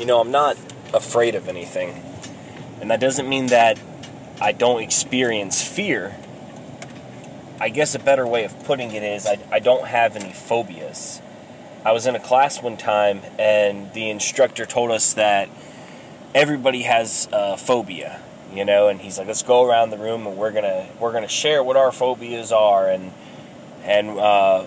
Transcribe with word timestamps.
you 0.00 0.06
know, 0.06 0.18
I'm 0.18 0.30
not 0.30 0.56
afraid 0.94 1.34
of 1.34 1.46
anything. 1.46 2.02
And 2.80 2.90
that 2.90 3.00
doesn't 3.00 3.28
mean 3.28 3.48
that 3.48 3.78
I 4.40 4.52
don't 4.52 4.82
experience 4.82 5.62
fear. 5.62 6.16
I 7.60 7.68
guess 7.68 7.94
a 7.94 7.98
better 7.98 8.26
way 8.26 8.44
of 8.44 8.64
putting 8.64 8.92
it 8.92 9.02
is 9.02 9.26
I, 9.26 9.38
I 9.52 9.58
don't 9.58 9.86
have 9.86 10.16
any 10.16 10.32
phobias. 10.32 11.20
I 11.84 11.92
was 11.92 12.06
in 12.06 12.16
a 12.16 12.20
class 12.20 12.62
one 12.62 12.78
time 12.78 13.20
and 13.38 13.92
the 13.92 14.08
instructor 14.08 14.64
told 14.64 14.90
us 14.90 15.12
that 15.14 15.50
everybody 16.34 16.82
has 16.82 17.28
a 17.30 17.58
phobia, 17.58 18.22
you 18.54 18.64
know, 18.64 18.88
and 18.88 19.00
he's 19.02 19.18
like, 19.18 19.26
let's 19.26 19.42
go 19.42 19.68
around 19.68 19.90
the 19.90 19.98
room 19.98 20.26
and 20.26 20.38
we're 20.38 20.52
gonna 20.52 20.88
we're 20.98 21.12
gonna 21.12 21.28
share 21.28 21.62
what 21.62 21.76
our 21.76 21.92
phobias 21.92 22.52
are 22.52 22.88
and 22.88 23.12
and 23.82 24.10
uh, 24.10 24.64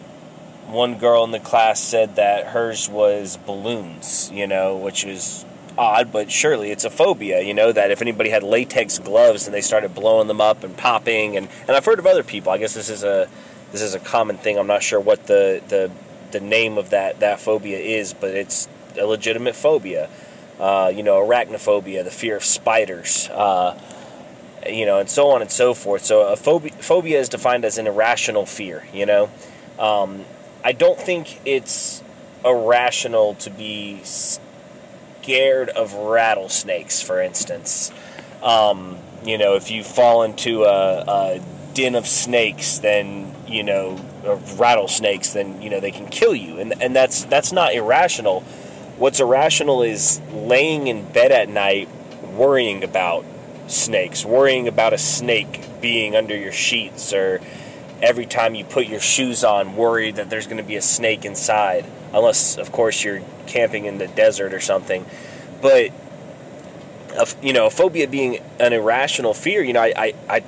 one 0.73 0.97
girl 0.97 1.23
in 1.23 1.31
the 1.31 1.39
class 1.39 1.79
said 1.79 2.15
that 2.15 2.47
hers 2.47 2.89
was 2.89 3.37
balloons, 3.37 4.29
you 4.33 4.47
know, 4.47 4.75
which 4.75 5.05
is 5.05 5.45
odd, 5.77 6.11
but 6.11 6.31
surely 6.31 6.71
it's 6.71 6.83
a 6.83 6.89
phobia, 6.89 7.41
you 7.41 7.53
know, 7.53 7.71
that 7.71 7.91
if 7.91 8.01
anybody 8.01 8.29
had 8.29 8.43
latex 8.43 8.99
gloves 8.99 9.45
and 9.45 9.53
they 9.53 9.61
started 9.61 9.93
blowing 9.93 10.27
them 10.27 10.41
up 10.41 10.63
and 10.63 10.75
popping 10.75 11.37
and, 11.37 11.47
and 11.67 11.71
I've 11.71 11.85
heard 11.85 11.99
of 11.99 12.07
other 12.07 12.23
people. 12.23 12.51
I 12.51 12.57
guess 12.57 12.73
this 12.73 12.89
is 12.89 13.03
a 13.03 13.29
this 13.71 13.81
is 13.81 13.95
a 13.95 13.99
common 13.99 14.37
thing. 14.37 14.59
I'm 14.59 14.67
not 14.67 14.83
sure 14.83 14.99
what 14.99 15.25
the 15.25 15.61
the, 15.67 15.91
the 16.31 16.39
name 16.39 16.77
of 16.77 16.89
that, 16.89 17.19
that 17.21 17.39
phobia 17.39 17.77
is, 17.77 18.13
but 18.13 18.31
it's 18.31 18.67
a 18.99 19.05
legitimate 19.05 19.55
phobia. 19.55 20.09
Uh, 20.59 20.91
you 20.93 21.01
know, 21.01 21.19
arachnophobia, 21.19 22.03
the 22.03 22.11
fear 22.11 22.37
of 22.37 22.43
spiders, 22.43 23.27
uh, 23.29 23.77
you 24.69 24.85
know, 24.85 24.99
and 24.99 25.09
so 25.09 25.29
on 25.29 25.41
and 25.41 25.51
so 25.51 25.73
forth. 25.73 26.05
So 26.05 26.27
a 26.27 26.35
phobia, 26.35 26.71
phobia 26.73 27.19
is 27.19 27.27
defined 27.27 27.65
as 27.65 27.79
an 27.79 27.87
irrational 27.87 28.45
fear, 28.45 28.85
you 28.93 29.05
know. 29.05 29.31
Um, 29.79 30.23
I 30.63 30.71
don't 30.71 30.99
think 30.99 31.41
it's 31.45 32.01
irrational 32.45 33.35
to 33.35 33.49
be 33.49 34.01
scared 34.03 35.69
of 35.69 35.93
rattlesnakes, 35.93 37.01
for 37.01 37.21
instance. 37.21 37.91
Um, 38.41 38.97
you 39.25 39.37
know, 39.37 39.55
if 39.55 39.71
you 39.71 39.83
fall 39.83 40.23
into 40.23 40.63
a, 40.63 41.01
a 41.01 41.41
den 41.73 41.95
of 41.95 42.07
snakes, 42.07 42.79
then 42.79 43.33
you 43.47 43.63
know, 43.63 43.99
rattlesnakes, 44.57 45.33
then 45.33 45.61
you 45.61 45.69
know 45.69 45.79
they 45.79 45.91
can 45.91 46.07
kill 46.07 46.35
you, 46.35 46.59
and 46.59 46.81
and 46.81 46.95
that's 46.95 47.25
that's 47.25 47.51
not 47.51 47.73
irrational. 47.73 48.41
What's 48.97 49.19
irrational 49.19 49.83
is 49.83 50.21
laying 50.31 50.87
in 50.87 51.09
bed 51.11 51.31
at 51.31 51.49
night 51.49 51.89
worrying 52.35 52.83
about 52.83 53.25
snakes, 53.67 54.25
worrying 54.25 54.67
about 54.67 54.93
a 54.93 54.97
snake 54.97 55.61
being 55.81 56.15
under 56.15 56.35
your 56.35 56.51
sheets, 56.51 57.13
or 57.13 57.41
every 58.01 58.25
time 58.25 58.55
you 58.55 58.65
put 58.65 58.87
your 58.87 58.99
shoes 58.99 59.43
on, 59.43 59.75
worried 59.75 60.15
that 60.15 60.29
there's 60.29 60.47
going 60.47 60.57
to 60.57 60.63
be 60.63 60.75
a 60.75 60.81
snake 60.81 61.25
inside. 61.25 61.85
Unless, 62.13 62.57
of 62.57 62.71
course, 62.71 63.03
you're 63.03 63.21
camping 63.47 63.85
in 63.85 63.97
the 63.97 64.07
desert 64.07 64.53
or 64.53 64.59
something. 64.59 65.05
But, 65.61 65.91
you 67.41 67.53
know, 67.53 67.69
phobia 67.69 68.07
being 68.07 68.39
an 68.59 68.73
irrational 68.73 69.33
fear, 69.33 69.63
you 69.63 69.73
know, 69.73 69.81
I, 69.81 69.93
I, 69.97 70.13
I 70.29 70.43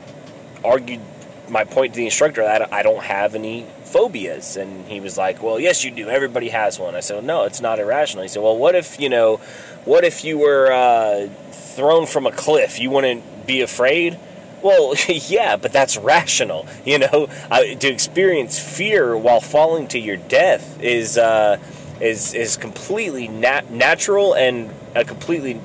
argued 0.63 1.01
my 1.47 1.63
point 1.63 1.93
to 1.93 1.97
the 1.97 2.05
instructor 2.05 2.41
that 2.41 2.73
I 2.73 2.83
don't 2.83 3.03
have 3.03 3.35
any 3.35 3.67
phobias. 3.83 4.57
And 4.57 4.85
he 4.88 4.99
was 4.99 5.17
like, 5.17 5.41
well, 5.41 5.59
yes, 5.59 5.83
you 5.83 5.91
do. 5.91 6.09
Everybody 6.09 6.49
has 6.49 6.79
one. 6.79 6.95
I 6.95 6.99
said, 6.99 7.23
no, 7.23 7.43
it's 7.43 7.61
not 7.61 7.79
irrational. 7.79 8.23
He 8.23 8.29
said, 8.29 8.43
well, 8.43 8.57
what 8.57 8.75
if, 8.75 8.99
you 8.99 9.09
know, 9.09 9.38
what 9.85 10.03
if 10.03 10.25
you 10.25 10.38
were 10.39 10.71
uh, 10.71 11.29
thrown 11.51 12.05
from 12.07 12.25
a 12.25 12.31
cliff? 12.31 12.79
You 12.79 12.89
wouldn't 12.89 13.47
be 13.47 13.61
afraid? 13.61 14.19
Well, 14.66 14.95
yeah, 15.08 15.58
but 15.58 15.71
that's 15.71 15.95
rational. 15.95 16.66
You 16.85 16.97
know, 16.97 17.30
uh, 17.52 17.61
to 17.61 17.88
experience 17.88 18.58
fear 18.58 19.16
while 19.16 19.39
falling 19.39 19.88
to 19.89 19.99
your 19.99 20.17
death 20.17 20.81
is 20.81 21.19
uh, 21.19 21.59
is 22.02 22.33
is 22.33 22.57
completely 22.57 23.27
nat- 23.27 23.69
natural 23.69 24.33
and 24.33 24.72
a 24.95 25.05
completely 25.05 25.61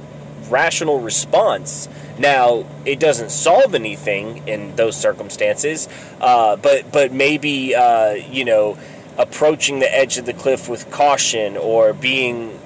rational 0.51 1.01
response. 1.01 1.89
Now, 2.19 2.67
it 2.85 3.01
doesn't 3.01 3.31
solve 3.31 3.75
anything 3.75 4.47
in 4.47 4.77
those 4.77 4.97
circumstances, 4.99 5.89
uh, 6.21 6.57
but 6.57 6.93
but 6.93 7.11
maybe 7.11 7.75
uh, 7.75 8.11
you 8.11 8.45
know 8.45 8.77
approaching 9.17 9.79
the 9.79 9.95
edge 9.95 10.19
of 10.19 10.27
the 10.27 10.35
cliff 10.35 10.69
with 10.69 10.91
caution 10.91 11.57
or 11.57 11.95
being 11.95 12.61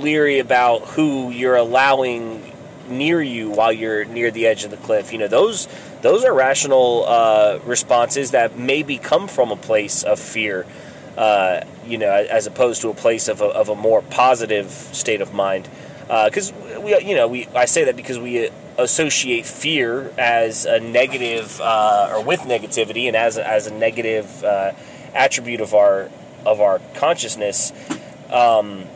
leery 0.00 0.40
about 0.40 0.80
who 0.82 1.30
you're 1.30 1.56
allowing 1.56 2.49
near 2.90 3.22
you 3.22 3.50
while 3.50 3.72
you're 3.72 4.04
near 4.04 4.30
the 4.30 4.46
edge 4.46 4.64
of 4.64 4.70
the 4.70 4.76
cliff. 4.76 5.12
You 5.12 5.18
know, 5.18 5.28
those 5.28 5.68
those 6.02 6.24
are 6.24 6.34
rational 6.34 7.04
uh, 7.06 7.58
responses 7.64 8.32
that 8.32 8.58
maybe 8.58 8.98
come 8.98 9.28
from 9.28 9.50
a 9.50 9.56
place 9.56 10.02
of 10.02 10.18
fear. 10.18 10.66
Uh, 11.16 11.64
you 11.84 11.98
know, 11.98 12.10
as 12.10 12.46
opposed 12.46 12.82
to 12.82 12.88
a 12.88 12.94
place 12.94 13.28
of 13.28 13.40
a, 13.40 13.46
of 13.46 13.68
a 13.68 13.74
more 13.74 14.00
positive 14.00 14.70
state 14.70 15.20
of 15.20 15.34
mind. 15.34 15.68
Because 16.02 16.52
uh, 16.52 16.80
we, 16.80 16.98
you 17.00 17.14
know, 17.14 17.28
we 17.28 17.46
I 17.48 17.66
say 17.66 17.84
that 17.84 17.96
because 17.96 18.18
we 18.18 18.48
associate 18.78 19.46
fear 19.46 20.12
as 20.18 20.64
a 20.64 20.80
negative 20.80 21.60
uh, 21.60 22.12
or 22.12 22.24
with 22.24 22.40
negativity 22.40 23.06
and 23.06 23.16
as 23.16 23.36
a, 23.36 23.46
as 23.46 23.66
a 23.66 23.74
negative 23.74 24.42
uh, 24.42 24.72
attribute 25.14 25.60
of 25.60 25.74
our 25.74 26.10
of 26.46 26.60
our 26.60 26.80
consciousness. 26.94 27.72
Um, 28.30 28.86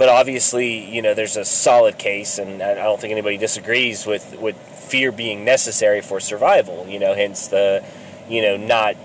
but 0.00 0.08
obviously, 0.08 0.90
you 0.90 1.02
know, 1.02 1.12
there's 1.12 1.36
a 1.36 1.44
solid 1.44 1.98
case, 1.98 2.38
and 2.38 2.62
I 2.62 2.72
don't 2.72 2.98
think 2.98 3.12
anybody 3.12 3.36
disagrees 3.36 4.06
with 4.06 4.34
with 4.40 4.56
fear 4.56 5.12
being 5.12 5.44
necessary 5.44 6.00
for 6.00 6.20
survival. 6.20 6.86
You 6.88 6.98
know, 6.98 7.12
hence 7.12 7.48
the, 7.48 7.84
you 8.26 8.40
know, 8.40 8.56
not 8.56 8.96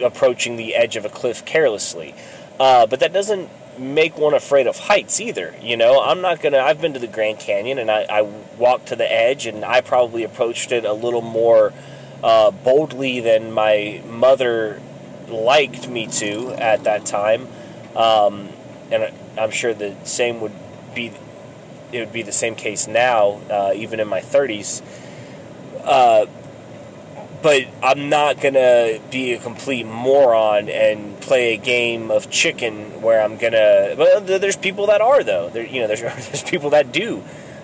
approaching 0.00 0.54
the 0.54 0.76
edge 0.76 0.94
of 0.94 1.04
a 1.04 1.08
cliff 1.08 1.44
carelessly. 1.44 2.14
Uh, 2.60 2.86
but 2.86 3.00
that 3.00 3.12
doesn't 3.12 3.50
make 3.76 4.16
one 4.16 4.34
afraid 4.34 4.68
of 4.68 4.78
heights 4.78 5.20
either. 5.20 5.52
You 5.60 5.76
know, 5.76 6.00
I'm 6.00 6.20
not 6.20 6.40
gonna. 6.40 6.58
I've 6.58 6.80
been 6.80 6.92
to 6.92 7.00
the 7.00 7.08
Grand 7.08 7.40
Canyon 7.40 7.80
and 7.80 7.90
I, 7.90 8.06
I 8.08 8.22
walked 8.56 8.86
to 8.90 8.96
the 8.96 9.12
edge, 9.12 9.46
and 9.46 9.64
I 9.64 9.80
probably 9.80 10.22
approached 10.22 10.70
it 10.70 10.84
a 10.84 10.92
little 10.92 11.22
more 11.22 11.72
uh, 12.22 12.52
boldly 12.52 13.18
than 13.18 13.50
my 13.50 14.00
mother 14.06 14.80
liked 15.26 15.88
me 15.88 16.06
to 16.06 16.50
at 16.52 16.84
that 16.84 17.04
time. 17.04 17.48
Um, 17.96 18.50
and 18.92 19.12
I'm 19.38 19.50
sure 19.50 19.74
the 19.74 19.94
same 20.04 20.40
would 20.40 20.52
be 20.94 21.12
it 21.92 22.00
would 22.00 22.12
be 22.12 22.22
the 22.22 22.32
same 22.32 22.54
case 22.54 22.88
now, 22.88 23.40
uh, 23.50 23.72
even 23.74 24.00
in 24.00 24.08
my 24.08 24.20
30s. 24.20 24.82
Uh, 25.84 26.26
but 27.42 27.62
I'm 27.82 28.08
not 28.08 28.40
gonna 28.40 28.98
be 29.10 29.34
a 29.34 29.38
complete 29.38 29.86
moron 29.86 30.68
and 30.68 31.20
play 31.20 31.54
a 31.54 31.56
game 31.56 32.10
of 32.10 32.28
chicken 32.30 33.02
where 33.02 33.22
I'm 33.22 33.36
gonna. 33.36 33.94
Well, 33.96 34.20
there's 34.20 34.56
people 34.56 34.86
that 34.86 35.00
are 35.00 35.22
though. 35.22 35.48
There, 35.50 35.64
you 35.64 35.80
know, 35.80 35.86
there's 35.86 36.00
there's 36.26 36.42
people 36.42 36.70
that 36.70 36.90
do. 36.90 37.22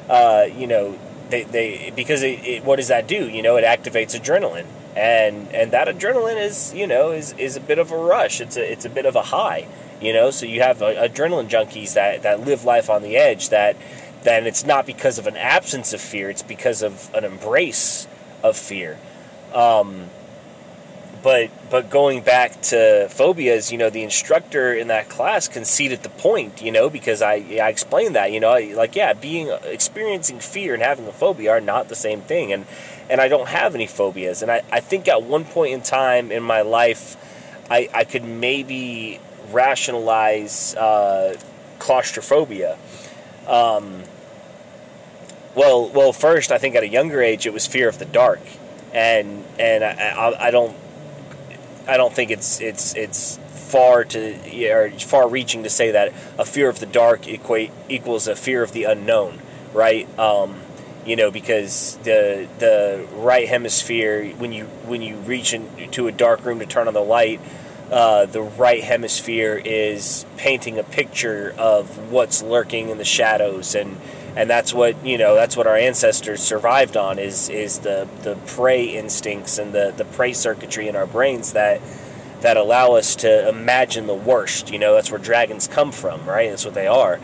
Uh, 0.09 0.47
you 0.57 0.67
know, 0.67 0.97
they, 1.31 1.45
they 1.45 1.93
because 1.97 2.23
it, 2.23 2.45
it, 2.45 2.65
what 2.65 2.77
does 2.77 2.89
that 2.89 3.09
do? 3.09 3.29
You 3.29 3.43
know, 3.43 3.57
it 3.57 3.65
activates 3.65 4.17
adrenaline, 4.17 4.67
and 4.95 5.53
and 5.53 5.73
that 5.73 5.89
adrenaline 5.89 6.41
is 6.41 6.73
you 6.75 6.87
know 6.87 7.11
is 7.11 7.33
is 7.33 7.57
a 7.57 7.61
bit 7.61 7.79
of 7.79 7.91
a 7.91 7.97
rush. 7.97 8.41
It's 8.41 8.57
a 8.57 8.73
it's 8.73 8.85
a 8.85 8.91
bit 8.91 9.07
of 9.07 9.17
a 9.17 9.23
high 9.23 9.67
you 10.03 10.13
know? 10.13 10.31
So 10.31 10.47
you 10.47 10.61
have 10.63 10.83
uh, 10.83 10.95
adrenaline 10.95 11.49
junkies 11.49 11.95
that, 11.95 12.23
that 12.23 12.41
live 12.41 12.65
life 12.65 12.91
on 12.91 13.03
the 13.03 13.17
edge 13.17 13.49
that 13.51 13.77
then 14.23 14.47
it's 14.47 14.65
not 14.65 14.87
because 14.87 15.19
of 15.19 15.27
an 15.27 15.37
absence 15.37 15.93
of 15.93 16.01
fear 16.01 16.31
it's 16.31 16.43
because 16.43 16.83
of 16.83 17.13
an 17.15 17.25
embrace 17.25 18.07
of 18.43 18.57
fear. 18.57 18.99
Um, 19.55 20.11
but 21.23 21.51
but 21.71 21.89
going 21.89 22.23
back 22.23 22.61
to 22.61 23.07
phobias 23.09 23.71
you 23.71 23.79
know 23.79 23.91
the 23.91 24.03
instructor 24.03 24.75
in 24.75 24.89
that 24.89 25.09
class 25.09 25.49
conceded 25.49 26.03
the 26.03 26.09
point 26.09 26.61
you 26.61 26.73
know 26.73 26.91
because 26.91 27.23
i 27.23 27.35
i 27.35 27.69
explained 27.69 28.17
that 28.17 28.33
you 28.33 28.41
know 28.41 28.59
like 28.75 28.97
yeah 28.97 29.13
being 29.13 29.49
experiencing 29.65 30.41
fear 30.41 30.75
and 30.75 30.83
having 30.83 31.07
a 31.07 31.13
phobia 31.13 31.51
are 31.51 31.61
not 31.61 31.89
the 31.89 31.95
same 31.95 32.21
thing 32.23 32.53
and 32.53 32.67
and 33.09 33.21
i 33.21 33.29
don't 33.29 33.49
have 33.49 33.75
any 33.75 33.87
phobias 33.87 34.43
and 34.43 34.51
i 34.51 34.63
i 34.73 34.81
think 34.81 35.07
at 35.07 35.23
one 35.23 35.45
point 35.45 35.73
in 35.73 35.81
time 35.81 36.33
in 36.33 36.43
my 36.43 36.63
life 36.63 37.17
i 37.71 37.89
i 37.95 38.05
could 38.05 38.25
maybe 38.25 39.21
rationalize 39.53 40.75
uh, 40.75 41.37
claustrophobia. 41.79 42.79
Um, 43.47 44.03
well, 45.55 45.89
well, 45.89 46.13
first, 46.13 46.51
I 46.51 46.59
think 46.59 46.77
at 46.77 46.83
a 46.83 46.89
younger 46.89 47.21
age, 47.21 47.47
it 47.47 47.53
was 47.53 47.67
fear 47.67 47.89
of 47.89 47.99
the 47.99 48.07
dark, 48.07 48.41
and 48.93 49.45
and 49.59 49.85
I, 49.85 49.91
I, 49.91 50.49
I 50.49 50.51
don't, 50.51 50.77
I 51.87 51.97
don't 51.97 52.13
think 52.13 52.31
it's 52.31 52.61
it's 52.61 52.95
it's 52.95 53.39
far 53.73 54.05
to 54.05 54.71
or 54.71 54.91
far 54.91 55.29
reaching 55.29 55.63
to 55.63 55.71
say 55.71 55.91
that 55.93 56.13
a 56.39 56.45
fear 56.45 56.69
of 56.69 56.81
the 56.81 56.87
dark 56.87 57.27
equate 57.27 57.71
equals 57.89 58.29
a 58.29 58.37
fear 58.37 58.63
of 58.63 58.73
the 58.73 58.85
unknown, 58.85 59.41
right? 59.73 60.07
Um, 60.19 60.61
you 61.05 61.17
know, 61.17 61.31
because 61.31 61.97
the 62.05 62.49
the 62.59 63.07
right 63.15 63.49
hemisphere 63.49 64.27
when 64.37 64.53
you 64.53 64.67
when 64.87 65.03
you 65.03 65.17
reach 65.17 65.53
into 65.53 66.07
a 66.07 66.13
dark 66.13 66.45
room 66.45 66.61
to 66.61 66.67
turn 66.67 66.87
on 66.89 66.95
the 66.95 67.01
light 67.01 67.41
uh, 67.93 68.27
the 68.27 68.43
right 68.43 68.83
hemisphere 68.83 69.61
is 69.63 70.25
painting 70.39 70.79
a 70.79 70.83
picture 70.83 71.55
of 71.59 72.11
what's 72.11 72.43
lurking 72.43 72.89
in 72.89 72.99
the 72.99 73.05
shadows 73.05 73.75
and 73.75 74.01
and 74.35 74.49
that's 74.49 74.73
what 74.73 75.05
you 75.05 75.19
know 75.19 75.35
that's 75.35 75.57
what 75.57 75.67
our 75.67 75.77
ancestors 75.77 76.41
survived 76.41 76.97
on 76.97 77.19
is 77.19 77.51
is 77.51 77.81
the 77.81 78.09
the 78.23 78.35
prey 78.47 78.85
instincts 78.85 79.59
and 79.59 79.75
the 79.75 79.93
the 79.97 80.07
prey 80.07 80.33
circuitry 80.33 80.89
in 80.89 80.97
our 80.97 81.07
brains 81.07 81.53
that 81.53 81.81
that 82.41 82.57
allow 82.57 82.93
us 82.93 83.17
to 83.17 83.49
imagine 83.49 84.07
the 84.07 84.15
worst. 84.15 84.71
You 84.71 84.79
know 84.79 84.95
that's 84.95 85.11
where 85.11 85.21
dragons 85.21 85.69
come 85.69 85.93
from 85.93 86.25
right? 86.27 86.51
That's 86.51 86.65
what 86.65 86.75
they 86.75 86.87
are. 86.87 87.21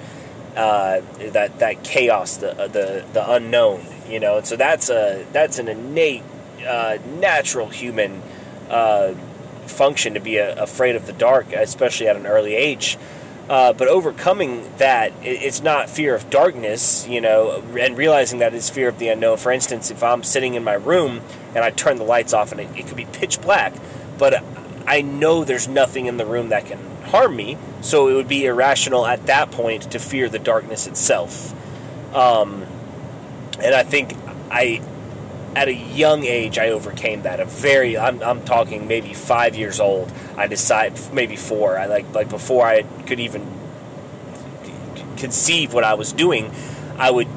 Uh, 0.57 1.03
that 1.33 1.59
that 1.61 1.85
chaos, 1.85 2.37
the 2.37 2.53
the 2.53 3.05
the 3.13 3.33
unknown, 3.33 3.85
you 4.09 4.21
know. 4.21 4.39
And 4.39 4.47
so 4.47 4.57
that's 4.57 4.91
a 4.91 5.25
that's 5.33 5.59
an 5.59 5.69
innate, 5.69 6.25
uh, 6.67 6.99
natural 7.21 7.69
human 7.69 8.23
uh, 8.69 9.15
function 9.71 10.15
to 10.15 10.21
be 10.21 10.37
a, 10.37 10.63
afraid 10.63 10.97
of 10.97 11.07
the 11.07 11.13
dark, 11.13 11.53
especially 11.53 12.09
at 12.09 12.17
an 12.17 12.27
early 12.27 12.55
age. 12.55 12.99
Uh, 13.49 13.73
but 13.73 13.89
overcoming 13.89 14.71
that, 14.77 15.11
it, 15.23 15.43
it's 15.43 15.63
not 15.63 15.89
fear 15.89 16.15
of 16.15 16.29
darkness, 16.29 17.07
you 17.09 17.21
know, 17.21 17.63
and 17.79 17.97
realizing 17.97 18.41
that 18.41 18.55
it's 18.55 18.69
fear 18.69 18.89
of 18.89 18.99
the 18.99 19.09
unknown. 19.09 19.39
For 19.39 19.51
instance, 19.53 19.91
if 19.91 20.03
I'm 20.03 20.23
sitting 20.23 20.55
in 20.55 20.65
my 20.65 20.75
room 20.75 21.23
and 21.55 21.65
I 21.65 21.71
turn 21.71 21.97
the 21.97 22.05
lights 22.05 22.35
off 22.35 22.53
and 22.53 22.61
it, 22.61 22.69
it 22.77 22.87
could 22.87 22.97
be 22.97 23.07
pitch 23.07 23.41
black, 23.41 23.73
but 24.19 24.43
I 24.87 25.01
know 25.03 25.45
there's 25.45 25.69
nothing 25.69 26.07
in 26.07 26.19
the 26.19 26.27
room 26.27 26.51
that 26.51 26.67
can 26.67 26.79
harm 27.05 27.37
me, 27.37 27.57
so 27.81 28.09
it 28.09 28.15
would 28.15 28.29
be 28.29 28.45
irrational 28.45 29.07
at 29.07 29.27
that 29.27 29.51
point 29.51 29.93
to 29.93 29.99
fear 29.99 30.29
the 30.29 30.39
darkness 30.39 30.87
itself. 30.87 31.55
Um, 32.15 32.67
and 33.61 33.75
I 33.75 33.83
think 33.83 34.15
I 34.51 34.83
at 35.55 35.69
a 35.69 35.75
young 35.75 36.25
age, 36.25 36.59
I 36.59 36.71
overcame 36.71 37.23
that. 37.23 37.41
A 37.41 37.45
very, 37.45 37.97
I'm, 37.99 38.23
I'm 38.23 38.45
talking 38.45 38.87
maybe 38.87 39.15
five 39.15 39.57
years 39.57 39.81
old. 39.81 40.13
I 40.37 40.47
decided, 40.47 40.99
maybe 41.13 41.37
four. 41.37 41.79
I 41.79 41.87
like, 41.87 42.15
like 42.15 42.29
before 42.29 42.67
I 42.67 42.83
could 42.83 43.21
even 43.21 43.47
conceive 45.17 45.73
what 45.73 45.85
I 45.85 45.95
was 45.95 46.13
doing, 46.13 46.53
I 46.97 47.11
would 47.11 47.29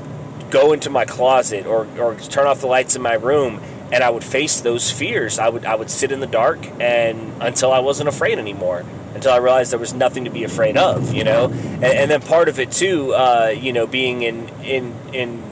go 0.49 0.73
into 0.73 0.89
my 0.89 1.05
closet 1.05 1.65
or, 1.65 1.87
or 1.97 2.15
turn 2.15 2.45
off 2.45 2.61
the 2.61 2.67
lights 2.67 2.95
in 2.95 3.01
my 3.01 3.13
room 3.13 3.61
and 3.91 4.03
I 4.03 4.09
would 4.09 4.23
face 4.23 4.61
those 4.61 4.91
fears. 4.91 5.39
I 5.39 5.49
would, 5.49 5.65
I 5.65 5.75
would 5.75 5.89
sit 5.89 6.11
in 6.11 6.19
the 6.19 6.27
dark 6.27 6.65
and 6.79 7.41
until 7.41 7.71
I 7.71 7.79
wasn't 7.79 8.09
afraid 8.09 8.37
anymore. 8.39 8.85
Until 9.13 9.33
I 9.33 9.37
realized 9.37 9.73
there 9.73 9.79
was 9.79 9.93
nothing 9.93 10.23
to 10.23 10.31
be 10.31 10.45
afraid 10.45 10.77
of, 10.77 11.13
you 11.13 11.25
know, 11.25 11.47
and, 11.49 11.83
and 11.83 12.11
then 12.11 12.21
part 12.21 12.47
of 12.47 12.59
it 12.59 12.71
too, 12.71 13.13
uh, 13.13 13.53
you 13.55 13.73
know, 13.73 13.85
being 13.85 14.21
in 14.21 14.47
in 14.63 14.95
in 15.13 15.43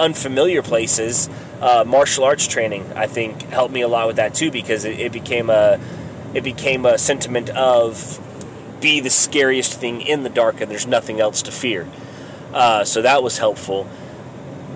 unfamiliar 0.00 0.62
places, 0.62 1.28
uh, 1.60 1.84
martial 1.86 2.24
arts 2.24 2.46
training 2.46 2.90
I 2.94 3.06
think 3.06 3.42
helped 3.50 3.72
me 3.72 3.82
a 3.82 3.88
lot 3.88 4.06
with 4.06 4.16
that 4.16 4.34
too 4.34 4.50
because 4.50 4.84
it, 4.84 4.98
it 4.98 5.12
became 5.12 5.50
a 5.50 5.78
it 6.34 6.42
became 6.42 6.86
a 6.86 6.96
sentiment 6.98 7.50
of 7.50 8.18
be 8.80 9.00
the 9.00 9.10
scariest 9.10 9.74
thing 9.74 10.00
in 10.00 10.22
the 10.22 10.30
dark 10.30 10.60
and 10.60 10.70
there's 10.70 10.86
nothing 10.86 11.20
else 11.20 11.42
to 11.42 11.52
fear. 11.52 11.86
Uh, 12.52 12.84
so 12.84 13.02
that 13.02 13.22
was 13.22 13.38
helpful. 13.38 13.86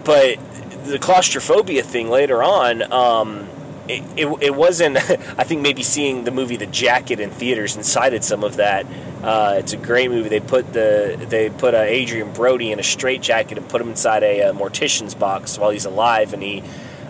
But 0.04 0.38
the 0.84 0.98
claustrophobia 0.98 1.82
thing 1.82 2.10
later 2.10 2.42
on, 2.42 2.82
um, 2.92 3.48
it, 3.88 4.02
it, 4.16 4.42
it, 4.42 4.54
wasn't. 4.54 4.96
I 5.38 5.44
think 5.44 5.60
maybe 5.62 5.82
seeing 5.82 6.24
the 6.24 6.30
movie 6.30 6.56
The 6.56 6.66
Jacket 6.66 7.20
in 7.20 7.30
theaters 7.30 7.76
incited 7.76 8.24
some 8.24 8.44
of 8.44 8.56
that. 8.56 8.86
Uh, 9.22 9.56
it's 9.58 9.72
a 9.72 9.76
great 9.76 10.10
movie. 10.10 10.28
They 10.28 10.40
put 10.40 10.72
the 10.72 11.16
they 11.28 11.50
put 11.50 11.74
uh, 11.74 11.78
Adrien 11.78 12.32
Brody 12.32 12.72
in 12.72 12.78
a 12.78 12.82
straitjacket 12.82 13.58
and 13.58 13.68
put 13.68 13.80
him 13.80 13.88
inside 13.88 14.22
a, 14.22 14.40
a, 14.40 14.50
uh, 14.50 14.52
mortician's 14.52 15.14
box 15.14 15.58
while 15.58 15.70
he's 15.70 15.84
alive, 15.86 16.34
and 16.34 16.42
he 16.42 16.62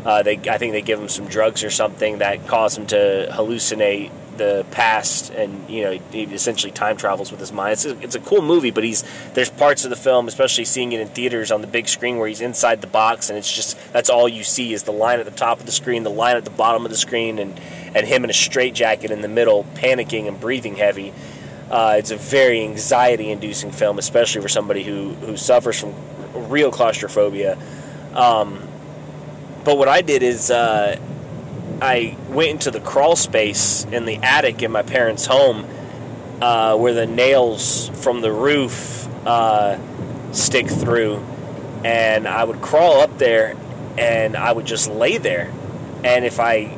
uh, 0.05 0.23
they 0.23 0.39
I 0.49 0.59
think 0.59 0.73
they 0.73 0.83
give 0.83 1.01
him 1.01 1.09
some 1.09 1.27
drugs 1.27 1.65
or 1.65 1.71
something 1.71 2.19
that 2.19 2.47
cause 2.47 2.77
him 2.77 2.87
to 2.89 3.29
hallucinate 3.33 4.11
the 4.37 4.65
past, 4.71 5.31
and 5.31 5.69
you 5.69 5.83
know 5.83 5.99
he 6.11 6.23
essentially 6.25 6.73
time 6.73 6.97
travels 6.97 7.31
with 7.31 7.41
his 7.41 7.53
mind. 7.53 7.73
It's 7.73 7.85
a, 7.85 8.01
it's 8.01 8.15
a 8.15 8.21
cool 8.21 8.43
movie, 8.43 8.71
but 8.71 8.85
he's 8.85 9.05
there's 9.35 9.51
parts 9.51 9.85
of 9.85 9.91
the 9.91 9.97
film, 9.97 10.29
especially 10.29 10.65
seeing 10.65 10.93
it 10.93 11.01
in 11.01 11.09
theaters 11.09 11.51
on 11.51 11.61
the 11.61 11.67
big 11.67 11.89
screen, 11.89 12.19
where 12.19 12.29
he's 12.29 12.41
inside 12.41 12.81
the 12.81 12.87
box, 12.87 13.31
and 13.31 13.39
it's 13.39 13.53
just 13.53 13.77
that's 13.93 14.11
all 14.11 14.29
you 14.29 14.45
see 14.45 14.73
is 14.73 14.83
the 14.85 14.93
line 14.93 15.19
at 15.19 15.25
the 15.25 15.31
top 15.31 15.61
of 15.61 15.67
the 15.67 15.73
screen, 15.73 16.03
the 16.03 16.11
line 16.11 16.37
at 16.37 16.45
the 16.45 16.51
bottom 16.51 16.85
of 16.85 16.91
the 16.91 16.97
screen, 16.97 17.39
and 17.39 17.59
and 17.95 18.07
him 18.07 18.25
in 18.25 18.31
a 18.31 18.35
straitjacket 18.35 19.11
in 19.11 19.21
the 19.21 19.29
middle, 19.29 19.65
panicking 19.75 20.29
and 20.29 20.41
breathing 20.41 20.77
heavy. 20.77 21.13
Uh, 21.71 21.97
it's 21.99 22.11
a 22.11 22.17
very 22.17 22.63
anxiety-inducing 22.63 23.71
film, 23.71 23.99
especially 23.99 24.43
for 24.43 24.49
somebody 24.49 24.83
who 24.85 25.15
who 25.15 25.37
suffers 25.37 25.81
from 25.81 25.95
real 26.51 26.71
claustrophobia. 26.71 27.59
Um, 28.15 28.69
but 29.65 29.79
what 29.79 29.89
I 29.89 30.03
did 30.03 30.23
is. 30.23 30.51
Uh, 30.51 31.01
I 31.85 32.17
went 32.31 32.51
into 32.51 32.71
the 32.71 32.81
crawl 32.81 33.15
space 33.15 33.85
in 33.85 34.07
the 34.07 34.17
attic 34.17 34.63
in 34.63 34.73
my 34.73 34.83
parents' 34.83 35.27
home 35.27 35.67
uh, 36.41 36.77
where 36.79 36.95
the 36.95 37.07
nails 37.07 37.91
from 38.03 38.23
the 38.23 38.33
roof 38.33 39.07
uh, 39.27 39.79
stick 40.33 40.67
through. 40.67 41.23
And 41.85 42.27
I 42.27 42.43
would 42.43 42.63
crawl 42.63 43.01
up 43.01 43.19
there 43.19 43.55
and 43.99 44.35
I 44.35 44.51
would 44.51 44.65
just 44.65 44.89
lay 44.89 45.19
there. 45.19 45.53
And 46.03 46.25
if 46.25 46.41
I 46.41 46.75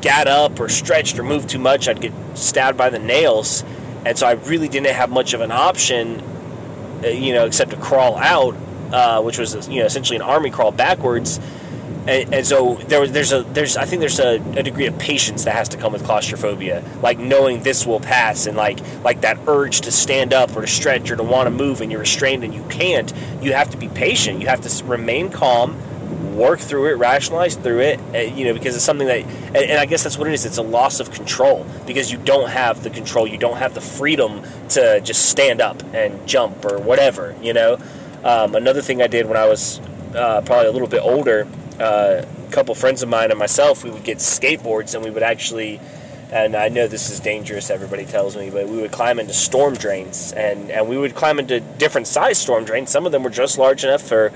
got 0.00 0.26
up 0.26 0.58
or 0.58 0.70
stretched 0.70 1.18
or 1.18 1.22
moved 1.22 1.50
too 1.50 1.58
much, 1.58 1.86
I'd 1.86 2.00
get 2.00 2.14
stabbed 2.32 2.78
by 2.78 2.88
the 2.88 2.98
nails. 2.98 3.62
And 4.06 4.16
so 4.16 4.26
I 4.26 4.32
really 4.32 4.68
didn't 4.68 4.94
have 4.94 5.10
much 5.10 5.34
of 5.34 5.42
an 5.42 5.52
option, 5.52 6.22
uh, 7.04 7.08
you 7.08 7.34
know, 7.34 7.44
except 7.44 7.72
to 7.72 7.76
crawl 7.76 8.16
out, 8.16 8.56
uh, 8.90 9.20
which 9.20 9.36
was, 9.36 9.68
you 9.68 9.80
know, 9.80 9.86
essentially 9.86 10.16
an 10.16 10.22
army 10.22 10.50
crawl 10.50 10.72
backwards 10.72 11.40
and, 12.06 12.34
and, 12.34 12.46
so 12.46 12.74
there, 12.88 13.06
there's 13.06 13.32
a 13.32 13.44
there's 13.44 13.78
I 13.78 13.86
think 13.86 14.00
there's 14.00 14.20
a, 14.20 14.34
a, 14.58 14.62
degree 14.62 14.86
of 14.86 14.98
patience 14.98 15.44
that 15.44 15.54
has 15.54 15.70
to 15.70 15.78
come 15.78 15.92
with 15.94 16.04
claustrophobia, 16.04 16.84
like 17.00 17.18
knowing 17.18 17.62
this 17.62 17.86
will 17.86 18.00
pass, 18.00 18.46
and 18.46 18.58
like 18.58 18.78
like 19.02 19.22
that 19.22 19.38
urge 19.46 19.80
to 19.82 19.90
stand 19.90 20.34
up 20.34 20.54
or 20.54 20.60
to 20.60 20.66
stretch 20.66 21.10
or 21.10 21.16
to 21.16 21.22
want 21.22 21.46
to 21.46 21.50
move, 21.50 21.80
and 21.80 21.90
you're 21.90 22.00
restrained 22.00 22.44
and 22.44 22.52
you 22.52 22.62
can't. 22.64 23.10
You 23.40 23.54
have 23.54 23.70
to 23.70 23.78
be 23.78 23.88
patient. 23.88 24.40
You 24.42 24.48
have 24.48 24.60
to 24.60 24.84
remain 24.84 25.30
calm, 25.30 26.36
work 26.36 26.60
through 26.60 26.90
it, 26.90 26.96
rationalize 26.96 27.56
through 27.56 27.80
it. 27.80 28.00
Uh, 28.14 28.18
you 28.18 28.44
know, 28.44 28.52
because 28.52 28.76
it's 28.76 28.84
something 28.84 29.06
that, 29.06 29.20
and, 29.20 29.56
and 29.56 29.78
I 29.78 29.86
guess 29.86 30.02
that's 30.02 30.18
what 30.18 30.28
it 30.28 30.34
is. 30.34 30.44
It's 30.44 30.58
a 30.58 30.62
loss 30.62 31.00
of 31.00 31.10
control 31.10 31.64
because 31.86 32.12
you 32.12 32.18
don't 32.18 32.50
have 32.50 32.82
the 32.82 32.90
control. 32.90 33.26
You 33.26 33.38
don't 33.38 33.56
have 33.56 33.72
the 33.72 33.80
freedom 33.80 34.42
to 34.70 35.00
just 35.00 35.30
stand 35.30 35.62
up 35.62 35.82
and 35.94 36.28
jump 36.28 36.66
or 36.66 36.78
whatever. 36.78 37.34
You 37.40 37.54
know. 37.54 37.78
Um, 38.22 38.54
another 38.54 38.82
thing 38.82 39.00
I 39.00 39.06
did 39.06 39.26
when 39.26 39.36
I 39.36 39.46
was 39.46 39.80
uh, 40.14 40.42
probably 40.42 40.66
a 40.66 40.72
little 40.72 40.88
bit 40.88 41.02
older 41.02 41.46
uh, 41.80 42.24
a 42.24 42.52
couple 42.52 42.74
friends 42.74 43.02
of 43.02 43.08
mine 43.08 43.30
and 43.30 43.38
myself, 43.38 43.84
we 43.84 43.90
would 43.90 44.04
get 44.04 44.18
skateboards 44.18 44.94
and 44.94 45.04
we 45.04 45.10
would 45.10 45.22
actually, 45.22 45.80
and 46.30 46.54
I 46.54 46.68
know 46.68 46.86
this 46.86 47.10
is 47.10 47.20
dangerous, 47.20 47.70
everybody 47.70 48.04
tells 48.04 48.36
me, 48.36 48.50
but 48.50 48.68
we 48.68 48.76
would 48.76 48.92
climb 48.92 49.18
into 49.18 49.32
storm 49.32 49.74
drains 49.74 50.32
and, 50.32 50.70
and 50.70 50.88
we 50.88 50.96
would 50.96 51.14
climb 51.14 51.38
into 51.38 51.60
different 51.60 52.06
size 52.06 52.38
storm 52.38 52.64
drains. 52.64 52.90
Some 52.90 53.06
of 53.06 53.12
them 53.12 53.22
were 53.22 53.30
just 53.30 53.58
large 53.58 53.84
enough 53.84 54.02
for, 54.02 54.32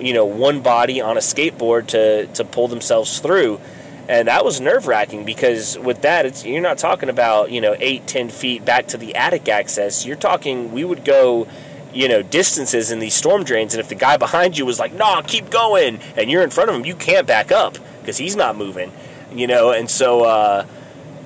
you 0.00 0.12
know, 0.12 0.24
one 0.24 0.60
body 0.60 1.00
on 1.00 1.16
a 1.16 1.20
skateboard 1.20 1.88
to, 1.88 2.26
to 2.26 2.44
pull 2.44 2.68
themselves 2.68 3.20
through. 3.20 3.60
And 4.08 4.28
that 4.28 4.44
was 4.44 4.60
nerve 4.60 4.88
wracking 4.88 5.24
because 5.24 5.78
with 5.78 6.02
that, 6.02 6.26
it's, 6.26 6.44
you're 6.44 6.60
not 6.60 6.76
talking 6.76 7.08
about, 7.08 7.50
you 7.50 7.60
know, 7.60 7.76
eight, 7.78 8.06
ten 8.06 8.30
feet 8.30 8.64
back 8.64 8.88
to 8.88 8.98
the 8.98 9.14
attic 9.14 9.48
access. 9.48 10.04
You're 10.04 10.16
talking, 10.16 10.72
we 10.72 10.84
would 10.84 11.04
go 11.04 11.46
you 11.92 12.08
know 12.08 12.22
distances 12.22 12.90
in 12.90 12.98
these 12.98 13.14
storm 13.14 13.44
drains 13.44 13.74
and 13.74 13.80
if 13.80 13.88
the 13.88 13.94
guy 13.94 14.16
behind 14.16 14.56
you 14.56 14.64
was 14.64 14.78
like 14.78 14.92
nah 14.94 15.20
keep 15.22 15.50
going 15.50 16.00
and 16.16 16.30
you're 16.30 16.42
in 16.42 16.50
front 16.50 16.70
of 16.70 16.76
him 16.76 16.84
you 16.84 16.94
can't 16.94 17.26
back 17.26 17.52
up 17.52 17.76
because 18.00 18.16
he's 18.16 18.36
not 18.36 18.56
moving 18.56 18.92
you 19.34 19.46
know 19.46 19.70
and 19.70 19.90
so 19.90 20.24
uh, 20.24 20.66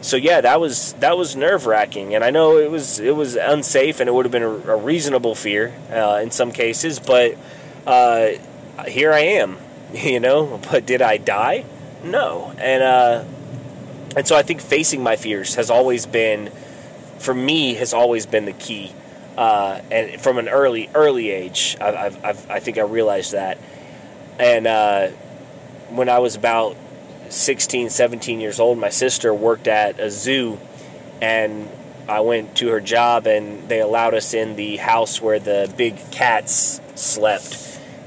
so 0.01 0.17
yeah 0.17 0.41
that 0.41 0.61
was 0.61 0.93
that 0.95 1.17
was 1.17 1.37
nerve 1.37 1.67
wracking 1.67 2.15
and 2.15 2.23
I 2.23 2.31
know 2.31 2.59
it 2.59 2.71
was 2.71 2.99
it 2.99 3.15
was 3.15 3.37
unsafe 3.37 4.01
and 4.01 4.09
it 4.09 4.13
would 4.13 4.25
have 4.25 4.33
been 4.33 4.43
a, 4.43 4.49
a 4.49 4.77
reasonable 4.77 5.35
fear 5.35 5.75
uh, 5.91 6.21
in 6.23 6.31
some 6.31 6.53
cases 6.53 6.99
but 6.99 7.37
uh, 7.87 8.31
here 8.87 9.13
I 9.13 9.21
am 9.21 9.59
you 9.95 10.21
know 10.21 10.61
but 10.71 10.87
did 10.87 11.03
I 11.03 11.17
die? 11.17 11.65
No 12.05 12.53
and 12.59 12.83
uh, 12.83 13.25
and 14.17 14.27
so 14.27 14.37
I 14.37 14.43
think 14.43 14.61
facing 14.61 15.03
my 15.03 15.17
fears 15.17 15.55
has 15.57 15.71
always 15.71 16.07
been 16.07 16.51
for 17.19 17.35
me 17.35 17.75
has 17.75 17.93
always 17.93 18.27
been 18.27 18.45
the 18.45 18.53
key 18.53 18.93
uh, 19.37 19.81
and 19.91 20.21
from 20.21 20.39
an 20.39 20.49
early 20.49 20.89
early 20.95 21.31
age, 21.31 21.77
I've, 21.81 22.25
I've, 22.25 22.51
i 22.51 22.61
think 22.61 22.79
I 22.79 22.83
realized 22.83 23.33
that. 23.33 23.59
And 24.39 24.67
uh, 24.67 25.09
when 25.91 26.09
I 26.09 26.19
was 26.19 26.37
about 26.37 26.77
16, 27.29 27.91
17 27.91 28.41
years 28.41 28.61
old, 28.61 28.79
my 28.79 28.91
sister 28.91 29.35
worked 29.35 29.67
at 29.67 30.01
a 30.01 30.11
zoo, 30.11 30.59
and 31.21 31.69
I 32.09 32.21
went 32.21 32.57
to 32.57 32.69
her 32.69 32.81
job, 32.81 33.27
and 33.27 33.69
they 33.69 33.81
allowed 33.81 34.15
us 34.15 34.33
in 34.33 34.57
the 34.57 34.77
house 34.77 35.21
where 35.21 35.39
the 35.39 35.73
big 35.77 35.99
cats 36.11 36.81
slept. 36.95 37.63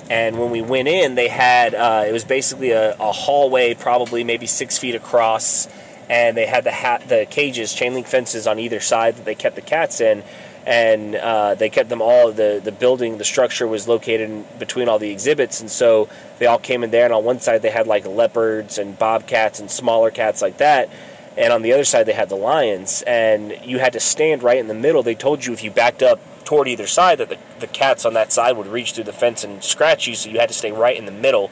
And 0.10 0.40
when 0.40 0.50
we 0.50 0.62
went 0.62 0.88
in, 0.88 1.14
they 1.14 1.28
had 1.28 1.76
uh, 1.76 2.06
it 2.08 2.12
was 2.12 2.24
basically 2.24 2.72
a, 2.72 2.96
a, 2.96 3.12
hallway, 3.12 3.76
probably 3.76 4.24
maybe 4.24 4.48
six 4.48 4.80
feet 4.80 4.96
across, 4.96 5.68
and 6.10 6.36
they 6.36 6.48
had 6.48 6.64
the 6.64 6.72
ha- 6.72 7.02
the 7.08 7.28
cages, 7.30 7.74
chain 7.74 7.94
link 7.94 8.08
fences 8.08 8.48
on 8.48 8.58
either 8.58 8.80
side 8.80 9.18
that 9.18 9.26
they 9.26 9.36
kept 9.36 9.56
the 9.56 9.62
cats 9.62 10.02
in 10.02 10.24
and 10.70 11.16
uh, 11.16 11.56
they 11.56 11.68
kept 11.68 11.90
them 11.90 12.00
all. 12.00 12.32
the 12.32 12.62
The 12.64 12.72
building, 12.72 13.18
the 13.18 13.26
structure 13.26 13.68
was 13.68 13.88
located 13.88 14.30
in 14.30 14.46
between 14.60 14.88
all 14.88 15.00
the 15.00 15.10
exhibits, 15.10 15.62
and 15.62 15.70
so 15.70 16.08
they 16.38 16.46
all 16.46 16.60
came 16.60 16.84
in 16.84 16.92
there. 16.92 17.06
And 17.06 17.14
on 17.14 17.24
one 17.24 17.40
side 17.40 17.64
they 17.64 17.72
had 17.72 17.88
like 17.88 18.06
leopards 18.06 18.78
and 18.78 18.98
bobcats 18.98 19.60
and 19.60 19.70
smaller 19.72 20.12
cats 20.12 20.44
like 20.44 20.60
that, 20.60 20.88
and 21.36 21.52
on 21.52 21.64
the 21.64 21.74
other 21.74 21.84
side 21.84 22.06
they 22.06 22.14
had 22.14 22.30
the 22.30 22.36
lions. 22.36 23.02
And 23.08 23.58
you 23.66 23.80
had 23.80 23.94
to 23.94 24.00
stand 24.00 24.44
right 24.44 24.60
in 24.60 24.68
the 24.68 24.76
middle. 24.76 25.02
They 25.02 25.16
told 25.16 25.44
you 25.44 25.54
if 25.54 25.64
you 25.64 25.72
backed 25.72 26.04
up 26.04 26.20
toward 26.46 26.68
either 26.68 26.86
side 26.86 27.18
that 27.18 27.30
the, 27.30 27.40
the 27.60 27.68
cats 27.68 28.06
on 28.06 28.14
that 28.14 28.32
side 28.32 28.56
would 28.56 28.68
reach 28.68 28.94
through 28.94 29.06
the 29.06 29.14
fence 29.14 29.44
and 29.44 29.64
scratch 29.64 30.06
you, 30.06 30.14
so 30.14 30.30
you 30.30 30.40
had 30.40 30.50
to 30.50 30.56
stay 30.56 30.72
right 30.72 30.96
in 30.96 31.06
the 31.06 31.12
middle. 31.12 31.50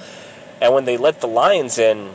And 0.61 0.75
when 0.75 0.85
they 0.85 0.97
let 0.97 1.21
the 1.21 1.27
lions 1.27 1.79
in, 1.79 2.11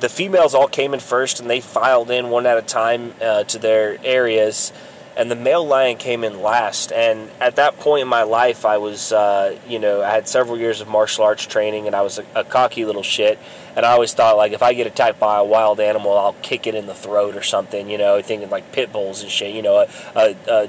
the 0.00 0.10
females 0.10 0.54
all 0.54 0.68
came 0.68 0.92
in 0.92 1.00
first, 1.00 1.40
and 1.40 1.48
they 1.48 1.60
filed 1.60 2.10
in 2.10 2.28
one 2.28 2.44
at 2.44 2.58
a 2.58 2.62
time 2.62 3.14
uh, 3.22 3.44
to 3.44 3.58
their 3.58 3.96
areas 4.04 4.72
and 5.22 5.30
the 5.30 5.36
male 5.36 5.64
lion 5.64 5.98
came 5.98 6.24
in 6.24 6.42
last. 6.42 6.90
And 6.90 7.30
at 7.40 7.54
that 7.54 7.78
point 7.78 8.02
in 8.02 8.08
my 8.08 8.24
life, 8.24 8.66
I 8.66 8.78
was, 8.78 9.12
uh, 9.12 9.56
you 9.68 9.78
know, 9.78 10.02
I 10.02 10.10
had 10.10 10.26
several 10.26 10.58
years 10.58 10.80
of 10.80 10.88
martial 10.88 11.22
arts 11.22 11.46
training, 11.46 11.86
and 11.86 11.94
I 11.94 12.02
was 12.02 12.18
a, 12.18 12.24
a, 12.34 12.42
cocky 12.42 12.84
little 12.84 13.04
shit. 13.04 13.38
And 13.76 13.86
I 13.86 13.92
always 13.92 14.12
thought, 14.12 14.36
like, 14.36 14.50
if 14.50 14.64
I 14.64 14.74
get 14.74 14.88
attacked 14.88 15.20
by 15.20 15.38
a 15.38 15.44
wild 15.44 15.78
animal, 15.78 16.18
I'll 16.18 16.32
kick 16.42 16.66
it 16.66 16.74
in 16.74 16.86
the 16.86 16.94
throat 16.94 17.36
or 17.36 17.42
something, 17.42 17.88
you 17.88 17.98
know, 17.98 18.20
thinking 18.20 18.50
like 18.50 18.72
pit 18.72 18.92
bulls 18.92 19.22
and 19.22 19.30
shit. 19.30 19.54
You 19.54 19.62
know, 19.62 19.76
a, 19.76 19.88
a, 20.18 20.36
a 20.48 20.68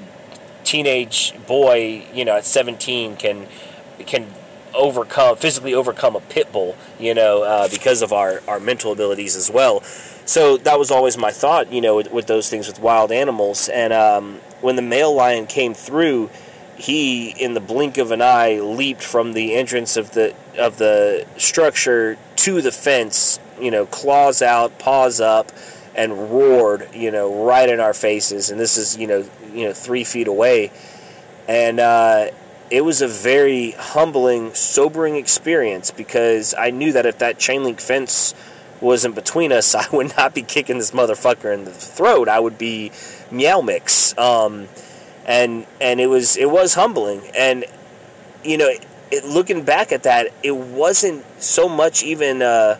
teenage 0.64 1.34
boy, 1.48 2.06
you 2.14 2.24
know, 2.24 2.38
at 2.38 2.46
17 2.46 3.18
can 3.18 3.48
can 4.06 4.32
overcome 4.76 5.38
physically 5.38 5.74
overcome 5.74 6.16
a 6.16 6.22
pit 6.22 6.52
bull, 6.52 6.76
you 7.00 7.14
know, 7.14 7.44
uh, 7.44 7.68
because 7.70 8.02
of 8.02 8.14
our 8.14 8.42
our 8.48 8.60
mental 8.60 8.92
abilities 8.92 9.36
as 9.36 9.50
well. 9.50 9.82
So 10.26 10.58
that 10.58 10.80
was 10.80 10.90
always 10.90 11.18
my 11.18 11.32
thought, 11.32 11.72
you 11.72 11.82
know, 11.82 11.98
with, 11.98 12.12
with 12.12 12.28
those 12.28 12.50
things 12.50 12.68
with 12.68 12.80
wild 12.80 13.12
animals. 13.12 13.68
And 13.68 13.92
um, 13.92 14.40
when 14.62 14.76
the 14.76 14.82
male 14.82 15.14
lion 15.14 15.48
came 15.48 15.74
through, 15.74 16.30
he, 16.78 17.32
in 17.32 17.54
the 17.54 17.60
blink 17.60 17.98
of 17.98 18.12
an 18.12 18.22
eye, 18.22 18.60
leaped 18.60 19.04
from 19.04 19.34
the 19.34 19.54
entrance 19.54 19.98
of 19.98 20.12
the 20.12 20.34
of 20.58 20.78
the 20.78 21.26
structure 21.38 22.18
to 22.38 22.62
the 22.62 22.72
fence. 22.72 23.40
You 23.60 23.72
know, 23.72 23.86
claws 23.86 24.42
out, 24.42 24.80
paws 24.80 25.22
up, 25.22 25.52
and 25.96 26.32
roared. 26.32 26.90
You 26.94 27.12
know, 27.12 27.46
right 27.46 27.70
in 27.70 27.80
our 27.80 27.94
faces. 27.94 28.50
And 28.50 28.60
this 28.60 28.78
is 28.78 28.98
you 28.98 29.08
know 29.08 29.26
you 29.54 29.68
know 29.68 29.74
three 29.74 30.04
feet 30.04 30.28
away, 30.28 30.72
and. 31.48 31.80
Uh, 31.80 32.28
it 32.70 32.82
was 32.82 33.02
a 33.02 33.08
very 33.08 33.72
humbling, 33.72 34.54
sobering 34.54 35.16
experience 35.16 35.92
because 35.92 36.54
I 36.58 36.72
knew 36.72 36.94
that 36.94 37.06
if 37.06 37.20
that 37.20 37.38
chain 37.38 37.64
link 37.64 37.80
fence 37.80 38.34
wasn't 38.82 39.16
between 39.16 39.52
us, 39.52 39.76
I 39.76 39.86
would 39.92 40.16
not 40.18 40.34
be 40.34 40.42
kicking 40.42 40.78
this 40.78 40.92
motherfucker 40.92 41.54
in 41.54 41.66
the 41.66 41.72
throat. 41.72 42.28
I 42.28 42.40
would 42.40 42.58
be 42.58 42.92
meow 43.32 43.62
mix. 43.62 44.18
Um, 44.18 44.68
and 45.26 45.66
and 45.80 46.00
it 46.00 46.08
was 46.08 46.38
it 46.38 46.50
was 46.50 46.74
humbling. 46.74 47.22
And 47.36 47.66
you 48.44 48.58
know, 48.58 48.70
it, 49.12 49.26
looking 49.26 49.64
back 49.64 49.92
at 49.92 50.04
that, 50.04 50.28
it 50.44 50.56
wasn't 50.56 51.24
so 51.42 51.70
much 51.70 52.04
even 52.04 52.42
a, 52.42 52.80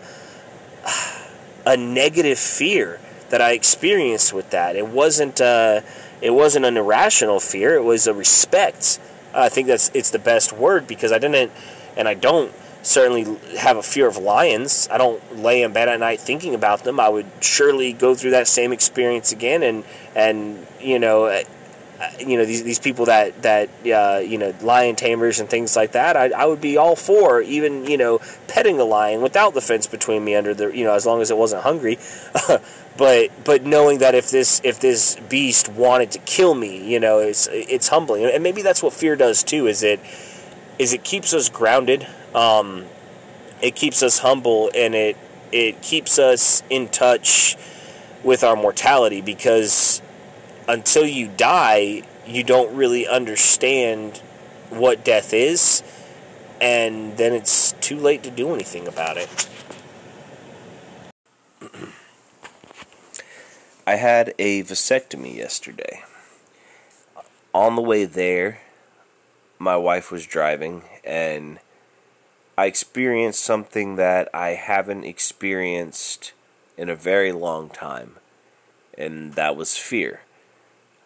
a 1.66 1.76
negative 1.76 2.38
fear 2.38 3.00
that 3.30 3.40
I 3.40 3.52
experienced 3.52 4.32
with 4.32 4.50
that. 4.50 4.76
It 4.76 4.86
wasn't 4.86 5.40
uh, 5.40 5.80
it 6.20 6.30
wasn't 6.30 6.66
an 6.66 6.76
irrational 6.76 7.40
fear. 7.40 7.74
It 7.74 7.84
was 7.84 8.06
a 8.06 8.14
respect. 8.14 8.98
I 9.34 9.48
think 9.48 9.68
that's 9.68 9.90
it's 9.94 10.10
the 10.10 10.18
best 10.18 10.52
word 10.52 10.86
because 10.86 11.12
I 11.12 11.18
didn't 11.18 11.50
and 11.96 12.08
I 12.08 12.14
don't 12.14 12.52
certainly 12.84 13.24
have 13.56 13.76
a 13.76 13.82
fear 13.82 14.06
of 14.06 14.16
lions. 14.16 14.88
I 14.90 14.98
don't 14.98 15.38
lay 15.38 15.62
in 15.62 15.72
bed 15.72 15.88
at 15.88 15.98
night 16.00 16.20
thinking 16.20 16.54
about 16.54 16.84
them. 16.84 17.00
I 17.00 17.08
would 17.08 17.26
surely 17.40 17.92
go 17.92 18.14
through 18.14 18.32
that 18.32 18.46
same 18.46 18.72
experience 18.72 19.32
again, 19.32 19.62
and 19.62 19.84
and 20.14 20.66
you 20.80 20.98
know, 20.98 21.24
uh, 21.24 21.42
you 22.18 22.36
know 22.36 22.44
these 22.44 22.62
these 22.62 22.78
people 22.78 23.06
that 23.06 23.42
that 23.42 23.68
uh, 23.86 24.18
you 24.18 24.38
know 24.38 24.54
lion 24.60 24.96
tamers 24.96 25.40
and 25.40 25.48
things 25.48 25.74
like 25.76 25.92
that. 25.92 26.16
I, 26.16 26.30
I 26.30 26.44
would 26.46 26.60
be 26.60 26.76
all 26.76 26.96
for 26.96 27.40
even 27.40 27.86
you 27.86 27.96
know 27.96 28.20
petting 28.46 28.78
a 28.78 28.84
lion 28.84 29.22
without 29.22 29.54
the 29.54 29.60
fence 29.60 29.86
between 29.86 30.24
me 30.24 30.34
under 30.34 30.54
the 30.54 30.76
you 30.76 30.84
know 30.84 30.92
as 30.92 31.06
long 31.06 31.22
as 31.22 31.30
it 31.30 31.36
wasn't 31.36 31.62
hungry. 31.62 31.98
but 32.96 33.30
but 33.44 33.64
knowing 33.64 33.98
that 33.98 34.14
if 34.14 34.30
this 34.30 34.60
if 34.64 34.80
this 34.80 35.16
beast 35.28 35.68
wanted 35.68 36.12
to 36.12 36.18
kill 36.20 36.54
me, 36.54 36.90
you 36.90 37.00
know, 37.00 37.18
it's 37.18 37.48
it's 37.50 37.88
humbling, 37.88 38.24
and 38.24 38.42
maybe 38.42 38.62
that's 38.62 38.82
what 38.82 38.92
fear 38.92 39.16
does 39.16 39.42
too. 39.42 39.66
Is 39.66 39.82
it 39.82 40.00
is 40.78 40.92
it 40.92 41.04
keeps 41.04 41.32
us 41.34 41.48
grounded 41.48 42.06
um, 42.34 42.84
it 43.62 43.76
keeps 43.76 44.02
us 44.02 44.18
humble 44.18 44.70
and 44.74 44.94
it 44.94 45.16
it 45.52 45.80
keeps 45.80 46.18
us 46.18 46.62
in 46.68 46.88
touch 46.88 47.56
with 48.24 48.42
our 48.42 48.56
mortality 48.56 49.20
because 49.20 50.02
until 50.66 51.06
you 51.06 51.28
die, 51.28 52.02
you 52.26 52.42
don't 52.42 52.74
really 52.74 53.06
understand 53.06 54.18
what 54.70 55.04
death 55.04 55.32
is, 55.32 55.84
and 56.60 57.16
then 57.16 57.32
it's 57.32 57.72
too 57.80 57.96
late 57.96 58.24
to 58.24 58.30
do 58.30 58.52
anything 58.52 58.88
about 58.88 59.16
it. 59.16 59.48
I 63.86 63.96
had 63.96 64.34
a 64.38 64.62
vasectomy 64.62 65.36
yesterday. 65.36 66.04
On 67.52 67.76
the 67.76 67.82
way 67.82 68.06
there, 68.06 68.60
my 69.58 69.76
wife 69.76 70.10
was 70.10 70.26
driving, 70.26 70.82
and 71.04 71.58
I 72.56 72.66
experienced 72.66 73.44
something 73.44 73.96
that 73.96 74.28
I 74.32 74.50
haven't 74.50 75.04
experienced 75.04 76.32
in 76.78 76.88
a 76.88 76.96
very 76.96 77.30
long 77.30 77.68
time, 77.68 78.16
and 78.96 79.34
that 79.34 79.54
was 79.54 79.76
fear. 79.76 80.22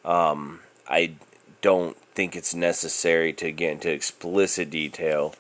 Um, 0.05 0.61
I 0.89 1.15
don't 1.61 1.97
think 2.15 2.37
it's 2.37 2.55
necessary 2.55 3.33
to 3.35 3.51
get 3.51 3.73
into 3.73 3.91
explicit 3.91 4.71
detail 4.71 5.35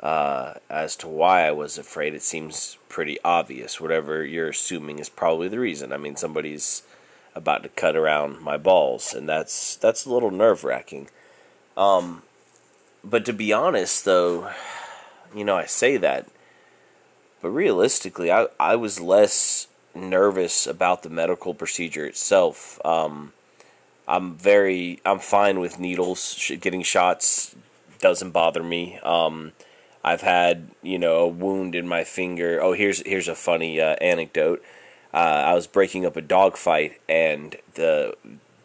uh, 0.00 0.54
as 0.68 0.96
to 0.96 1.08
why 1.08 1.46
I 1.46 1.52
was 1.52 1.78
afraid. 1.78 2.14
It 2.14 2.22
seems 2.22 2.78
pretty 2.94 3.18
obvious. 3.24 3.80
Whatever 3.80 4.24
you're 4.24 4.50
assuming 4.50 5.00
is 5.00 5.08
probably 5.08 5.48
the 5.48 5.58
reason. 5.58 5.92
I 5.92 5.96
mean, 5.96 6.14
somebody's 6.14 6.84
about 7.34 7.64
to 7.64 7.68
cut 7.68 7.96
around 7.96 8.40
my 8.40 8.56
balls, 8.56 9.12
and 9.12 9.28
that's 9.28 9.74
that's 9.74 10.06
a 10.06 10.12
little 10.12 10.30
nerve 10.30 10.62
wracking. 10.62 11.08
Um, 11.76 12.22
but 13.02 13.24
to 13.24 13.32
be 13.32 13.52
honest, 13.52 14.04
though 14.04 14.48
you 15.34 15.44
know, 15.44 15.56
I 15.56 15.66
say 15.66 15.96
that, 15.96 16.28
but 17.42 17.50
realistically, 17.50 18.30
I 18.30 18.46
I 18.60 18.76
was 18.76 19.00
less 19.00 19.66
nervous 19.92 20.64
about 20.64 21.02
the 21.02 21.10
medical 21.10 21.52
procedure 21.52 22.06
itself. 22.06 22.80
Um, 22.84 23.32
I'm 24.06 24.36
very 24.36 25.00
I'm 25.04 25.18
fine 25.18 25.58
with 25.58 25.80
needles. 25.80 26.52
Getting 26.60 26.84
shots 26.84 27.56
doesn't 27.98 28.30
bother 28.30 28.62
me. 28.62 29.00
Um, 29.02 29.50
I've 30.04 30.20
had 30.20 30.68
you 30.82 30.98
know 30.98 31.20
a 31.20 31.28
wound 31.28 31.74
in 31.74 31.88
my 31.88 32.04
finger. 32.04 32.60
Oh, 32.62 32.72
here's 32.72 33.00
here's 33.06 33.28
a 33.28 33.34
funny 33.34 33.80
uh, 33.80 33.96
anecdote. 34.00 34.62
Uh, 35.12 35.44
I 35.46 35.54
was 35.54 35.66
breaking 35.66 36.04
up 36.04 36.16
a 36.16 36.20
dog 36.20 36.56
fight, 36.56 37.00
and 37.08 37.56
the 37.74 38.14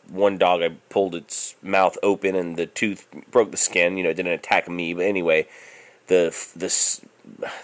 one 0.10 0.38
dog 0.38 0.62
I 0.62 0.70
pulled 0.90 1.16
its 1.16 1.56
mouth 1.62 1.98
open, 2.04 2.36
and 2.36 2.58
the 2.58 2.66
tooth 2.66 3.08
broke 3.32 3.52
the 3.52 3.58
skin. 3.58 3.98
You 3.98 4.04
know, 4.04 4.10
it 4.10 4.16
didn't 4.16 4.34
attack 4.34 4.68
me, 4.68 4.94
but 4.94 5.06
anyway, 5.06 5.48
the 6.08 6.36
the 6.56 7.02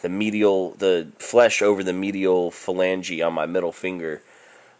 the 0.02 0.10
medial 0.10 0.72
the 0.72 1.08
flesh 1.18 1.62
over 1.62 1.84
the 1.84 1.94
medial 1.94 2.52
phalange 2.52 3.26
on 3.26 3.34
my 3.34 3.46
middle 3.46 3.72
finger 3.72 4.22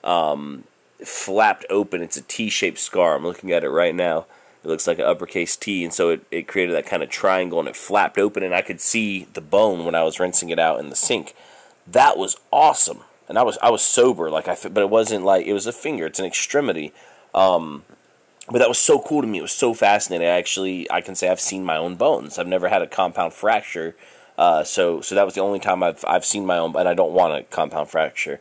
um, 0.06 0.64
flapped 1.04 1.66
open. 1.70 2.02
It's 2.02 2.18
a 2.18 2.22
T-shaped 2.22 2.78
scar. 2.78 3.16
I'm 3.16 3.24
looking 3.24 3.52
at 3.52 3.64
it 3.64 3.70
right 3.70 3.96
now. 3.96 4.26
It 4.66 4.70
looks 4.70 4.88
like 4.88 4.98
an 4.98 5.06
uppercase 5.06 5.56
T, 5.56 5.84
and 5.84 5.94
so 5.94 6.10
it, 6.10 6.26
it 6.32 6.48
created 6.48 6.74
that 6.74 6.88
kind 6.88 7.04
of 7.04 7.10
triangle, 7.10 7.60
and 7.60 7.68
it 7.68 7.76
flapped 7.76 8.18
open, 8.18 8.42
and 8.42 8.56
I 8.56 8.64
could 8.64 8.82
see 8.82 9.28
the 9.34 9.42
bone 9.42 9.86
when 9.86 9.94
I 9.94 10.02
was 10.02 10.20
rinsing 10.20 10.50
it 10.50 10.58
out 10.58 10.80
in 10.80 10.90
the 10.90 10.96
sink. 10.96 11.36
That 11.86 12.18
was 12.18 12.36
awesome, 12.52 13.02
and 13.30 13.38
I 13.38 13.44
was 13.44 13.60
I 13.62 13.70
was 13.70 13.84
sober, 13.84 14.32
like 14.32 14.48
I, 14.48 14.58
but 14.68 14.82
it 14.82 14.90
wasn't 14.90 15.24
like 15.24 15.46
it 15.46 15.54
was 15.54 15.68
a 15.68 15.72
finger. 15.72 16.08
It's 16.08 16.20
an 16.20 16.26
extremity. 16.26 16.94
Um, 17.36 17.84
but 18.50 18.58
that 18.58 18.68
was 18.68 18.80
so 18.80 19.00
cool 19.00 19.22
to 19.22 19.28
me. 19.28 19.38
It 19.38 19.44
was 19.44 19.52
so 19.52 19.74
fascinating. 19.74 20.28
I 20.28 20.32
actually, 20.32 20.90
I 20.92 21.02
can 21.02 21.16
say 21.16 21.30
I've 21.30 21.40
seen 21.40 21.64
my 21.64 21.78
own 21.78 21.96
bones. 21.96 22.38
I've 22.40 22.48
never 22.48 22.70
had 22.70 22.82
a 22.82 22.88
compound 22.88 23.34
fracture, 23.34 23.96
uh, 24.36 24.64
so 24.64 25.00
so 25.02 25.14
that 25.14 25.26
was 25.26 25.36
the 25.36 25.42
only 25.42 25.60
time 25.60 25.84
I've 25.84 26.04
I've 26.08 26.26
seen 26.26 26.46
my 26.46 26.58
own, 26.58 26.76
and 26.76 26.90
I 26.90 26.96
don't 26.96 27.14
want 27.14 27.38
a 27.38 27.44
compound 27.44 27.90
fracture. 27.90 28.40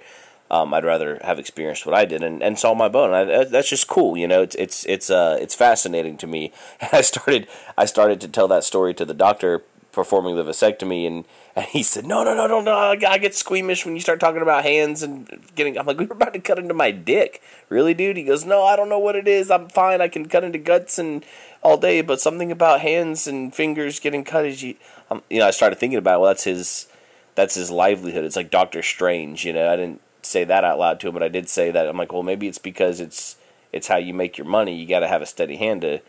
Um, 0.51 0.75
I'd 0.75 0.85
rather 0.85 1.19
have 1.25 1.39
experienced 1.39 1.87
what 1.87 1.95
I 1.95 2.05
did 2.05 2.23
and, 2.23 2.43
and 2.43 2.59
saw 2.59 2.75
my 2.75 2.89
bone. 2.89 3.15
I, 3.15 3.45
that's 3.45 3.69
just 3.69 3.89
cool, 3.89 4.17
you 4.17 4.29
know. 4.29 4.43
It's 4.43 4.55
it's 4.57 4.85
it's 4.87 5.11
uh 5.11 5.39
it's 5.41 5.55
fascinating 5.55 6.17
to 6.19 6.27
me. 6.27 6.53
And 6.81 6.91
I 6.93 7.01
started 7.01 7.49
I 7.79 7.87
started 7.87 8.21
to 8.21 8.29
tell 8.29 8.47
that 8.49 8.65
story 8.65 8.95
to 8.95 9.05
the 9.05 9.15
doctor 9.15 9.63
performing 9.95 10.35
the 10.35 10.45
vasectomy, 10.45 11.07
and, 11.07 11.25
and 11.57 11.65
he 11.67 11.83
said, 11.83 12.05
"No, 12.05 12.25
no, 12.25 12.35
no, 12.35 12.47
no, 12.47 12.61
no! 12.61 12.77
I 12.77 13.19
get 13.19 13.35
squeamish 13.35 13.87
when 13.87 13.95
you 13.95 14.01
start 14.01 14.21
talking 14.21 14.43
about 14.43 14.65
hands 14.65 15.03
and 15.03 15.27
getting." 15.55 15.79
I'm 15.79 15.87
like, 15.87 15.99
"We 15.99 16.07
are 16.07 16.13
about 16.13 16.35
to 16.35 16.41
cut 16.41 16.59
into 16.59 16.75
my 16.75 16.91
dick, 16.91 17.41
really, 17.69 17.95
dude?" 17.95 18.17
He 18.17 18.25
goes, 18.25 18.45
"No, 18.45 18.65
I 18.65 18.77
don't 18.77 18.89
know 18.89 18.99
what 18.99 19.17
it 19.17 19.27
is. 19.27 19.51
I'm 19.51 19.69
fine. 19.69 20.03
I 20.03 20.09
can 20.09 20.27
cut 20.27 20.45
into 20.45 20.59
guts 20.59 20.99
and 20.99 21.25
all 21.63 21.79
day, 21.79 22.03
but 22.03 22.21
something 22.21 22.53
about 22.53 22.81
hands 22.81 23.27
and 23.27 23.55
fingers 23.55 24.01
getting 24.01 24.25
cut 24.25 24.45
is 24.45 24.63
you." 24.63 24.75
Um, 25.11 25.23
you 25.31 25.39
know, 25.39 25.47
I 25.47 25.53
started 25.53 25.79
thinking 25.79 25.99
about, 25.99 26.17
it. 26.17 26.21
well, 26.21 26.31
that's 26.31 26.45
his, 26.45 26.89
that's 27.35 27.55
his 27.55 27.71
livelihood. 27.71 28.25
It's 28.25 28.37
like 28.37 28.51
Doctor 28.51 28.83
Strange. 28.83 29.45
You 29.45 29.53
know, 29.53 29.73
I 29.73 29.77
didn't 29.77 30.01
say 30.27 30.45
that 30.45 30.65
out 30.65 30.79
loud 30.79 31.01
to 31.01 31.09
him, 31.09 31.15
but 31.15 31.23
I 31.23 31.29
did 31.29 31.49
say 31.49 31.71
that. 31.71 31.89
I'm 31.89 31.97
like, 31.97 32.13
well, 32.13 32.23
maybe 32.23 32.49
it's 32.49 32.59
because 32.59 33.01
it's 33.01 33.37
it's 33.73 33.89
how 33.89 33.97
you 33.97 34.15
make 34.15 34.39
your 34.39 34.47
money. 34.47 34.75
You 34.75 34.87
got 34.87 35.01
to 35.01 35.09
have 35.09 35.23
a 35.23 35.27
steady 35.27 35.57
hand 35.57 35.83
to 35.83 36.01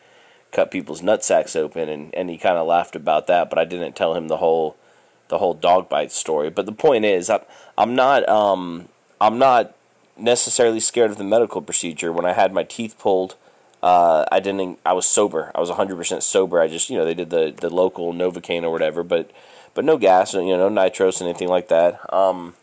cut 0.51 0.71
people's 0.71 1.01
nutsacks 1.01 1.55
open, 1.55 1.89
and, 1.89 2.13
and 2.15 2.29
he 2.29 2.37
kind 2.37 2.57
of 2.57 2.67
laughed 2.67 2.95
about 2.95 3.27
that. 3.27 3.49
But 3.49 3.59
I 3.59 3.65
didn't 3.65 3.95
tell 3.95 4.13
him 4.15 4.27
the 4.27 4.37
whole 4.37 4.77
the 5.27 5.39
whole 5.39 5.53
dog 5.53 5.89
bite 5.89 6.11
story. 6.11 6.49
But 6.49 6.65
the 6.65 6.71
point 6.71 7.05
is, 7.05 7.29
I'm 7.29 7.41
I'm 7.77 7.95
not 7.95 8.27
um 8.29 8.89
I'm 9.19 9.37
not 9.37 9.75
necessarily 10.17 10.79
scared 10.79 11.11
of 11.11 11.17
the 11.17 11.23
medical 11.23 11.61
procedure. 11.61 12.11
When 12.11 12.25
I 12.25 12.33
had 12.33 12.53
my 12.53 12.63
teeth 12.63 12.97
pulled, 12.97 13.35
uh, 13.81 14.25
I 14.31 14.39
didn't. 14.39 14.79
I 14.85 14.93
was 14.93 15.05
sober. 15.05 15.51
I 15.53 15.59
was 15.59 15.69
100 15.69 15.95
percent 15.95 16.23
sober. 16.23 16.59
I 16.59 16.67
just 16.67 16.89
you 16.89 16.97
know 16.97 17.05
they 17.05 17.13
did 17.13 17.29
the 17.29 17.53
the 17.55 17.69
local 17.69 18.13
Novocaine 18.13 18.63
or 18.63 18.71
whatever, 18.71 19.03
but 19.03 19.31
but 19.73 19.85
no 19.85 19.97
gas, 19.97 20.33
you 20.33 20.41
know, 20.41 20.57
no 20.57 20.69
nitrous, 20.69 21.21
anything 21.21 21.49
like 21.49 21.67
that. 21.67 21.99
Um, 22.13 22.55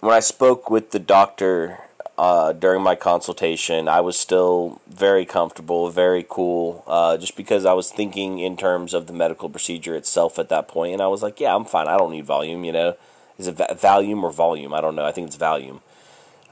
when 0.00 0.14
I 0.14 0.20
spoke 0.20 0.70
with 0.70 0.90
the 0.90 0.98
doctor 0.98 1.78
uh, 2.16 2.52
during 2.52 2.82
my 2.82 2.94
consultation, 2.94 3.88
I 3.88 4.00
was 4.00 4.18
still 4.18 4.80
very 4.88 5.24
comfortable, 5.24 5.90
very 5.90 6.24
cool, 6.28 6.84
uh, 6.86 7.16
just 7.16 7.36
because 7.36 7.64
I 7.64 7.72
was 7.72 7.90
thinking 7.90 8.38
in 8.38 8.56
terms 8.56 8.94
of 8.94 9.06
the 9.06 9.12
medical 9.12 9.48
procedure 9.48 9.94
itself 9.94 10.38
at 10.38 10.48
that 10.48 10.68
point, 10.68 10.94
and 10.94 11.02
I 11.02 11.06
was 11.08 11.22
like, 11.22 11.40
yeah, 11.40 11.54
I'm 11.54 11.64
fine. 11.64 11.88
I 11.88 11.96
don't 11.96 12.10
need 12.12 12.26
Valium. 12.26 12.64
You 12.64 12.72
know, 12.72 12.96
is 13.38 13.46
it 13.46 13.56
va- 13.56 13.76
volume 13.78 14.24
or 14.24 14.32
volume? 14.32 14.74
I 14.74 14.80
don't 14.80 14.94
know. 14.94 15.04
I 15.04 15.12
think 15.12 15.28
it's 15.28 15.36
volume. 15.36 15.80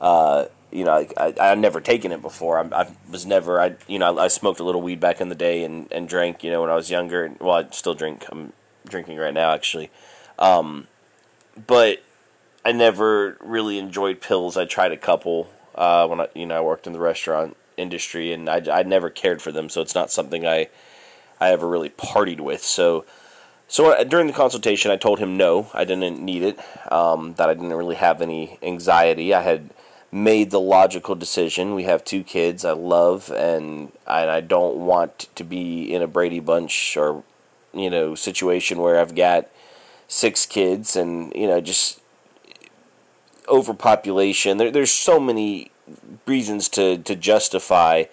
Uh, 0.00 0.47
you 0.71 0.85
know, 0.85 0.93
I, 0.93 1.09
I 1.17 1.35
I've 1.41 1.59
never 1.59 1.81
taken 1.81 2.12
it 2.12 2.23
before. 2.23 2.59
I, 2.59 2.83
I 2.83 2.88
was 3.11 3.26
never. 3.26 3.61
I 3.61 3.76
you 3.88 3.99
know 3.99 4.17
I, 4.19 4.25
I 4.25 4.29
smoked 4.29 4.61
a 4.61 4.65
little 4.65 4.83
weed 4.83 5.00
back 5.00 5.21
in 5.21 5.29
the 5.29 5.35
day 5.35 5.65
and, 5.65 5.91
and 5.93 6.09
drank. 6.09 6.45
You 6.45 6.50
know, 6.50 6.61
when 6.62 6.71
I 6.71 6.76
was 6.76 6.91
younger. 6.91 7.33
Well, 7.41 7.57
I 7.57 7.71
still 7.71 7.95
drink. 7.95 8.25
I'm 8.31 8.53
drinking 8.87 9.19
right 9.19 9.35
now, 9.35 9.53
actually. 9.53 9.91
Um, 10.38 10.87
but 11.67 12.03
I 12.66 12.73
never 12.73 13.37
really 13.38 13.78
enjoyed 13.78 14.20
pills. 14.20 14.56
I 14.56 14.64
tried 14.64 14.90
a 14.90 14.96
couple 14.96 15.49
uh, 15.76 16.04
when 16.08 16.23
I, 16.23 16.28
you 16.35 16.46
know, 16.46 16.56
I 16.56 16.61
worked 16.61 16.88
in 16.88 16.92
the 16.92 16.99
restaurant 16.99 17.56
industry, 17.76 18.32
and 18.32 18.50
I, 18.50 18.61
I 18.73 18.82
never 18.82 19.08
cared 19.08 19.40
for 19.40 19.52
them. 19.52 19.68
So 19.68 19.82
it's 19.82 19.94
not 19.94 20.11
something 20.11 20.44
I, 20.44 20.68
I 21.40 21.52
ever 21.52 21.68
really 21.68 21.90
partied 21.90 22.40
with. 22.40 22.64
So, 22.64 23.04
so 23.68 23.92
uh, 23.92 24.02
during 24.02 24.26
the 24.26 24.32
consultation, 24.32 24.90
I 24.90 24.96
told 24.96 25.20
him 25.20 25.37
no, 25.37 25.70
I 25.75 25.85
didn't 25.85 26.20
need 26.20 26.42
it. 26.42 26.58
Um, 26.90 27.35
that 27.35 27.49
I 27.49 27.54
didn't 27.54 27.73
really 27.73 27.94
have 27.94 28.20
any 28.20 28.58
anxiety. 28.64 29.32
I 29.32 29.42
had 29.42 29.70
made 30.11 30.50
the 30.50 30.58
logical 30.61 31.14
decision. 31.14 31.76
We 31.76 31.85
have 31.85 32.04
two 32.04 32.25
kids 32.25 32.64
I 32.64 32.73
love, 32.73 33.30
and 33.30 33.92
I, 34.08 34.28
I 34.28 34.40
don't 34.40 34.78
want 34.78 35.28
to 35.37 35.44
be 35.44 35.94
in 35.94 36.02
a 36.02 36.08
Brady 36.08 36.40
Bunch 36.40 36.96
or, 36.96 37.23
you 37.73 37.90
know, 37.90 38.16
situation 38.16 38.80
where 38.80 38.99
I've 38.99 39.14
got 39.14 39.46
six 40.08 40.46
kids 40.46 40.94
and 40.94 41.32
you 41.35 41.49
know 41.49 41.61
just 41.61 42.00
overpopulation. 43.49 44.59
There, 44.59 44.71
there's 44.71 44.93
so 44.93 45.19
many 45.21 45.71
reasons 46.26 46.69
to 46.71 46.99
to 46.99 47.15
justify 47.15 48.05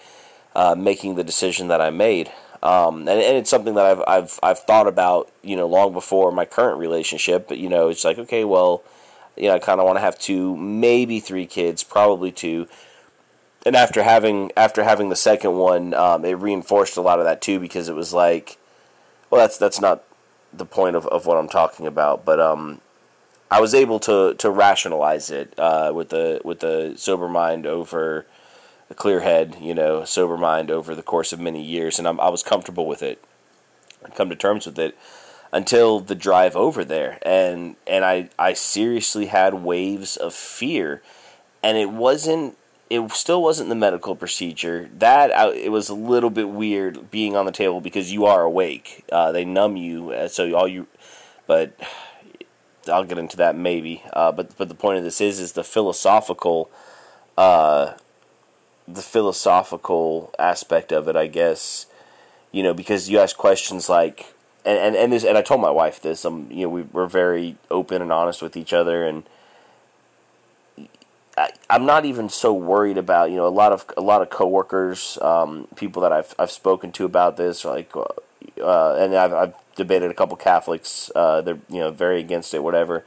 uh, 0.56 0.76
making 0.76 1.16
the 1.16 1.24
decision 1.24 1.68
that 1.70 1.82
I 1.82 1.90
made, 1.90 2.32
um, 2.62 3.00
and, 3.00 3.10
and 3.10 3.38
it's 3.38 3.50
something 3.50 3.76
that 3.76 3.86
I've 3.86 4.04
I've 4.08 4.40
I've 4.44 4.60
thought 4.60 4.88
about 4.88 5.32
you 5.42 5.56
know 5.56 5.68
long 5.68 5.94
before 5.94 6.32
my 6.32 6.46
current 6.46 6.80
relationship. 6.80 7.48
But 7.48 7.58
you 7.58 7.70
know, 7.70 7.90
it's 7.90 8.04
like 8.04 8.18
okay, 8.18 8.44
well, 8.44 8.84
you 9.36 9.48
know, 9.48 9.56
I 9.56 9.60
kind 9.60 9.80
of 9.80 9.86
want 9.86 9.98
to 9.98 10.02
have 10.02 10.20
two, 10.20 10.56
maybe 10.58 11.20
three 11.20 11.46
kids, 11.46 11.84
probably 11.84 12.32
two. 12.32 12.68
And 13.66 13.76
after 13.76 14.04
having 14.04 14.52
after 14.58 14.84
having 14.84 15.10
the 15.10 15.16
second 15.16 15.58
one, 15.58 15.94
um, 15.94 16.26
it 16.26 16.34
reinforced 16.34 16.98
a 16.98 17.02
lot 17.02 17.20
of 17.20 17.26
that 17.26 17.42
too 17.42 17.60
because 17.60 17.90
it 17.90 17.96
was 17.96 18.14
like, 18.14 18.58
well, 19.30 19.42
that's 19.42 19.58
that's 19.58 19.80
not 19.80 20.04
the 20.52 20.66
point 20.66 20.96
of, 20.96 21.08
of 21.08 21.26
what 21.26 21.38
I'm 21.38 21.50
talking 21.50 21.88
about, 21.88 22.26
but 22.26 22.40
um, 22.40 22.82
I 23.54 23.60
was 23.60 23.76
able 23.76 24.00
to 24.00 24.34
to 24.34 24.50
rationalize 24.50 25.30
it 25.30 25.54
uh, 25.60 25.92
with 25.94 26.10
the 26.10 26.42
with 26.44 26.62
the 26.62 26.96
sober 26.98 27.30
mind 27.30 27.68
over 27.68 28.26
a 28.90 28.96
clear 28.96 29.20
head, 29.20 29.58
you 29.62 29.76
know, 29.76 30.06
sober 30.06 30.38
mind 30.38 30.72
over 30.72 30.96
the 30.96 31.04
course 31.04 31.32
of 31.32 31.40
many 31.40 31.62
years, 31.62 32.00
and 32.00 32.08
I'm, 32.08 32.20
I 32.20 32.30
was 32.30 32.42
comfortable 32.42 32.88
with 32.88 33.04
it. 33.04 33.24
I 34.04 34.10
come 34.10 34.32
to 34.32 34.36
terms 34.36 34.66
with 34.66 34.80
it 34.80 34.98
until 35.52 36.00
the 36.00 36.16
drive 36.16 36.56
over 36.56 36.84
there, 36.84 37.20
and 37.22 37.76
and 37.86 38.04
I 38.04 38.30
I 38.40 38.54
seriously 38.54 39.28
had 39.28 39.54
waves 39.54 40.18
of 40.18 40.34
fear, 40.34 41.04
and 41.62 41.78
it 41.78 41.92
wasn't. 41.92 42.58
It 42.90 43.12
still 43.12 43.44
wasn't 43.44 43.70
the 43.70 43.76
medical 43.76 44.16
procedure. 44.16 44.90
That 44.98 45.32
I, 45.32 45.54
it 45.54 45.72
was 45.72 45.90
a 45.90 45.96
little 45.96 46.32
bit 46.32 46.50
weird 46.50 47.12
being 47.12 47.36
on 47.36 47.46
the 47.46 47.52
table 47.52 47.82
because 47.82 48.12
you 48.12 48.26
are 48.26 48.42
awake. 48.42 49.06
Uh, 49.12 49.32
they 49.32 49.46
numb 49.46 49.78
you, 49.78 50.10
uh, 50.10 50.28
so 50.28 50.52
all 50.56 50.68
you. 50.68 50.88
But 51.46 51.80
I'll 52.92 53.04
get 53.04 53.18
into 53.18 53.38
that 53.38 53.56
maybe. 53.56 54.04
Uh, 54.12 54.32
but 54.32 54.56
but 54.58 54.70
the 54.70 54.76
point 54.76 54.98
of 54.98 55.04
this 55.04 55.22
is 55.22 55.40
is 55.40 55.54
the 55.54 55.64
philosophical, 55.64 56.70
uh, 57.38 57.94
the 58.88 59.02
philosophical 59.02 60.34
aspect 60.38 60.92
of 60.92 61.08
it, 61.08 61.16
I 61.16 61.28
guess. 61.28 61.86
You 62.52 62.62
know, 62.62 62.74
because 62.74 63.10
you 63.10 63.20
ask 63.20 63.36
questions 63.36 63.90
like, 63.90 64.34
and 64.66 64.78
and 64.78 64.96
and, 64.96 65.14
this, 65.14 65.24
and 65.24 65.38
I 65.38 65.42
told 65.42 65.62
my 65.62 65.72
wife 65.72 66.02
this. 66.02 66.26
Um, 66.26 66.48
you 66.52 66.64
know, 66.64 66.70
we 66.70 66.82
we're 66.84 67.08
very 67.08 67.58
open 67.72 68.02
and 68.02 68.12
honest 68.12 68.42
with 68.42 68.56
each 68.56 68.74
other, 68.74 69.06
and 69.06 69.24
I, 71.38 71.50
am 71.70 71.86
not 71.86 72.06
even 72.06 72.30
so 72.30 72.54
worried 72.54 72.98
about 72.98 73.32
you 73.32 73.38
know 73.38 73.48
a 73.48 73.50
lot 73.50 73.72
of 73.72 73.86
a 73.98 74.02
lot 74.02 74.22
of 74.22 74.30
coworkers, 74.30 75.18
um, 75.22 75.68
people 75.76 76.02
that 76.04 76.12
I've 76.12 76.36
I've 76.38 76.52
spoken 76.52 76.92
to 76.94 77.06
about 77.06 77.38
this, 77.38 77.66
like, 77.66 77.92
uh, 77.96 78.96
and 78.96 79.16
I've, 79.16 79.34
I've 79.34 79.56
debated 79.76 80.12
a 80.12 80.14
couple 80.14 80.38
Catholics. 80.38 81.12
Uh, 81.16 81.42
they're 81.42 81.60
you 81.70 81.80
know 81.80 81.92
very 81.92 82.20
against 82.20 82.54
it, 82.54 82.64
whatever. 82.64 83.04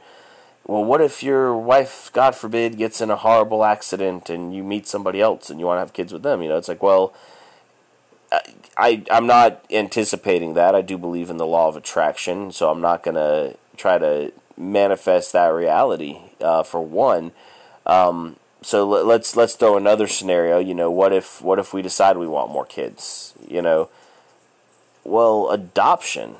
Well, 0.65 0.83
what 0.83 0.99
if 0.99 1.23
your 1.23 1.55
wife, 1.55 2.11
God 2.13 2.35
forbid, 2.35 2.77
gets 2.77 2.99
in 2.99 3.09
a 3.09 3.15
horrible 3.15 3.63
accident 3.63 4.29
and 4.29 4.53
you 4.53 4.63
meet 4.63 4.85
somebody 4.85 5.21
else 5.21 5.49
and 5.49 5.61
you 5.61 5.65
want 5.65 5.77
to 5.77 5.79
have 5.79 5.93
kids 5.93 6.11
with 6.11 6.23
them? 6.23 6.41
You 6.41 6.49
know, 6.49 6.57
it's 6.57 6.67
like, 6.67 6.83
well, 6.83 7.13
I 8.77 9.03
I'm 9.09 9.27
not 9.27 9.63
anticipating 9.71 10.53
that. 10.55 10.75
I 10.75 10.81
do 10.81 10.97
believe 10.97 11.29
in 11.29 11.37
the 11.37 11.45
law 11.45 11.67
of 11.67 11.75
attraction, 11.75 12.51
so 12.51 12.69
I'm 12.69 12.81
not 12.81 13.03
gonna 13.03 13.53
try 13.77 13.97
to 13.97 14.33
manifest 14.57 15.33
that 15.33 15.47
reality. 15.47 16.19
Uh, 16.41 16.63
for 16.63 16.81
one, 16.81 17.31
um, 17.85 18.35
so 18.61 18.85
let's 18.85 19.35
let's 19.35 19.55
throw 19.55 19.77
another 19.77 20.07
scenario. 20.07 20.59
You 20.59 20.73
know, 20.73 20.91
what 20.91 21.13
if 21.13 21.41
what 21.41 21.59
if 21.59 21.73
we 21.73 21.81
decide 21.81 22.17
we 22.17 22.27
want 22.27 22.51
more 22.51 22.65
kids? 22.65 23.33
You 23.47 23.61
know, 23.61 23.89
well, 25.05 25.49
adoption 25.49 26.35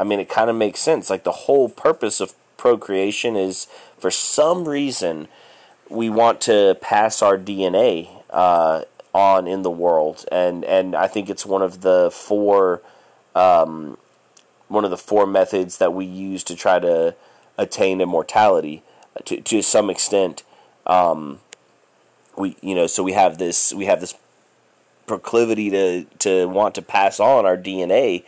I 0.00 0.04
mean, 0.04 0.18
it 0.18 0.30
kind 0.30 0.48
of 0.48 0.56
makes 0.56 0.80
sense. 0.80 1.10
Like 1.10 1.24
the 1.24 1.32
whole 1.32 1.68
purpose 1.68 2.22
of 2.22 2.32
procreation 2.56 3.36
is 3.36 3.66
for 3.98 4.10
some 4.10 4.66
reason 4.66 5.28
we 5.90 6.08
want 6.08 6.40
to 6.42 6.78
pass 6.80 7.20
our 7.20 7.36
DNA 7.36 8.08
uh, 8.30 8.84
on 9.12 9.46
in 9.46 9.60
the 9.60 9.70
world, 9.70 10.24
and 10.32 10.64
and 10.64 10.96
I 10.96 11.06
think 11.06 11.28
it's 11.28 11.44
one 11.44 11.60
of 11.60 11.82
the 11.82 12.10
four 12.10 12.80
um, 13.34 13.98
one 14.68 14.86
of 14.86 14.90
the 14.90 14.96
four 14.96 15.26
methods 15.26 15.76
that 15.76 15.92
we 15.92 16.06
use 16.06 16.42
to 16.44 16.56
try 16.56 16.78
to 16.78 17.14
attain 17.58 18.00
immortality 18.00 18.82
to 19.26 19.42
to 19.42 19.60
some 19.60 19.90
extent. 19.90 20.44
Um, 20.86 21.40
we 22.38 22.56
you 22.62 22.74
know 22.74 22.86
so 22.86 23.02
we 23.02 23.12
have 23.12 23.36
this 23.36 23.74
we 23.74 23.84
have 23.84 24.00
this 24.00 24.14
proclivity 25.06 25.68
to 25.68 26.04
to 26.20 26.48
want 26.48 26.74
to 26.76 26.82
pass 26.82 27.20
on 27.20 27.44
our 27.44 27.58
DNA 27.58 28.24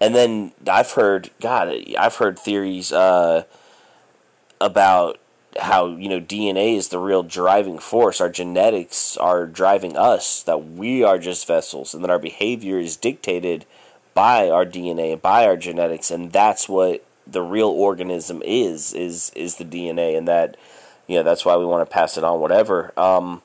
and 0.00 0.14
then 0.14 0.52
I've 0.66 0.92
heard, 0.92 1.30
God, 1.40 1.74
I've 1.98 2.16
heard 2.16 2.38
theories 2.38 2.92
uh, 2.92 3.44
about 4.60 5.18
how 5.58 5.86
you 5.86 6.08
know 6.08 6.20
DNA 6.20 6.76
is 6.76 6.88
the 6.88 6.98
real 6.98 7.22
driving 7.22 7.78
force. 7.78 8.20
Our 8.20 8.28
genetics 8.28 9.16
are 9.16 9.46
driving 9.46 9.96
us. 9.96 10.42
That 10.42 10.70
we 10.70 11.02
are 11.02 11.18
just 11.18 11.46
vessels, 11.46 11.94
and 11.94 12.04
that 12.04 12.10
our 12.10 12.18
behavior 12.18 12.78
is 12.78 12.96
dictated 12.96 13.64
by 14.12 14.50
our 14.50 14.66
DNA, 14.66 15.12
and 15.12 15.22
by 15.22 15.46
our 15.46 15.56
genetics, 15.56 16.10
and 16.10 16.30
that's 16.30 16.68
what 16.68 17.04
the 17.26 17.42
real 17.42 17.68
organism 17.68 18.42
is. 18.44 18.92
Is 18.92 19.32
is 19.34 19.56
the 19.56 19.64
DNA, 19.64 20.16
and 20.16 20.28
that 20.28 20.58
you 21.06 21.16
know 21.16 21.22
that's 21.22 21.44
why 21.44 21.56
we 21.56 21.64
want 21.64 21.88
to 21.88 21.92
pass 21.92 22.18
it 22.18 22.24
on. 22.24 22.38
Whatever. 22.40 22.92
Um, 22.98 23.42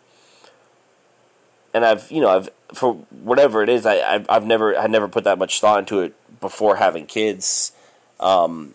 and 1.74 1.86
I've 1.86 2.12
you 2.12 2.22
know 2.22 2.30
I've 2.30 2.50
for 2.74 2.94
whatever 3.24 3.64
it 3.64 3.70
is 3.70 3.86
I 3.86 4.00
I've, 4.02 4.26
I've 4.30 4.46
never 4.46 4.78
I 4.78 4.88
never 4.88 5.08
put 5.08 5.24
that 5.26 5.38
much 5.38 5.60
thought 5.60 5.80
into 5.80 6.02
it 6.02 6.14
before 6.42 6.76
having 6.76 7.06
kids. 7.06 7.72
Um, 8.20 8.74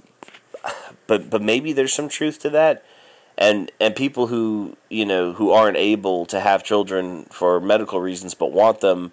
but 1.06 1.28
but 1.28 1.42
maybe 1.42 1.72
there's 1.72 1.92
some 1.92 2.08
truth 2.08 2.40
to 2.40 2.50
that. 2.50 2.84
And 3.36 3.70
and 3.78 3.94
people 3.94 4.28
who 4.28 4.76
you 4.88 5.04
know 5.04 5.34
who 5.34 5.50
aren't 5.50 5.76
able 5.76 6.24
to 6.26 6.40
have 6.40 6.64
children 6.64 7.24
for 7.24 7.60
medical 7.60 8.00
reasons 8.00 8.32
but 8.32 8.52
want 8.52 8.80
them, 8.80 9.12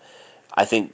I 0.53 0.63
think, 0.63 0.93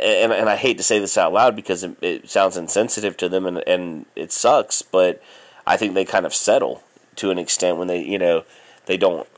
and 0.00 0.32
and 0.32 0.48
I 0.48 0.56
hate 0.56 0.78
to 0.78 0.82
say 0.82 0.98
this 0.98 1.18
out 1.18 1.34
loud 1.34 1.54
because 1.54 1.84
it, 1.84 1.96
it 2.00 2.30
sounds 2.30 2.56
insensitive 2.56 3.18
to 3.18 3.28
them 3.28 3.44
and 3.44 3.58
and 3.68 4.06
it 4.16 4.32
sucks, 4.32 4.80
but 4.80 5.22
I 5.66 5.76
think 5.76 5.92
they 5.92 6.06
kind 6.06 6.24
of 6.24 6.34
settle 6.34 6.82
to 7.16 7.30
an 7.30 7.38
extent 7.38 7.76
when 7.76 7.88
they 7.88 8.02
you 8.02 8.18
know 8.18 8.44
they 8.86 8.96
don't 8.96 9.28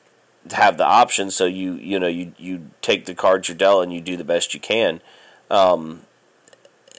have 0.52 0.78
the 0.78 0.86
option 0.86 1.30
so 1.30 1.44
you 1.44 1.74
you 1.74 1.98
know 1.98 2.06
you 2.06 2.32
you 2.38 2.70
take 2.80 3.04
the 3.04 3.14
cards 3.14 3.48
you're 3.48 3.56
dealt 3.56 3.82
and 3.82 3.92
you 3.92 4.00
do 4.00 4.16
the 4.16 4.24
best 4.24 4.54
you 4.54 4.60
can 4.60 5.00
um, 5.50 6.02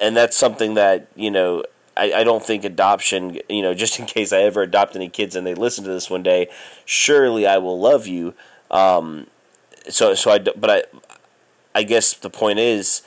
and 0.02 0.18
that's 0.18 0.36
something 0.36 0.74
that 0.74 1.08
you 1.16 1.32
know 1.32 1.64
I, 1.96 2.12
I 2.14 2.24
don't 2.24 2.44
think 2.44 2.66
adoption 2.66 3.40
you 3.48 3.62
know 3.62 3.74
just 3.86 4.00
in 4.00 4.06
case 4.06 4.34
I 4.34 4.42
ever 4.42 4.64
adopt 4.64 4.96
any 4.96 5.08
kids 5.08 5.36
and 5.36 5.48
they 5.48 5.54
listen 5.54 5.86
to 5.86 5.92
this 5.92 6.10
one 6.10 6.24
day 6.24 6.50
surely 6.84 7.48
I 7.48 7.60
will 7.60 7.80
love 7.80 8.08
you 8.08 8.34
um, 8.70 9.28
so 9.88 10.16
so 10.16 10.32
I 10.32 10.40
but 10.40 10.70
I 10.70 10.84
I 11.74 11.84
guess 11.84 12.14
the 12.14 12.30
point 12.30 12.60
is 12.60 13.04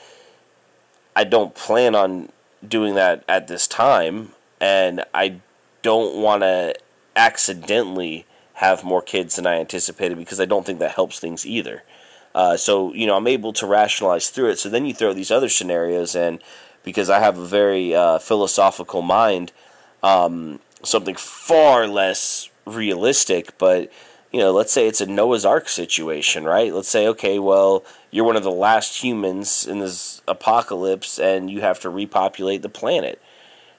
I 1.15 1.23
don't 1.23 1.53
plan 1.53 1.93
on 1.93 2.29
doing 2.67 2.95
that 2.95 3.23
at 3.27 3.47
this 3.47 3.67
time 3.67 4.31
and 4.59 5.03
I 5.13 5.41
don't 5.81 6.15
want 6.15 6.41
to 6.41 6.73
accidentally 7.15 8.25
have 8.53 8.83
more 8.83 9.01
kids 9.01 9.35
than 9.35 9.45
I 9.45 9.59
anticipated 9.59 10.17
because 10.17 10.39
I 10.39 10.45
don't 10.45 10.65
think 10.65 10.79
that 10.79 10.91
helps 10.91 11.19
things 11.19 11.45
either. 11.45 11.83
Uh, 12.33 12.57
so 12.57 12.93
you 12.93 13.07
know 13.07 13.15
I'm 13.15 13.27
able 13.27 13.53
to 13.53 13.65
rationalize 13.65 14.29
through 14.29 14.49
it. 14.49 14.59
So 14.59 14.69
then 14.69 14.85
you 14.85 14.93
throw 14.93 15.13
these 15.13 15.31
other 15.31 15.49
scenarios 15.49 16.15
and 16.15 16.39
because 16.85 17.09
I 17.09 17.19
have 17.19 17.37
a 17.37 17.45
very 17.45 17.93
uh, 17.93 18.19
philosophical 18.19 19.01
mind, 19.01 19.51
um, 20.03 20.59
something 20.83 21.15
far 21.15 21.87
less 21.87 22.49
realistic. 22.65 23.57
But 23.57 23.91
you 24.31 24.39
know, 24.39 24.51
let's 24.51 24.71
say 24.71 24.87
it's 24.87 25.01
a 25.01 25.05
Noah's 25.05 25.45
Ark 25.45 25.67
situation, 25.67 26.43
right? 26.43 26.73
Let's 26.73 26.89
say, 26.89 27.07
okay, 27.07 27.39
well, 27.39 27.83
you're 28.11 28.25
one 28.25 28.35
of 28.35 28.43
the 28.43 28.51
last 28.51 29.03
humans 29.03 29.65
in 29.65 29.79
this 29.79 30.21
apocalypse 30.27 31.19
and 31.19 31.49
you 31.49 31.61
have 31.61 31.79
to 31.81 31.89
repopulate 31.89 32.61
the 32.61 32.69
planet. 32.69 33.21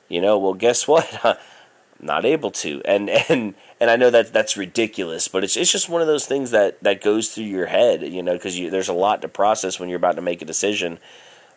You 0.08 0.20
know, 0.20 0.38
well, 0.38 0.54
guess 0.54 0.88
what? 0.88 1.40
Not 2.00 2.24
able 2.24 2.50
to. 2.52 2.82
And 2.84 3.10
and 3.28 3.54
and 3.80 3.90
I 3.90 3.96
know 3.96 4.10
that 4.10 4.32
that's 4.32 4.56
ridiculous, 4.56 5.28
but 5.28 5.44
it's 5.44 5.56
it's 5.56 5.70
just 5.70 5.88
one 5.88 6.00
of 6.00 6.06
those 6.06 6.26
things 6.26 6.50
that 6.50 6.82
that 6.82 7.02
goes 7.02 7.28
through 7.28 7.44
your 7.44 7.66
head, 7.66 8.02
you 8.02 8.22
know, 8.22 8.32
because 8.32 8.56
there's 8.56 8.88
a 8.88 8.94
lot 8.94 9.22
to 9.22 9.28
process 9.28 9.78
when 9.78 9.88
you're 9.88 9.96
about 9.96 10.16
to 10.16 10.22
make 10.22 10.42
a 10.42 10.46
decision 10.46 10.98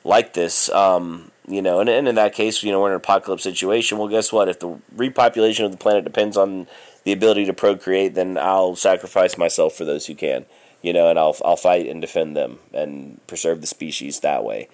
like 0.04 0.34
this. 0.34 0.70
Um, 0.70 1.32
you 1.50 1.62
know, 1.62 1.80
and, 1.80 1.90
and 1.90 2.08
in 2.08 2.16
that 2.16 2.34
case, 2.34 2.64
you 2.64 2.72
know, 2.72 2.80
we're 2.80 2.88
in 2.88 2.94
an 2.94 2.98
apocalypse 2.98 3.44
situation. 3.44 3.98
Well, 3.98 4.08
guess 4.08 4.32
what? 4.32 4.48
If 4.48 4.60
the 4.60 4.80
repopulation 4.96 5.66
of 5.66 5.72
the 5.72 5.78
planet 5.78 6.04
depends 6.04 6.38
on 6.38 6.68
the 7.04 7.12
ability 7.12 7.46
to 7.46 7.54
procreate, 7.54 8.14
then 8.14 8.38
I'll 8.38 8.76
sacrifice 8.76 9.38
myself 9.38 9.74
for 9.74 9.84
those 9.84 10.06
who 10.06 10.16
can. 10.16 10.46
You 10.82 10.94
know, 10.94 11.10
and 11.10 11.20
I'll 11.20 11.36
I'll 11.44 11.58
fight 11.58 11.88
and 11.88 12.00
defend 12.00 12.38
them 12.38 12.60
and 12.74 13.20
preserve 13.28 13.60
the 13.60 13.68
species 13.68 14.22
that 14.22 14.46
way. 14.46 14.70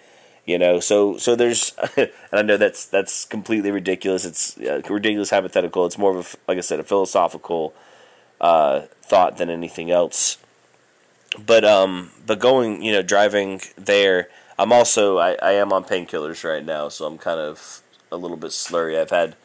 You 0.45 0.59
know, 0.59 0.79
so 0.79 1.17
so 1.17 1.35
there's, 1.35 1.73
and 1.97 2.11
I 2.31 2.43
know 2.43 2.57
that's 2.57 2.85
that's 2.85 3.25
completely 3.25 3.71
ridiculous. 3.71 4.25
It's 4.25 4.57
uh, 4.59 4.81
ridiculous 4.87 5.31
hypothetical. 5.31 5.85
It's 5.87 5.97
more 5.97 6.15
of 6.15 6.35
a, 6.47 6.51
like 6.51 6.59
I 6.59 6.61
said, 6.61 6.79
a 6.79 6.83
philosophical 6.83 7.73
uh, 8.39 8.81
thought 9.01 9.37
than 9.37 9.49
anything 9.49 9.89
else. 9.89 10.37
But 11.43 11.65
um, 11.65 12.11
but 12.27 12.39
going, 12.39 12.83
you 12.83 12.91
know, 12.91 13.01
driving 13.01 13.61
there 13.75 14.29
I'm 14.57 14.71
also 14.71 15.17
I, 15.17 15.35
I 15.41 15.51
am 15.53 15.73
on 15.73 15.83
painkillers 15.83 16.43
right 16.43 16.65
now, 16.65 16.89
so 16.89 17.05
I'm 17.05 17.17
kind 17.17 17.39
of 17.39 17.81
a 18.11 18.17
little 18.17 18.37
bit 18.37 18.51
slurry. 18.51 18.99
I've 18.99 19.09
had 19.09 19.35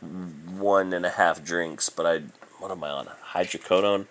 one 0.00 0.92
and 0.92 1.06
a 1.06 1.10
half 1.10 1.42
drinks, 1.42 1.88
but 1.88 2.06
I 2.06 2.22
what 2.58 2.70
am 2.70 2.84
I 2.84 2.90
on? 2.90 3.08
Hydrocodone. 3.32 4.06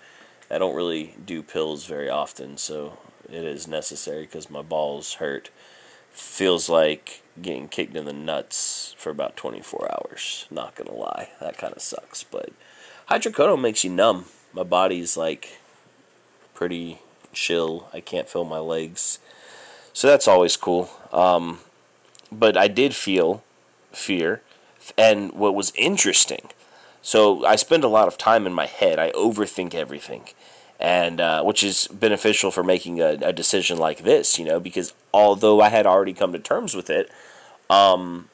I 0.50 0.58
don't 0.58 0.76
really 0.76 1.16
do 1.24 1.44
pills 1.44 1.86
very 1.86 2.10
often, 2.10 2.58
so 2.58 2.98
it 3.28 3.44
is 3.44 3.68
necessary 3.68 4.24
because 4.24 4.50
my 4.50 4.64
balls 4.64 5.16
hurt. 5.16 5.52
Feels 6.12 6.68
like 6.68 7.22
getting 7.40 7.68
kicked 7.68 7.96
in 7.96 8.06
the 8.06 8.14
nuts 8.14 8.96
for 8.98 9.12
about 9.12 9.38
24 9.38 9.92
hours. 9.92 10.48
Not 10.50 10.76
gonna 10.76 10.96
lie, 10.96 11.30
that 11.40 11.60
kind 11.60 11.74
of 11.74 11.84
sucks. 11.84 12.24
But 12.24 12.50
hydrocodone 13.12 13.62
makes 13.62 13.84
you 13.84 13.92
numb. 13.92 14.26
My 14.52 14.64
body's 14.64 15.16
like 15.16 15.60
pretty 16.56 17.00
chill. 17.32 17.88
I 17.94 18.00
can't 18.00 18.28
feel 18.28 18.44
my 18.44 18.58
legs 18.58 19.20
so 19.94 20.08
that's 20.08 20.28
always 20.28 20.56
cool. 20.58 20.90
Um, 21.12 21.60
but 22.32 22.58
I 22.58 22.68
did 22.68 22.96
feel 22.96 23.44
fear. 23.92 24.42
And 24.98 25.32
what 25.34 25.54
was 25.56 25.72
interesting, 25.76 26.50
so 27.02 27.46
I 27.46 27.56
spend 27.58 27.84
a 27.84 27.88
lot 27.88 28.08
of 28.08 28.18
time 28.18 28.48
in 28.48 28.54
my 28.54 28.66
head. 28.66 28.98
I 28.98 29.12
overthink 29.12 29.76
everything. 29.76 30.30
And 30.80 31.20
uh, 31.20 31.44
which 31.44 31.64
is 31.64 31.88
beneficial 31.90 32.52
for 32.52 32.64
making 32.64 33.02
a, 33.02 33.18
a, 33.22 33.34
decision 33.34 33.78
like 33.78 34.04
this, 34.04 34.40
you 34.40 34.46
know, 34.46 34.62
because 34.62 34.94
although 35.14 35.60
I 35.60 35.68
had 35.68 35.86
already 35.86 36.14
come 36.14 36.32
to 36.32 36.40
terms 36.40 36.74
with 36.74 36.90
it, 36.90 37.12
um, 37.70 38.30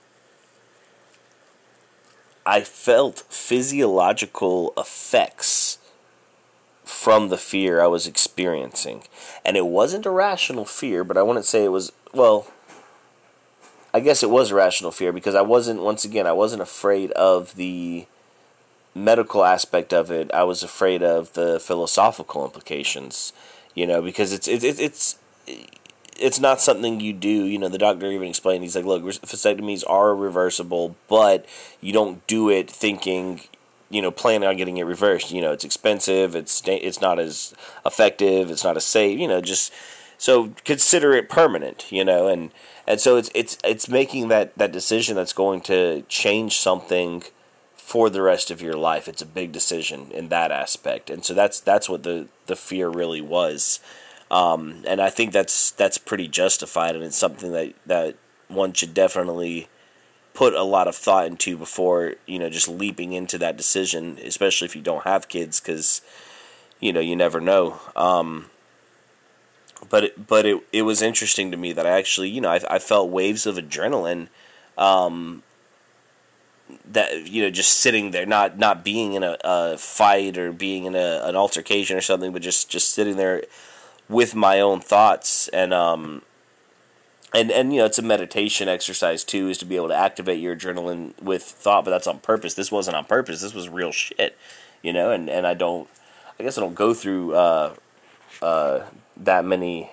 I 2.45 2.61
felt 2.61 3.23
physiological 3.29 4.73
effects 4.77 5.79
from 6.85 7.29
the 7.29 7.37
fear 7.37 7.81
I 7.81 7.87
was 7.87 8.07
experiencing. 8.07 9.03
And 9.43 9.57
it 9.57 9.65
wasn't 9.65 10.05
a 10.05 10.11
rational 10.11 10.65
fear, 10.65 11.03
but 11.03 11.17
I 11.17 11.23
wouldn't 11.23 11.45
say 11.45 11.63
it 11.63 11.69
was, 11.69 11.91
well, 12.13 12.47
I 13.93 13.99
guess 13.99 14.23
it 14.23 14.29
was 14.29 14.51
a 14.51 14.55
rational 14.55 14.91
fear 14.91 15.11
because 15.11 15.35
I 15.35 15.41
wasn't, 15.41 15.81
once 15.81 16.05
again, 16.05 16.27
I 16.27 16.33
wasn't 16.33 16.61
afraid 16.61 17.11
of 17.11 17.55
the 17.55 18.07
medical 18.93 19.43
aspect 19.43 19.93
of 19.93 20.11
it. 20.11 20.31
I 20.33 20.43
was 20.43 20.63
afraid 20.63 21.03
of 21.03 21.33
the 21.33 21.59
philosophical 21.59 22.45
implications, 22.45 23.33
you 23.73 23.85
know, 23.87 24.01
because 24.01 24.31
it's, 24.31 24.47
it, 24.47 24.63
it, 24.63 24.79
it's, 24.79 25.17
it's 26.17 26.39
not 26.39 26.61
something 26.61 26.99
you 26.99 27.13
do. 27.13 27.29
You 27.29 27.57
know, 27.57 27.69
the 27.69 27.77
doctor 27.77 28.09
even 28.11 28.27
explained. 28.27 28.63
He's 28.63 28.75
like, 28.75 28.85
"Look, 28.85 29.03
vasectomies 29.03 29.83
are 29.87 30.15
reversible, 30.15 30.95
but 31.07 31.45
you 31.81 31.93
don't 31.93 32.25
do 32.27 32.49
it 32.49 32.69
thinking 32.69 33.41
you 33.89 34.01
know 34.01 34.11
planning 34.11 34.47
on 34.47 34.57
getting 34.57 34.77
it 34.77 34.83
reversed. 34.83 35.31
You 35.31 35.41
know, 35.41 35.51
it's 35.51 35.63
expensive. 35.63 36.35
It's 36.35 36.61
it's 36.65 37.01
not 37.01 37.19
as 37.19 37.53
effective. 37.85 38.51
It's 38.51 38.63
not 38.63 38.77
as 38.77 38.85
safe. 38.85 39.19
You 39.19 39.27
know, 39.27 39.41
just 39.41 39.73
so 40.17 40.53
consider 40.63 41.13
it 41.13 41.29
permanent. 41.29 41.91
You 41.91 42.05
know, 42.05 42.27
and 42.27 42.51
and 42.87 42.99
so 42.99 43.17
it's 43.17 43.29
it's 43.33 43.57
it's 43.63 43.89
making 43.89 44.27
that 44.29 44.57
that 44.57 44.71
decision 44.71 45.15
that's 45.15 45.33
going 45.33 45.61
to 45.61 46.03
change 46.03 46.57
something 46.57 47.23
for 47.75 48.09
the 48.09 48.21
rest 48.21 48.49
of 48.49 48.61
your 48.61 48.73
life. 48.73 49.07
It's 49.07 49.21
a 49.21 49.27
big 49.27 49.51
decision 49.51 50.11
in 50.11 50.29
that 50.29 50.51
aspect, 50.51 51.09
and 51.09 51.23
so 51.23 51.33
that's 51.33 51.59
that's 51.59 51.87
what 51.89 52.03
the 52.03 52.27
the 52.47 52.55
fear 52.55 52.89
really 52.89 53.21
was. 53.21 53.79
Um, 54.31 54.83
and 54.87 54.99
I 54.99 55.11
think 55.11 55.31
that's 55.31 55.71
that's 55.71 55.99
pretty 55.99 56.27
justified, 56.27 56.95
and 56.95 57.03
it's 57.03 57.17
something 57.17 57.51
that 57.53 57.73
that 57.85 58.15
one 58.47 58.73
should 58.73 58.93
definitely 58.93 59.67
put 60.35 60.53
a 60.53 60.63
lot 60.63 60.87
of 60.87 60.95
thought 60.95 61.25
into 61.25 61.57
before 61.57 62.15
you 62.25 62.37
know 62.37 62.49
just 62.49 62.67
leaping 62.67 63.13
into 63.13 63.37
that 63.39 63.57
decision, 63.57 64.19
especially 64.23 64.65
if 64.65 64.75
you 64.75 64.81
don't 64.81 65.03
have 65.03 65.27
kids, 65.27 65.59
because 65.59 66.01
you 66.79 66.93
know 66.93 66.99
you 66.99 67.15
never 67.15 67.41
know. 67.41 67.79
Um, 67.95 68.47
but 69.89 70.03
it, 70.03 70.27
but 70.27 70.45
it 70.45 70.61
it 70.71 70.81
was 70.83 71.01
interesting 71.01 71.51
to 71.51 71.57
me 71.57 71.73
that 71.73 71.85
I 71.87 71.97
actually 71.97 72.29
you 72.29 72.41
know 72.41 72.49
I, 72.49 72.59
I 72.69 72.79
felt 72.79 73.09
waves 73.09 73.45
of 73.45 73.55
adrenaline. 73.55 74.27
Um, 74.77 75.41
that 76.91 77.27
you 77.27 77.41
know 77.43 77.49
just 77.49 77.79
sitting 77.79 78.11
there 78.11 78.25
not 78.25 78.57
not 78.57 78.83
being 78.83 79.13
in 79.13 79.23
a, 79.23 79.37
a 79.43 79.77
fight 79.77 80.37
or 80.37 80.51
being 80.51 80.85
in 80.85 80.95
a, 80.95 81.21
an 81.23 81.35
altercation 81.35 81.95
or 81.95 82.01
something 82.01 82.33
but 82.33 82.41
just 82.41 82.69
just 82.69 82.91
sitting 82.91 83.17
there 83.17 83.43
with 84.09 84.33
my 84.33 84.59
own 84.59 84.79
thoughts 84.79 85.47
and 85.49 85.73
um 85.73 86.23
and 87.33 87.51
and 87.51 87.73
you 87.73 87.79
know 87.79 87.85
it's 87.85 87.99
a 87.99 88.03
meditation 88.03 88.67
exercise 88.67 89.23
too 89.23 89.49
is 89.49 89.57
to 89.57 89.65
be 89.65 89.75
able 89.75 89.87
to 89.87 89.95
activate 89.95 90.39
your 90.39 90.55
adrenaline 90.55 91.19
with 91.21 91.43
thought 91.43 91.85
but 91.85 91.91
that's 91.91 92.07
on 92.07 92.19
purpose. 92.19 92.53
This 92.53 92.71
wasn't 92.71 92.95
on 92.95 93.05
purpose. 93.05 93.41
This 93.41 93.53
was 93.53 93.69
real 93.69 93.91
shit 93.91 94.37
you 94.81 94.93
know? 94.93 95.11
And 95.11 95.29
and 95.29 95.47
i 95.47 95.53
don't 95.53 95.89
i 96.39 96.43
guess 96.43 96.57
i 96.57 96.61
don't 96.61 96.75
go 96.75 96.93
through 96.93 97.33
uh 97.35 97.73
uh 98.41 98.85
that 99.17 99.45
many 99.45 99.91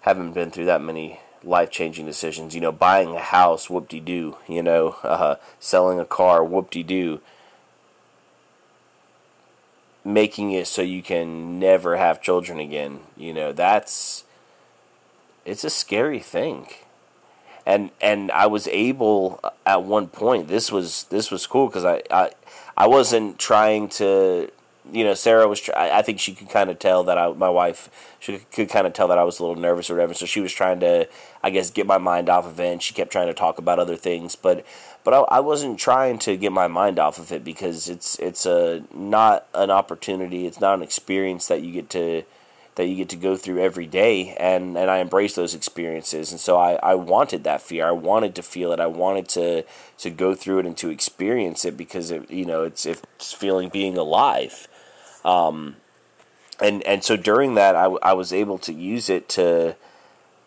haven't 0.00 0.32
been 0.32 0.50
through 0.50 0.66
that 0.66 0.80
many 0.80 1.20
life 1.42 1.70
changing 1.70 2.06
decisions. 2.06 2.54
You 2.54 2.60
know 2.60 2.72
buying 2.72 3.14
a 3.14 3.20
house 3.20 3.68
whoop 3.68 3.88
de 3.88 4.00
doo 4.00 4.36
you 4.48 4.62
know? 4.62 4.96
Uh 5.02 5.36
selling 5.60 6.00
a 6.00 6.04
car 6.04 6.44
whoop 6.44 6.70
de 6.70 6.82
doo 6.82 7.20
making 10.04 10.52
it 10.52 10.68
so 10.68 10.82
you 10.82 11.02
can 11.02 11.58
never 11.58 11.96
have 11.96 12.22
children 12.22 12.58
again 12.58 13.00
you 13.16 13.32
know? 13.32 13.52
That's 13.52 14.24
it's 15.46 15.64
a 15.64 15.70
scary 15.70 16.20
thing. 16.20 16.68
And 17.64 17.90
and 18.00 18.30
I 18.30 18.46
was 18.46 18.68
able 18.68 19.40
uh, 19.42 19.50
at 19.64 19.82
one 19.82 20.08
point. 20.08 20.48
This 20.48 20.70
was 20.70 21.04
this 21.04 21.30
was 21.30 21.46
cool 21.46 21.66
because 21.66 21.84
I, 21.84 22.02
I 22.10 22.30
I 22.76 22.86
wasn't 22.86 23.38
trying 23.38 23.88
to 23.90 24.50
you 24.92 25.04
know, 25.04 25.14
Sarah 25.14 25.48
was. 25.48 25.68
I 25.70 26.02
think 26.02 26.20
she 26.20 26.32
could 26.32 26.48
kind 26.48 26.70
of 26.70 26.78
tell 26.78 27.04
that 27.04 27.18
I, 27.18 27.32
my 27.32 27.48
wife, 27.48 27.90
she 28.20 28.38
could 28.38 28.68
kind 28.68 28.86
of 28.86 28.92
tell 28.92 29.08
that 29.08 29.18
I 29.18 29.24
was 29.24 29.38
a 29.38 29.42
little 29.42 29.60
nervous 29.60 29.90
or 29.90 29.94
whatever. 29.94 30.14
So 30.14 30.26
she 30.26 30.40
was 30.40 30.52
trying 30.52 30.80
to, 30.80 31.08
I 31.42 31.50
guess, 31.50 31.70
get 31.70 31.86
my 31.86 31.98
mind 31.98 32.28
off 32.28 32.46
of 32.46 32.60
it. 32.60 32.72
And 32.72 32.82
she 32.82 32.94
kept 32.94 33.10
trying 33.10 33.26
to 33.26 33.34
talk 33.34 33.58
about 33.58 33.78
other 33.78 33.96
things, 33.96 34.36
but, 34.36 34.64
but 35.02 35.14
I, 35.14 35.36
I 35.36 35.40
wasn't 35.40 35.78
trying 35.78 36.18
to 36.20 36.36
get 36.36 36.52
my 36.52 36.68
mind 36.68 36.98
off 36.98 37.18
of 37.18 37.32
it 37.32 37.44
because 37.44 37.88
it's 37.88 38.18
it's 38.18 38.46
a 38.46 38.84
not 38.94 39.46
an 39.54 39.70
opportunity. 39.70 40.46
It's 40.46 40.60
not 40.60 40.74
an 40.74 40.82
experience 40.82 41.48
that 41.48 41.62
you 41.62 41.72
get 41.72 41.90
to 41.90 42.22
that 42.76 42.86
you 42.86 42.94
get 42.94 43.08
to 43.08 43.16
go 43.16 43.36
through 43.36 43.58
every 43.58 43.86
day 43.86 44.34
and, 44.38 44.76
and 44.76 44.90
I 44.90 44.98
embrace 44.98 45.34
those 45.34 45.54
experiences. 45.54 46.30
And 46.30 46.38
so 46.38 46.58
I, 46.58 46.74
I 46.74 46.94
wanted 46.94 47.42
that 47.44 47.62
fear. 47.62 47.86
I 47.86 47.92
wanted 47.92 48.34
to 48.36 48.42
feel 48.42 48.70
it. 48.72 48.80
I 48.80 48.86
wanted 48.86 49.28
to 49.30 49.64
to 49.98 50.10
go 50.10 50.34
through 50.34 50.60
it 50.60 50.66
and 50.66 50.76
to 50.76 50.90
experience 50.90 51.64
it 51.64 51.76
because 51.76 52.10
it, 52.10 52.30
you 52.30 52.44
know 52.44 52.62
it's 52.62 52.84
it's 52.84 53.32
feeling 53.32 53.70
being 53.70 53.96
alive. 53.96 54.68
Um, 55.24 55.76
and 56.60 56.82
and 56.82 57.02
so 57.02 57.16
during 57.16 57.54
that 57.54 57.74
I, 57.74 57.84
I 58.02 58.12
was 58.12 58.32
able 58.32 58.58
to 58.58 58.72
use 58.72 59.08
it 59.08 59.28
to 59.30 59.74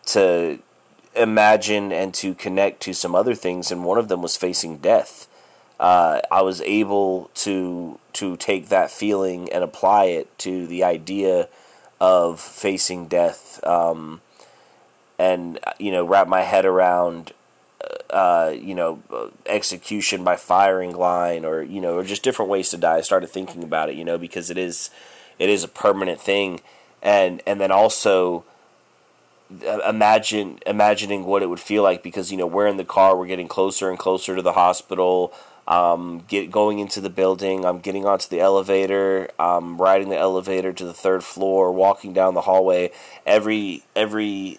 to 0.06 0.60
imagine 1.16 1.92
and 1.92 2.14
to 2.14 2.34
connect 2.34 2.80
to 2.82 2.94
some 2.94 3.16
other 3.16 3.34
things 3.34 3.72
and 3.72 3.84
one 3.84 3.98
of 3.98 4.06
them 4.06 4.22
was 4.22 4.36
facing 4.36 4.78
death. 4.78 5.26
Uh, 5.80 6.20
I 6.30 6.42
was 6.42 6.60
able 6.60 7.30
to 7.34 7.98
to 8.12 8.36
take 8.36 8.68
that 8.68 8.92
feeling 8.92 9.50
and 9.50 9.64
apply 9.64 10.04
it 10.04 10.38
to 10.38 10.68
the 10.68 10.84
idea 10.84 11.48
of 12.00 12.40
facing 12.40 13.06
death 13.06 13.60
um, 13.64 14.20
and 15.18 15.58
you 15.78 15.90
know 15.90 16.04
wrap 16.04 16.28
my 16.28 16.42
head 16.42 16.64
around 16.64 17.32
uh, 18.10 18.52
you 18.54 18.74
know 18.74 19.02
execution 19.46 20.24
by 20.24 20.36
firing 20.36 20.94
line 20.94 21.44
or 21.44 21.62
you 21.62 21.80
know 21.80 21.96
or 21.96 22.04
just 22.04 22.22
different 22.22 22.50
ways 22.50 22.70
to 22.70 22.76
die 22.76 22.96
i 22.96 23.00
started 23.00 23.28
thinking 23.28 23.62
about 23.62 23.88
it 23.88 23.94
you 23.94 24.04
know 24.04 24.18
because 24.18 24.50
it 24.50 24.58
is 24.58 24.90
it 25.38 25.48
is 25.48 25.62
a 25.64 25.68
permanent 25.68 26.20
thing 26.20 26.60
and 27.02 27.42
and 27.46 27.60
then 27.60 27.70
also 27.70 28.44
imagine 29.86 30.58
imagining 30.66 31.24
what 31.24 31.42
it 31.42 31.48
would 31.48 31.60
feel 31.60 31.82
like 31.82 32.02
because 32.02 32.30
you 32.30 32.38
know 32.38 32.46
we're 32.46 32.66
in 32.66 32.76
the 32.76 32.84
car, 32.84 33.16
we're 33.16 33.26
getting 33.26 33.48
closer 33.48 33.90
and 33.90 33.98
closer 33.98 34.36
to 34.36 34.42
the 34.42 34.52
hospital. 34.52 35.32
Um, 35.70 36.24
get 36.26 36.50
going 36.50 36.80
into 36.80 37.00
the 37.00 37.08
building. 37.08 37.64
I'm 37.64 37.78
getting 37.78 38.04
onto 38.04 38.28
the 38.28 38.40
elevator. 38.40 39.30
I'm 39.38 39.80
riding 39.80 40.08
the 40.08 40.18
elevator 40.18 40.72
to 40.72 40.84
the 40.84 40.92
third 40.92 41.22
floor. 41.22 41.70
Walking 41.70 42.12
down 42.12 42.34
the 42.34 42.40
hallway. 42.40 42.90
Every 43.24 43.84
every 43.94 44.58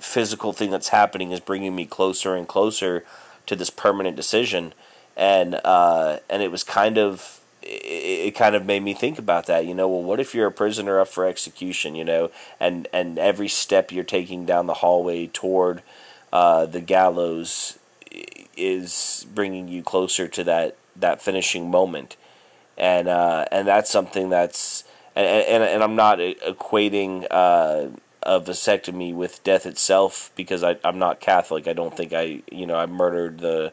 physical 0.00 0.52
thing 0.52 0.70
that's 0.70 0.90
happening 0.90 1.32
is 1.32 1.40
bringing 1.40 1.74
me 1.74 1.84
closer 1.84 2.36
and 2.36 2.46
closer 2.46 3.04
to 3.46 3.56
this 3.56 3.70
permanent 3.70 4.14
decision, 4.14 4.72
and 5.16 5.60
uh, 5.64 6.18
and 6.30 6.44
it 6.44 6.52
was 6.52 6.62
kind 6.62 6.96
of 6.96 7.40
it, 7.60 8.28
it, 8.28 8.34
kind 8.36 8.54
of 8.54 8.64
made 8.64 8.84
me 8.84 8.94
think 8.94 9.18
about 9.18 9.46
that. 9.46 9.66
You 9.66 9.74
know, 9.74 9.88
well, 9.88 10.04
what 10.04 10.20
if 10.20 10.32
you're 10.32 10.46
a 10.46 10.52
prisoner 10.52 11.00
up 11.00 11.08
for 11.08 11.26
execution? 11.26 11.96
You 11.96 12.04
know, 12.04 12.30
and 12.60 12.86
and 12.92 13.18
every 13.18 13.48
step 13.48 13.90
you're 13.90 14.04
taking 14.04 14.46
down 14.46 14.66
the 14.66 14.74
hallway 14.74 15.26
toward 15.26 15.82
uh, 16.32 16.66
the 16.66 16.80
gallows 16.80 17.80
is 18.56 19.26
bringing 19.34 19.68
you 19.68 19.82
closer 19.82 20.28
to 20.28 20.44
that 20.44 20.76
that 20.96 21.20
finishing 21.22 21.70
moment, 21.70 22.16
and 22.76 23.08
uh, 23.08 23.44
and 23.52 23.68
that's 23.68 23.90
something 23.90 24.28
that's 24.30 24.84
and 25.14 25.26
and, 25.26 25.62
and 25.62 25.82
I'm 25.82 25.96
not 25.96 26.18
equating 26.18 27.26
uh, 27.30 27.88
a 28.22 28.40
vasectomy 28.40 29.14
with 29.14 29.42
death 29.44 29.66
itself 29.66 30.30
because 30.36 30.62
I 30.62 30.76
I'm 30.84 30.98
not 30.98 31.20
Catholic. 31.20 31.68
I 31.68 31.72
don't 31.72 31.96
think 31.96 32.12
I 32.12 32.42
you 32.50 32.66
know 32.66 32.76
I 32.76 32.86
murdered 32.86 33.38
the 33.38 33.72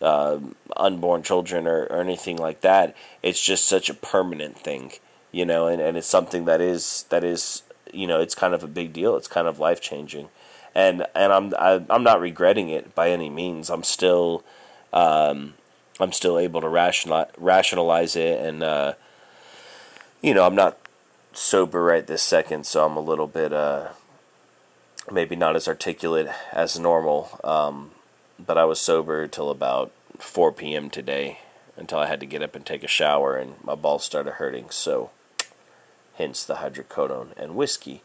uh, 0.00 0.38
unborn 0.76 1.22
children 1.22 1.66
or, 1.66 1.84
or 1.84 2.00
anything 2.00 2.36
like 2.36 2.60
that. 2.60 2.94
It's 3.22 3.42
just 3.42 3.66
such 3.66 3.90
a 3.90 3.94
permanent 3.94 4.56
thing, 4.58 4.92
you 5.32 5.44
know, 5.44 5.66
and, 5.66 5.82
and 5.82 5.96
it's 5.96 6.06
something 6.06 6.44
that 6.44 6.60
is 6.60 7.04
that 7.10 7.24
is 7.24 7.62
you 7.92 8.06
know 8.06 8.20
it's 8.20 8.34
kind 8.34 8.54
of 8.54 8.62
a 8.62 8.68
big 8.68 8.92
deal. 8.92 9.16
It's 9.16 9.28
kind 9.28 9.48
of 9.48 9.58
life 9.58 9.80
changing 9.80 10.28
and 10.78 11.04
and 11.12 11.32
I'm 11.32 11.54
I, 11.58 11.72
am 11.72 11.86
i 11.90 11.94
am 11.96 12.04
not 12.04 12.20
regretting 12.20 12.68
it 12.68 12.94
by 12.94 13.10
any 13.10 13.28
means. 13.28 13.68
I'm 13.68 13.82
still 13.82 14.44
um, 14.92 15.54
I'm 15.98 16.12
still 16.12 16.38
able 16.38 16.60
to 16.60 16.68
rationalize 16.68 17.32
rationalize 17.36 18.14
it, 18.14 18.40
and 18.40 18.62
uh, 18.62 18.92
you 20.22 20.34
know 20.34 20.46
I'm 20.46 20.54
not 20.54 20.78
sober 21.32 21.82
right 21.82 22.06
this 22.06 22.22
second, 22.22 22.64
so 22.64 22.86
I'm 22.86 22.96
a 22.96 23.00
little 23.00 23.26
bit 23.26 23.52
uh, 23.52 23.88
maybe 25.10 25.34
not 25.34 25.56
as 25.56 25.66
articulate 25.66 26.28
as 26.52 26.78
normal. 26.78 27.40
Um, 27.42 27.90
but 28.38 28.56
I 28.56 28.64
was 28.64 28.80
sober 28.80 29.26
till 29.26 29.50
about 29.50 29.90
4 30.20 30.52
p.m. 30.52 30.90
today, 30.90 31.40
until 31.76 31.98
I 31.98 32.06
had 32.06 32.20
to 32.20 32.26
get 32.26 32.40
up 32.40 32.54
and 32.54 32.64
take 32.64 32.84
a 32.84 32.88
shower, 32.88 33.36
and 33.36 33.54
my 33.64 33.74
balls 33.74 34.04
started 34.04 34.34
hurting. 34.34 34.70
So, 34.70 35.10
hence 36.14 36.44
the 36.44 36.56
hydrocodone 36.56 37.36
and 37.36 37.56
whiskey. 37.56 38.02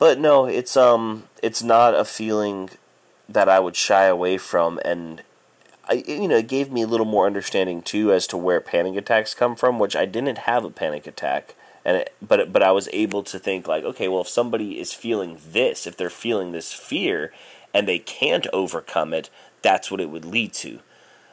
But 0.00 0.18
no, 0.18 0.46
it's 0.46 0.78
um, 0.78 1.24
it's 1.42 1.62
not 1.62 1.94
a 1.94 2.06
feeling 2.06 2.70
that 3.28 3.50
I 3.50 3.60
would 3.60 3.76
shy 3.76 4.06
away 4.06 4.38
from, 4.38 4.80
and 4.82 5.22
I, 5.86 6.02
you 6.06 6.26
know, 6.26 6.38
it 6.38 6.48
gave 6.48 6.72
me 6.72 6.82
a 6.82 6.86
little 6.86 7.06
more 7.06 7.26
understanding 7.26 7.82
too 7.82 8.10
as 8.10 8.26
to 8.28 8.38
where 8.38 8.62
panic 8.62 8.96
attacks 8.96 9.34
come 9.34 9.54
from, 9.54 9.78
which 9.78 9.94
I 9.94 10.06
didn't 10.06 10.38
have 10.38 10.64
a 10.64 10.70
panic 10.70 11.06
attack, 11.06 11.54
and 11.84 11.98
it, 11.98 12.14
but 12.26 12.50
but 12.50 12.62
I 12.62 12.72
was 12.72 12.88
able 12.94 13.22
to 13.24 13.38
think 13.38 13.68
like, 13.68 13.84
okay, 13.84 14.08
well, 14.08 14.22
if 14.22 14.28
somebody 14.28 14.80
is 14.80 14.94
feeling 14.94 15.38
this, 15.46 15.86
if 15.86 15.98
they're 15.98 16.08
feeling 16.08 16.52
this 16.52 16.72
fear, 16.72 17.30
and 17.74 17.86
they 17.86 17.98
can't 17.98 18.46
overcome 18.54 19.12
it, 19.12 19.28
that's 19.60 19.90
what 19.90 20.00
it 20.00 20.08
would 20.08 20.24
lead 20.24 20.54
to. 20.54 20.80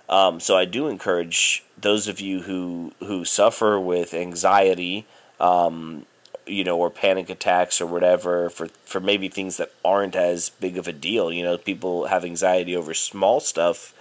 Um, 0.10 0.42
so 0.42 0.58
I 0.58 0.66
do 0.66 0.90
encourage 0.90 1.64
those 1.78 2.10
of 2.10 2.20
you 2.20 2.42
who 2.42 2.92
who 3.00 3.24
suffer 3.24 3.80
with 3.80 4.14
anxiety, 4.14 5.06
um, 5.40 6.06
you 6.48 6.64
know, 6.64 6.78
or 6.78 6.90
panic 6.90 7.30
attacks 7.30 7.82
or 7.82 7.86
whatever 7.86 8.50
for, 8.50 8.68
for 8.86 9.00
maybe 9.00 9.28
things 9.28 9.58
that 9.58 9.72
aren't 9.84 10.16
as 10.16 10.50
big 10.50 10.78
of 10.78 10.88
a 10.88 10.94
deal. 10.94 11.32
You 11.32 11.44
know, 11.44 11.58
people 11.58 12.06
have 12.08 12.24
anxiety 12.24 12.76
over 12.76 12.94
small 12.94 13.40
stuff 13.40 13.94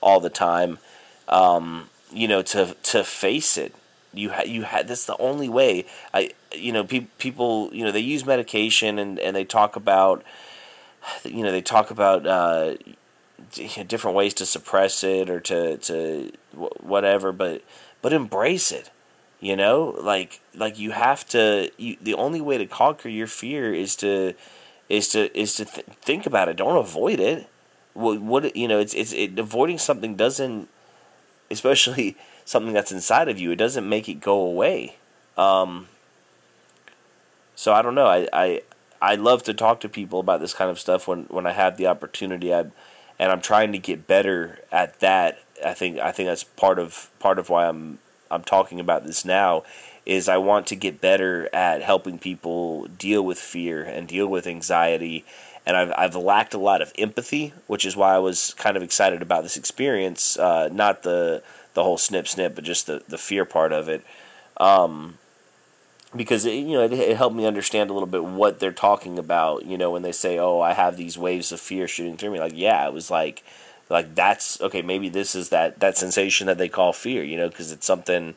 all 0.00 0.20
the 0.20 0.30
time. 0.30 0.78
Um, 1.28 1.90
you 2.12 2.26
know, 2.26 2.42
to 2.42 2.74
to 2.82 3.04
face 3.04 3.56
it, 3.56 3.74
you 4.12 4.30
had 4.30 4.48
you 4.48 4.62
had 4.62 4.88
that's 4.88 5.06
the 5.06 5.16
only 5.18 5.48
way. 5.48 5.86
I 6.12 6.32
you 6.54 6.72
know 6.72 6.84
pe- 6.84 7.06
people 7.18 7.70
you 7.72 7.84
know 7.84 7.92
they 7.92 8.00
use 8.00 8.24
medication 8.26 8.98
and 8.98 9.18
and 9.18 9.36
they 9.36 9.44
talk 9.44 9.76
about 9.76 10.24
you 11.24 11.44
know 11.44 11.52
they 11.52 11.62
talk 11.62 11.90
about 11.90 12.26
uh, 12.26 12.74
different 13.86 14.16
ways 14.16 14.34
to 14.34 14.46
suppress 14.46 15.04
it 15.04 15.30
or 15.30 15.40
to 15.40 15.76
to 15.78 16.32
whatever, 16.52 17.32
but 17.32 17.62
but 18.02 18.12
embrace 18.12 18.72
it 18.72 18.90
you 19.40 19.56
know, 19.56 19.96
like 19.98 20.40
like 20.54 20.78
you 20.78 20.90
have 20.90 21.26
to. 21.28 21.70
You, 21.78 21.96
the 22.00 22.14
only 22.14 22.40
way 22.40 22.58
to 22.58 22.66
conquer 22.66 23.08
your 23.08 23.26
fear 23.26 23.72
is 23.72 23.96
to 23.96 24.34
is 24.88 25.08
to 25.08 25.36
is 25.38 25.54
to 25.54 25.64
th- 25.64 25.86
think 26.02 26.26
about 26.26 26.48
it. 26.48 26.56
Don't 26.56 26.76
avoid 26.76 27.20
it. 27.20 27.48
What, 27.94 28.20
what 28.20 28.54
you 28.54 28.68
know, 28.68 28.78
it's 28.78 28.92
it's 28.92 29.12
it, 29.12 29.38
avoiding 29.38 29.78
something 29.78 30.14
doesn't, 30.14 30.68
especially 31.50 32.16
something 32.44 32.74
that's 32.74 32.92
inside 32.92 33.28
of 33.28 33.38
you. 33.38 33.50
It 33.50 33.56
doesn't 33.56 33.88
make 33.88 34.08
it 34.08 34.20
go 34.20 34.40
away. 34.40 34.96
Um, 35.38 35.88
so 37.54 37.72
I 37.72 37.80
don't 37.80 37.94
know. 37.94 38.06
I, 38.06 38.28
I 38.32 38.62
I 39.00 39.14
love 39.14 39.42
to 39.44 39.54
talk 39.54 39.80
to 39.80 39.88
people 39.88 40.20
about 40.20 40.40
this 40.40 40.52
kind 40.52 40.70
of 40.70 40.78
stuff 40.78 41.08
when 41.08 41.24
when 41.24 41.46
I 41.46 41.52
have 41.52 41.78
the 41.78 41.86
opportunity. 41.86 42.52
I 42.52 42.66
and 43.18 43.32
I'm 43.32 43.40
trying 43.40 43.72
to 43.72 43.78
get 43.78 44.06
better 44.06 44.60
at 44.70 45.00
that. 45.00 45.38
I 45.64 45.72
think 45.72 45.98
I 45.98 46.12
think 46.12 46.28
that's 46.28 46.44
part 46.44 46.78
of 46.78 47.10
part 47.18 47.38
of 47.38 47.48
why 47.48 47.66
I'm 47.66 48.00
I'm 48.30 48.44
talking 48.44 48.80
about 48.80 49.04
this 49.04 49.24
now 49.24 49.64
is 50.06 50.28
I 50.28 50.38
want 50.38 50.66
to 50.68 50.76
get 50.76 51.00
better 51.00 51.48
at 51.54 51.82
helping 51.82 52.18
people 52.18 52.86
deal 52.86 53.24
with 53.24 53.38
fear 53.38 53.82
and 53.82 54.08
deal 54.08 54.26
with 54.26 54.46
anxiety. 54.46 55.24
And 55.66 55.76
I've, 55.76 55.92
I've 55.96 56.16
lacked 56.16 56.54
a 56.54 56.58
lot 56.58 56.82
of 56.82 56.92
empathy, 56.98 57.52
which 57.66 57.84
is 57.84 57.96
why 57.96 58.14
I 58.14 58.18
was 58.18 58.54
kind 58.54 58.76
of 58.76 58.82
excited 58.82 59.22
about 59.22 59.42
this 59.42 59.56
experience. 59.56 60.38
Uh, 60.38 60.68
not 60.72 61.02
the 61.02 61.42
the 61.74 61.84
whole 61.84 61.98
snip 61.98 62.26
snip, 62.26 62.54
but 62.54 62.64
just 62.64 62.86
the, 62.86 63.02
the 63.08 63.18
fear 63.18 63.44
part 63.44 63.72
of 63.72 63.88
it. 63.88 64.04
Um, 64.56 65.18
because 66.14 66.44
it, 66.44 66.54
you 66.54 66.72
know 66.72 66.82
it, 66.82 66.92
it, 66.92 67.16
helped 67.16 67.36
me 67.36 67.46
understand 67.46 67.90
a 67.90 67.92
little 67.92 68.08
bit 68.08 68.24
what 68.24 68.58
they're 68.58 68.72
talking 68.72 69.18
about. 69.18 69.64
You 69.64 69.78
know, 69.78 69.90
when 69.90 70.02
they 70.02 70.12
say, 70.12 70.38
"Oh, 70.38 70.60
I 70.60 70.72
have 70.72 70.96
these 70.96 71.16
waves 71.16 71.52
of 71.52 71.60
fear 71.60 71.86
shooting 71.86 72.16
through 72.16 72.32
me," 72.32 72.40
like 72.40 72.56
yeah, 72.56 72.86
it 72.86 72.92
was 72.92 73.10
like 73.10 73.44
like 73.90 74.14
that's 74.14 74.60
okay 74.60 74.80
maybe 74.80 75.08
this 75.08 75.34
is 75.34 75.50
that 75.50 75.80
that 75.80 75.98
sensation 75.98 76.46
that 76.46 76.56
they 76.56 76.68
call 76.68 76.92
fear 76.92 77.22
you 77.22 77.36
know 77.36 77.48
because 77.48 77.72
it's 77.72 77.86
something 77.86 78.34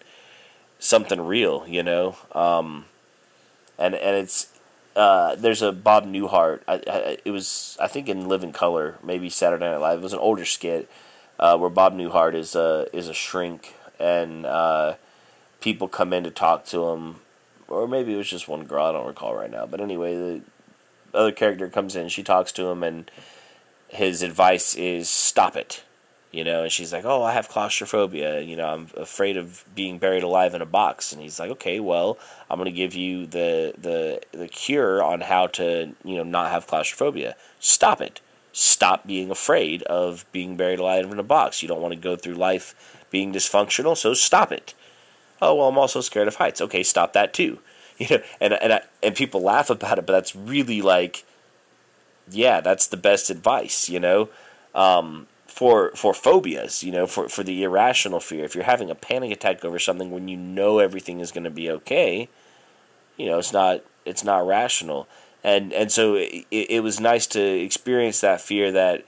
something 0.79 1.21
real 1.21 1.65
you 1.67 1.83
know? 1.83 2.17
Um, 2.33 2.85
and 3.77 3.95
and 3.95 4.17
it's 4.17 4.47
uh, 4.95 5.35
there's 5.35 5.61
a 5.61 5.71
Bob 5.71 6.05
Newhart 6.05 6.61
I, 6.67 6.73
I, 6.87 7.17
it 7.23 7.31
was 7.31 7.77
I 7.79 7.87
think 7.87 8.09
in 8.09 8.27
Living 8.27 8.51
Color 8.51 8.97
maybe 9.03 9.29
Saturday 9.29 9.65
Night 9.65 9.77
Live 9.77 9.99
it 9.99 10.03
was 10.03 10.13
an 10.13 10.19
older 10.19 10.45
skit 10.45 10.89
uh, 11.39 11.57
where 11.57 11.69
Bob 11.69 11.95
Newhart 11.95 12.35
is 12.35 12.55
a 12.55 12.87
is 12.93 13.07
a 13.07 13.13
shrink 13.13 13.75
and 13.99 14.45
uh, 14.45 14.95
people 15.61 15.87
come 15.87 16.13
in 16.13 16.23
to 16.23 16.31
talk 16.31 16.65
to 16.65 16.89
him 16.89 17.17
or 17.67 17.87
maybe 17.87 18.13
it 18.13 18.17
was 18.17 18.29
just 18.29 18.47
one 18.47 18.65
girl 18.65 18.85
I 18.85 18.91
don't 18.91 19.07
recall 19.07 19.35
right 19.35 19.51
now 19.51 19.65
but 19.65 19.81
anyway 19.81 20.15
the 20.15 20.41
other 21.13 21.31
character 21.31 21.69
comes 21.69 21.95
in 21.95 22.09
she 22.09 22.23
talks 22.23 22.51
to 22.53 22.67
him 22.67 22.83
and 22.83 23.09
his 23.93 24.21
advice 24.21 24.75
is 24.75 25.10
stop 25.10 25.56
it. 25.56 25.84
You 26.32 26.43
know, 26.43 26.63
and 26.63 26.71
she's 26.71 26.91
like, 26.91 27.06
"Oh, 27.06 27.21
I 27.21 27.34
have 27.34 27.47
claustrophobia. 27.47 28.41
You 28.41 28.56
know, 28.56 28.67
I'm 28.67 28.88
afraid 28.97 29.38
of 29.38 29.63
being 29.75 29.99
buried 29.99 30.23
alive 30.23 30.56
in 30.56 30.63
a 30.63 30.65
box." 30.65 31.13
And 31.13 31.21
he's 31.21 31.39
like, 31.39 31.51
"Okay, 31.51 31.79
well, 31.79 32.17
I'm 32.49 32.58
going 32.58 32.65
to 32.65 32.75
give 32.75 32.95
you 32.95 33.27
the 33.27 33.75
the 33.77 34.19
the 34.32 34.47
cure 34.47 35.03
on 35.03 35.21
how 35.21 35.45
to, 35.47 35.93
you 36.03 36.15
know, 36.17 36.23
not 36.23 36.49
have 36.49 36.65
claustrophobia. 36.65 37.36
Stop 37.60 38.01
it. 38.01 38.19
Stop 38.51 39.06
being 39.06 39.29
afraid 39.29 39.84
of 39.84 40.25
being 40.32 40.58
buried 40.58 40.79
alive 40.79 41.12
in 41.12 41.19
a 41.19 41.23
box. 41.23 41.62
You 41.62 41.67
don't 41.67 41.82
want 41.82 41.93
to 41.93 41.99
go 41.99 42.15
through 42.15 42.36
life 42.36 42.73
being 43.12 43.32
dysfunctional, 43.32 43.95
so 43.95 44.15
stop 44.15 44.51
it." 44.51 44.73
Oh, 45.39 45.56
well, 45.56 45.67
I'm 45.67 45.77
also 45.77 46.01
scared 46.01 46.27
of 46.27 46.36
heights. 46.36 46.62
Okay, 46.62 46.82
stop 46.84 47.13
that 47.13 47.34
too. 47.34 47.60
You 47.99 48.08
know, 48.10 48.23
and 48.41 48.53
and 48.53 48.73
I, 48.73 48.82
and 49.03 49.15
people 49.15 49.43
laugh 49.43 49.69
about 49.69 49.99
it, 49.99 50.08
but 50.08 50.13
that's 50.13 50.36
really 50.36 50.82
like 50.82 51.23
yeah, 52.29 52.62
that's 52.62 52.88
the 52.88 52.97
best 52.97 53.29
advice, 53.29 53.89
you 53.89 53.99
know, 53.99 54.29
um, 54.73 55.27
for 55.47 55.91
for 55.95 56.13
phobias, 56.13 56.83
you 56.83 56.91
know, 56.91 57.05
for 57.05 57.29
for 57.29 57.43
the 57.43 57.63
irrational 57.63 58.19
fear. 58.19 58.45
If 58.45 58.55
you're 58.55 58.63
having 58.63 58.89
a 58.89 58.95
panic 58.95 59.31
attack 59.31 59.63
over 59.63 59.79
something 59.79 60.12
when 60.12 60.27
you 60.27 60.38
know 60.38 60.79
everything 60.79 61.19
is 61.19 61.31
going 61.31 61.43
to 61.43 61.49
be 61.49 61.69
okay, 61.69 62.29
you 63.17 63.27
know, 63.27 63.39
it's 63.39 63.53
not 63.53 63.81
it's 64.05 64.23
not 64.23 64.45
rational. 64.47 65.07
And 65.43 65.73
and 65.73 65.91
so 65.91 66.15
it, 66.15 66.45
it 66.51 66.83
was 66.83 66.99
nice 66.99 67.27
to 67.27 67.41
experience 67.41 68.21
that 68.21 68.41
fear 68.41 68.71
that 68.71 69.03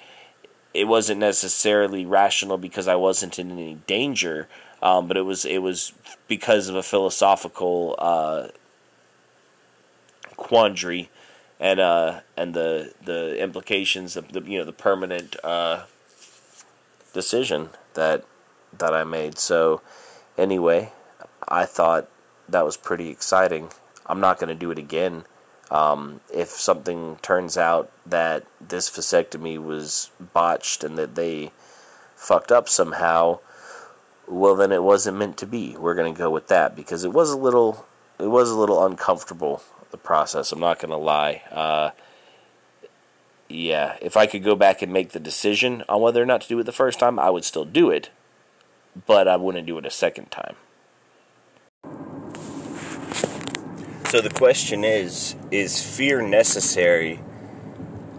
it 0.74 0.86
wasn't 0.86 1.22
necessarily 1.22 2.06
rational 2.06 2.58
because 2.58 2.88
I 2.88 2.96
wasn't 2.96 3.40
in 3.40 3.52
any 3.52 3.76
danger, 3.88 4.50
um, 4.82 5.08
but 5.08 5.16
it 5.16 5.22
was 5.22 5.46
it 5.46 5.60
was 5.60 5.94
because 6.28 6.68
of 6.68 6.76
a 6.76 6.84
philosophical 6.84 7.96
uh, 7.98 8.50
quandary 10.36 11.10
and 11.60 11.80
uh, 11.80 12.22
and 12.36 12.54
the 12.54 12.94
the 13.04 13.42
implications 13.42 14.16
of 14.16 14.32
the 14.32 14.42
you 14.42 14.58
know 14.58 14.66
the 14.66 14.74
permanent 14.74 15.36
uh, 15.44 15.84
decision 17.14 17.70
that 17.94 18.26
that 18.78 18.94
I 18.94 19.04
made. 19.04 19.38
So 19.38 19.82
anyway, 20.38 20.92
I 21.48 21.66
thought 21.66 22.10
that 22.50 22.66
was 22.66 22.78
pretty 22.78 23.10
exciting. 23.10 23.70
I'm 24.06 24.20
not 24.20 24.40
going 24.40 24.50
to 24.50 24.56
do 24.56 24.72
it 24.72 24.78
again. 24.78 25.26
Um, 25.72 26.20
if 26.32 26.50
something 26.50 27.18
turns 27.24 27.58
out 27.58 27.92
that 28.06 28.46
this 28.62 28.90
vasectomy 28.90 29.58
was 29.58 30.12
botched 30.20 30.84
and 30.84 30.96
that 30.98 31.16
they 31.16 31.52
fucked 32.16 32.52
up 32.52 32.70
somehow, 32.70 33.40
well 34.28 34.56
then 34.56 34.72
it 34.72 34.84
wasn't 34.84 35.18
meant 35.18 35.38
to 35.38 35.48
be. 35.48 35.76
We're 35.76 35.96
gonna 35.96 36.14
go 36.14 36.30
with 36.30 36.50
that 36.50 36.76
because 36.76 37.04
it 37.04 37.14
was 37.14 37.32
a 37.32 37.38
little 37.38 37.86
it 38.20 38.28
was 38.28 38.52
a 38.52 38.56
little 38.56 38.86
uncomfortable 38.86 39.64
the 39.92 39.98
process. 39.98 40.52
I'm 40.52 40.60
not 40.60 40.80
gonna 40.80 40.98
lie. 40.98 41.44
Uh, 41.52 41.92
yeah, 43.48 43.98
if 44.02 44.18
I 44.18 44.26
could 44.26 44.44
go 44.44 44.56
back 44.56 44.82
and 44.82 44.92
make 44.92 45.12
the 45.12 45.20
decision 45.20 45.84
on 45.88 46.02
whether 46.02 46.22
or 46.22 46.26
not 46.26 46.42
to 46.42 46.48
do 46.48 46.60
it 46.60 46.64
the 46.64 46.72
first 46.72 47.00
time, 47.00 47.20
I 47.20 47.30
would 47.30 47.46
still 47.46 47.66
do 47.66 47.90
it, 47.90 48.10
but 49.06 49.28
I 49.28 49.36
wouldn't 49.36 49.68
do 49.68 49.78
it 49.78 49.86
a 49.86 49.92
second 49.92 50.32
time. 50.32 50.56
So 54.10 54.22
the 54.22 54.32
question 54.34 54.84
is: 54.84 55.36
Is 55.52 55.84
fear 55.84 56.22
necessary 56.22 57.20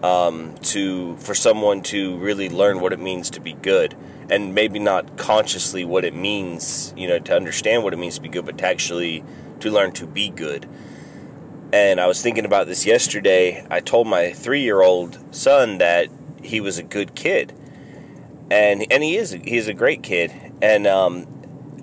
um, 0.02 0.54
to 0.62 1.16
for 1.16 1.34
someone 1.34 1.82
to 1.84 2.16
really 2.18 2.48
learn 2.48 2.80
what 2.80 2.92
it 2.92 3.00
means 3.00 3.30
to 3.30 3.40
be 3.40 3.52
good? 3.52 3.96
and 4.30 4.54
maybe 4.54 4.78
not 4.78 5.16
consciously 5.16 5.84
what 5.84 6.04
it 6.04 6.14
means, 6.14 6.92
you 6.96 7.08
know, 7.08 7.18
to 7.18 7.34
understand 7.34 7.84
what 7.84 7.92
it 7.92 7.96
means 7.96 8.16
to 8.16 8.20
be 8.20 8.28
good, 8.28 8.44
but 8.44 8.58
to 8.58 8.66
actually 8.66 9.24
to 9.60 9.70
learn 9.70 9.92
to 9.92 10.06
be 10.06 10.30
good. 10.30 10.68
And 11.72 12.00
I 12.00 12.06
was 12.06 12.22
thinking 12.22 12.44
about 12.44 12.66
this 12.66 12.86
yesterday. 12.86 13.66
I 13.70 13.80
told 13.80 14.06
my 14.06 14.32
three-year-old 14.32 15.34
son 15.34 15.78
that 15.78 16.08
he 16.42 16.60
was 16.60 16.78
a 16.78 16.82
good 16.82 17.14
kid, 17.14 17.52
and 18.50 18.86
and 18.90 19.02
he 19.02 19.16
is 19.16 19.32
he's 19.32 19.68
a 19.68 19.74
great 19.74 20.02
kid, 20.02 20.32
and 20.62 20.86
um, 20.86 21.26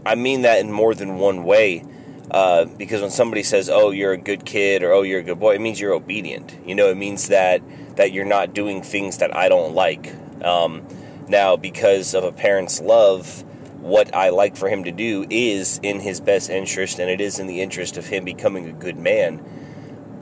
I 0.06 0.15
mean 0.15 0.43
that 0.43 0.60
in 0.60 0.72
more 0.72 0.96
than 0.96 1.17
one 1.17 1.43
way. 1.43 1.86
Uh, 2.32 2.65
because 2.65 3.02
when 3.02 3.12
somebody 3.12 3.43
says, 3.43 3.69
"Oh, 3.69 3.91
you're 3.91 4.13
a 4.13 4.17
good 4.17 4.46
kid," 4.46 4.84
or 4.84 4.93
"Oh, 4.93 5.02
you're 5.02 5.19
a 5.19 5.24
good 5.24 5.39
boy," 5.39 5.56
it 5.56 5.62
means 5.62 5.80
you're 5.80 5.93
obedient. 5.93 6.58
You 6.65 6.76
know, 6.76 6.89
it 6.89 6.96
means 6.96 7.28
that 7.28 7.62
that 7.98 8.12
you're 8.13 8.26
not 8.26 8.54
doing 8.54 8.82
things 8.82 9.17
that 9.17 9.36
I 9.36 9.50
don't 9.50 9.76
like. 9.76 10.13
Um, 10.43 10.88
now, 11.28 11.56
because 11.56 12.13
of 12.13 12.24
a 12.24 12.32
parent's 12.32 12.82
love, 12.82 13.43
what 13.80 14.15
I 14.15 14.30
like 14.30 14.56
for 14.56 14.69
him 14.69 14.86
to 14.86 14.91
do 14.91 15.26
is 15.30 15.80
in 15.84 16.00
his 16.00 16.22
best 16.22 16.50
interest 16.50 17.00
and 17.00 17.10
it 17.10 17.19
is 17.19 17.38
in 17.38 17.48
the 17.48 17.62
interest 17.62 17.98
of 17.98 18.06
him 18.06 18.24
becoming 18.24 18.67
a 18.67 18.72
good 18.72 18.98
man. 18.98 19.43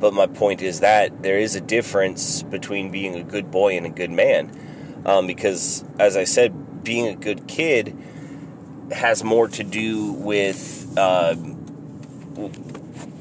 But 0.01 0.13
my 0.13 0.25
point 0.25 0.63
is 0.63 0.79
that 0.79 1.21
there 1.21 1.37
is 1.37 1.55
a 1.55 1.61
difference 1.61 2.41
between 2.41 2.89
being 2.89 3.15
a 3.15 3.23
good 3.23 3.51
boy 3.51 3.77
and 3.77 3.85
a 3.85 3.89
good 3.89 4.09
man. 4.09 4.51
Um, 5.05 5.27
because, 5.27 5.85
as 5.99 6.17
I 6.17 6.23
said, 6.23 6.83
being 6.83 7.07
a 7.07 7.15
good 7.15 7.47
kid 7.47 7.95
has 8.91 9.23
more 9.23 9.47
to 9.47 9.63
do 9.63 10.11
with 10.11 10.91
uh, 10.97 11.35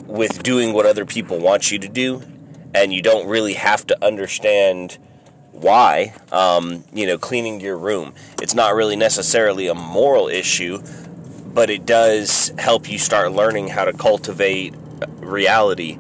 with 0.07 0.43
doing 0.43 0.73
what 0.73 0.87
other 0.87 1.05
people 1.05 1.39
want 1.39 1.71
you 1.71 1.79
to 1.79 1.89
do, 1.89 2.23
and 2.75 2.93
you 2.93 3.03
don't 3.03 3.29
really 3.29 3.55
have 3.55 3.87
to 3.87 4.05
understand 4.05 4.99
why, 5.53 6.15
um, 6.33 6.85
you 6.93 7.07
know, 7.07 7.19
cleaning 7.19 7.61
your 7.61 7.77
room. 7.77 8.15
It's 8.41 8.55
not 8.55 8.75
really 8.75 8.97
necessarily 8.97 9.69
a 9.69 9.75
moral 9.75 10.29
issue, 10.29 10.83
but 11.53 11.69
it 11.69 11.85
does 11.85 12.53
help 12.59 12.91
you 12.91 12.99
start 12.99 13.33
learning 13.33 13.69
how 13.69 13.85
to 13.85 13.93
cultivate 13.93 14.75
reality 15.19 15.99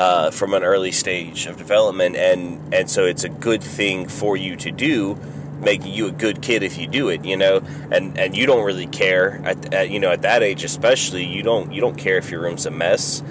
uh, 0.00 0.30
from 0.30 0.54
an 0.54 0.62
early 0.64 0.92
stage 0.92 1.46
of 1.46 1.58
development, 1.58 2.16
and 2.16 2.72
and 2.72 2.90
so 2.90 3.04
it's 3.04 3.24
a 3.24 3.28
good 3.28 3.62
thing 3.62 4.08
for 4.08 4.36
you 4.36 4.56
to 4.56 4.70
do, 4.70 5.18
making 5.60 5.92
you 5.92 6.06
a 6.06 6.12
good 6.12 6.40
kid 6.40 6.62
if 6.62 6.78
you 6.78 6.86
do 6.86 7.10
it, 7.10 7.24
you 7.24 7.36
know, 7.36 7.62
and 7.90 8.16
and 8.18 8.36
you 8.36 8.46
don't 8.46 8.64
really 8.64 8.86
care 8.86 9.40
at, 9.44 9.74
at 9.74 9.90
you 9.90 10.00
know 10.00 10.10
at 10.10 10.22
that 10.22 10.42
age 10.42 10.64
especially 10.64 11.24
you 11.24 11.42
don't 11.42 11.72
you 11.72 11.80
don't 11.80 11.98
care 11.98 12.16
if 12.16 12.30
your 12.30 12.40
room's 12.40 12.66
a 12.66 12.70
mess. 12.70 13.22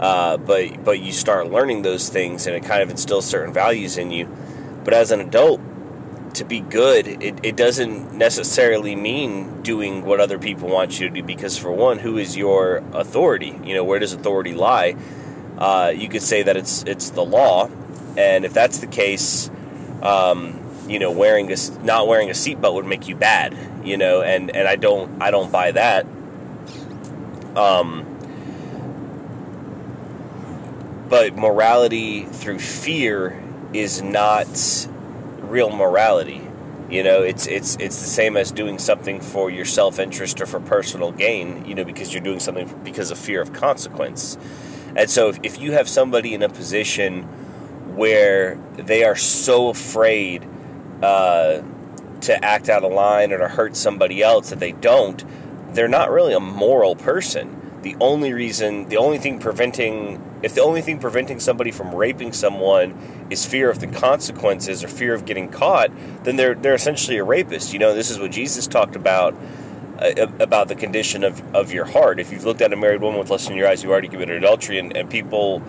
Uh, 0.00 0.36
but 0.38 0.82
but 0.82 0.98
you 0.98 1.12
start 1.12 1.50
learning 1.50 1.82
those 1.82 2.08
things 2.08 2.46
and 2.46 2.56
it 2.56 2.64
kind 2.64 2.82
of 2.82 2.88
instills 2.88 3.26
certain 3.26 3.52
values 3.52 3.98
in 3.98 4.10
you 4.10 4.26
but 4.84 4.94
as 4.94 5.10
an 5.10 5.20
adult, 5.20 5.60
to 6.34 6.44
be 6.44 6.60
good, 6.60 7.06
it, 7.06 7.40
it 7.42 7.56
doesn't 7.56 8.12
necessarily 8.12 8.94
mean 8.94 9.62
doing 9.62 10.04
what 10.04 10.20
other 10.20 10.38
people 10.38 10.68
want 10.68 10.98
you 10.98 11.08
to 11.08 11.14
do 11.14 11.22
because, 11.22 11.58
for 11.58 11.72
one, 11.72 11.98
who 11.98 12.18
is 12.18 12.36
your 12.36 12.82
authority? 12.92 13.58
You 13.64 13.74
know, 13.74 13.84
where 13.84 13.98
does 13.98 14.12
authority 14.12 14.54
lie? 14.54 14.96
Uh, 15.60 15.92
you 15.94 16.08
could 16.08 16.22
say 16.22 16.42
that 16.42 16.56
it's 16.56 16.82
it's 16.84 17.10
the 17.10 17.24
law, 17.24 17.68
and 18.16 18.44
if 18.46 18.54
that's 18.54 18.78
the 18.78 18.86
case, 18.86 19.50
um, 20.02 20.58
you 20.88 20.98
know, 20.98 21.10
wearing 21.10 21.52
a 21.52 21.56
not 21.82 22.08
wearing 22.08 22.30
a 22.30 22.32
seatbelt 22.32 22.74
would 22.74 22.86
make 22.86 23.08
you 23.08 23.14
bad. 23.14 23.56
You 23.84 23.96
know, 23.98 24.22
and 24.22 24.54
and 24.56 24.66
I 24.66 24.76
don't 24.76 25.22
I 25.22 25.30
don't 25.30 25.52
buy 25.52 25.72
that. 25.72 26.06
Um, 27.56 28.06
but 31.10 31.36
morality 31.36 32.24
through 32.24 32.60
fear 32.60 33.42
is 33.74 34.00
not 34.00 34.48
real 35.40 35.70
morality. 35.70 36.46
You 36.88 37.02
know, 37.02 37.22
it's 37.22 37.46
it's 37.46 37.76
it's 37.76 38.00
the 38.00 38.08
same 38.08 38.36
as 38.36 38.50
doing 38.50 38.78
something 38.78 39.20
for 39.20 39.50
your 39.50 39.64
self 39.64 39.98
interest 39.98 40.40
or 40.40 40.46
for 40.46 40.58
personal 40.58 41.12
gain. 41.12 41.64
You 41.66 41.74
know, 41.74 41.84
because 41.84 42.12
you're 42.14 42.22
doing 42.22 42.40
something 42.40 42.80
because 42.82 43.10
of 43.10 43.18
fear 43.18 43.40
of 43.42 43.52
consequence. 43.52 44.38
And 44.96 45.08
so, 45.08 45.28
if, 45.28 45.38
if 45.42 45.60
you 45.60 45.72
have 45.72 45.88
somebody 45.88 46.34
in 46.34 46.42
a 46.42 46.48
position 46.48 47.22
where 47.96 48.58
they 48.76 49.04
are 49.04 49.16
so 49.16 49.68
afraid 49.68 50.46
uh, 51.02 51.62
to 52.22 52.44
act 52.44 52.68
out 52.68 52.84
of 52.84 52.92
line 52.92 53.32
or 53.32 53.38
to 53.38 53.48
hurt 53.48 53.76
somebody 53.76 54.22
else 54.22 54.50
that 54.50 54.60
they 54.60 54.72
don't, 54.72 55.24
they're 55.74 55.88
not 55.88 56.10
really 56.10 56.34
a 56.34 56.40
moral 56.40 56.96
person. 56.96 57.56
The 57.82 57.96
only 58.00 58.32
reason, 58.32 58.88
the 58.88 58.98
only 58.98 59.18
thing 59.18 59.38
preventing 59.38 60.22
if 60.42 60.54
the 60.54 60.62
only 60.62 60.80
thing 60.80 60.98
preventing 60.98 61.38
somebody 61.38 61.70
from 61.70 61.94
raping 61.94 62.32
someone 62.32 63.26
is 63.28 63.44
fear 63.44 63.68
of 63.68 63.80
the 63.80 63.86
consequences 63.86 64.82
or 64.82 64.88
fear 64.88 65.12
of 65.12 65.26
getting 65.26 65.48
caught, 65.48 65.90
then 66.24 66.36
they're 66.36 66.54
they're 66.54 66.74
essentially 66.74 67.18
a 67.18 67.24
rapist. 67.24 67.72
You 67.72 67.78
know, 67.78 67.94
this 67.94 68.10
is 68.10 68.18
what 68.18 68.30
Jesus 68.30 68.66
talked 68.66 68.96
about 68.96 69.34
about 70.00 70.68
the 70.68 70.74
condition 70.74 71.24
of, 71.24 71.42
of 71.54 71.72
your 71.72 71.84
heart. 71.84 72.20
If 72.20 72.32
you've 72.32 72.44
looked 72.44 72.62
at 72.62 72.72
a 72.72 72.76
married 72.76 73.02
woman 73.02 73.20
with 73.20 73.30
lust 73.30 73.50
in 73.50 73.56
your 73.56 73.68
eyes, 73.68 73.82
you've 73.82 73.92
already 73.92 74.08
committed 74.08 74.36
adultery, 74.36 74.78
and, 74.78 74.96
and 74.96 75.10
people 75.10 75.62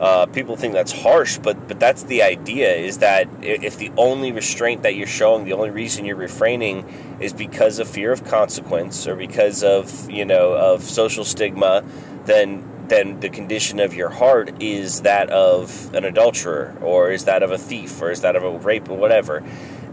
uh, 0.00 0.26
people 0.26 0.56
think 0.56 0.74
that's 0.74 0.92
harsh, 0.92 1.38
but 1.38 1.68
but 1.68 1.78
that's 1.78 2.02
the 2.04 2.22
idea. 2.22 2.74
Is 2.74 2.98
that 2.98 3.28
if 3.42 3.78
the 3.78 3.92
only 3.96 4.32
restraint 4.32 4.82
that 4.82 4.96
you're 4.96 5.06
showing, 5.06 5.44
the 5.44 5.52
only 5.52 5.70
reason 5.70 6.04
you're 6.04 6.16
refraining, 6.16 7.16
is 7.20 7.32
because 7.32 7.78
of 7.78 7.88
fear 7.88 8.12
of 8.12 8.24
consequence 8.24 9.06
or 9.06 9.14
because 9.16 9.62
of 9.62 10.10
you 10.10 10.24
know 10.24 10.52
of 10.52 10.82
social 10.82 11.24
stigma, 11.24 11.84
then 12.24 12.68
then 12.88 13.20
the 13.20 13.30
condition 13.30 13.80
of 13.80 13.94
your 13.94 14.10
heart 14.10 14.62
is 14.62 15.02
that 15.02 15.30
of 15.30 15.94
an 15.94 16.04
adulterer 16.04 16.76
or 16.82 17.10
is 17.10 17.24
that 17.24 17.42
of 17.42 17.50
a 17.50 17.58
thief 17.58 18.00
or 18.02 18.10
is 18.10 18.20
that 18.20 18.36
of 18.36 18.42
a 18.42 18.58
rape 18.58 18.90
or 18.90 18.98
whatever 18.98 19.42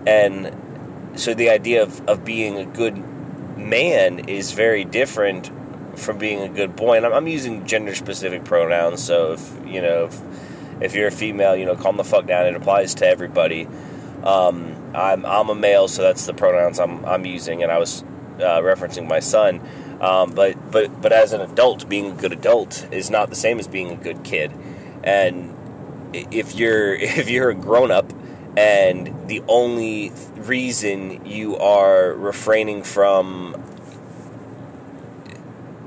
and 0.05 0.53
so 1.15 1.33
the 1.33 1.49
idea 1.49 1.83
of, 1.83 2.01
of 2.07 2.23
being 2.25 2.57
a 2.57 2.65
good 2.65 3.01
man 3.61 4.19
is 4.29 4.51
very 4.51 4.83
different 4.85 5.51
from 5.97 6.17
being 6.17 6.41
a 6.41 6.49
good 6.49 6.75
boy. 6.75 6.97
And 6.97 7.05
i'm, 7.05 7.13
I'm 7.13 7.27
using 7.27 7.65
gender 7.65 7.95
specific 7.95 8.43
pronouns 8.43 9.03
so 9.03 9.33
if 9.33 9.53
you 9.65 9.81
know 9.81 10.05
if, 10.05 10.21
if, 10.81 10.95
you're 10.95 11.07
a 11.07 11.11
female 11.11 11.55
you 11.55 11.65
know 11.65 11.75
calm 11.75 11.97
the 11.97 12.03
fuck 12.03 12.25
down. 12.25 12.45
It 12.47 12.55
applies 12.55 12.95
to 12.95 13.07
everybody. 13.07 13.67
Um, 14.23 14.75
I'm, 14.93 15.25
I'm 15.25 15.49
a 15.49 15.55
male 15.55 15.87
so 15.87 16.03
that's 16.03 16.25
the 16.25 16.33
pronouns 16.33 16.79
i'm, 16.79 17.03
I'm 17.05 17.25
using 17.25 17.63
and 17.63 17.71
i 17.71 17.79
was 17.79 18.03
uh, 18.41 18.61
referencing 18.61 19.07
my 19.07 19.19
son. 19.19 19.61
Um, 20.01 20.31
but 20.31 20.71
but 20.71 21.01
but 21.01 21.11
as 21.11 21.33
an 21.33 21.41
adult, 21.41 21.87
being 21.87 22.11
a 22.11 22.15
good 22.15 22.33
adult 22.33 22.87
is 22.91 23.09
not 23.09 23.29
the 23.29 23.35
same 23.35 23.59
as 23.59 23.67
being 23.67 23.91
a 23.91 23.95
good 23.95 24.23
kid. 24.23 24.51
And 25.03 25.55
if 26.13 26.55
you're 26.55 26.93
if 26.95 27.29
you're 27.29 27.49
a 27.49 27.55
grown 27.55 27.91
up 27.91 28.11
and 28.57 29.27
the 29.27 29.41
only 29.47 30.11
reason 30.35 31.25
you 31.25 31.57
are 31.57 32.13
refraining 32.13 32.83
from 32.83 33.61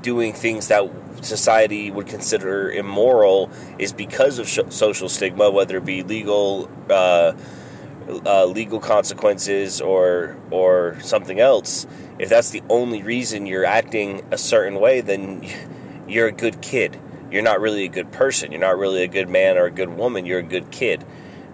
doing 0.01 0.33
things 0.33 0.67
that 0.67 0.89
society 1.21 1.89
would 1.89 2.07
consider 2.07 2.71
immoral 2.71 3.49
is 3.79 3.91
because 3.91 4.39
of 4.39 4.47
sh- 4.47 4.59
social 4.69 5.09
stigma, 5.09 5.49
whether 5.49 5.77
it 5.77 5.85
be 5.85 6.03
legal 6.03 6.69
uh, 6.89 7.33
uh, 8.25 8.45
legal 8.45 8.79
consequences 8.79 9.81
or 9.81 10.37
or 10.51 10.97
something 11.01 11.39
else 11.39 11.87
if 12.17 12.29
that's 12.29 12.51
the 12.51 12.63
only 12.69 13.03
reason 13.03 13.45
you're 13.45 13.65
acting 13.65 14.23
a 14.31 14.37
certain 14.37 14.79
way, 14.79 15.01
then 15.01 15.45
you're 16.07 16.27
a 16.27 16.31
good 16.31 16.61
kid. 16.61 16.99
You're 17.29 17.43
not 17.43 17.59
really 17.59 17.83
a 17.85 17.89
good 17.89 18.11
person. 18.11 18.51
You're 18.51 18.61
not 18.61 18.77
really 18.77 19.03
a 19.03 19.07
good 19.07 19.27
man 19.27 19.57
or 19.57 19.65
a 19.65 19.71
good 19.71 19.89
woman. 19.89 20.25
You're 20.25 20.39
a 20.39 20.43
good 20.43 20.71
kid, 20.71 21.03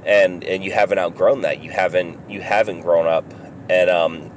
and 0.05 0.43
and 0.43 0.63
you 0.63 0.71
haven't 0.71 0.99
outgrown 0.99 1.41
that. 1.41 1.63
You 1.63 1.71
haven't 1.71 2.29
you 2.29 2.41
haven't 2.41 2.81
grown 2.81 3.07
up. 3.07 3.25
And 3.69 3.89
um, 3.89 4.31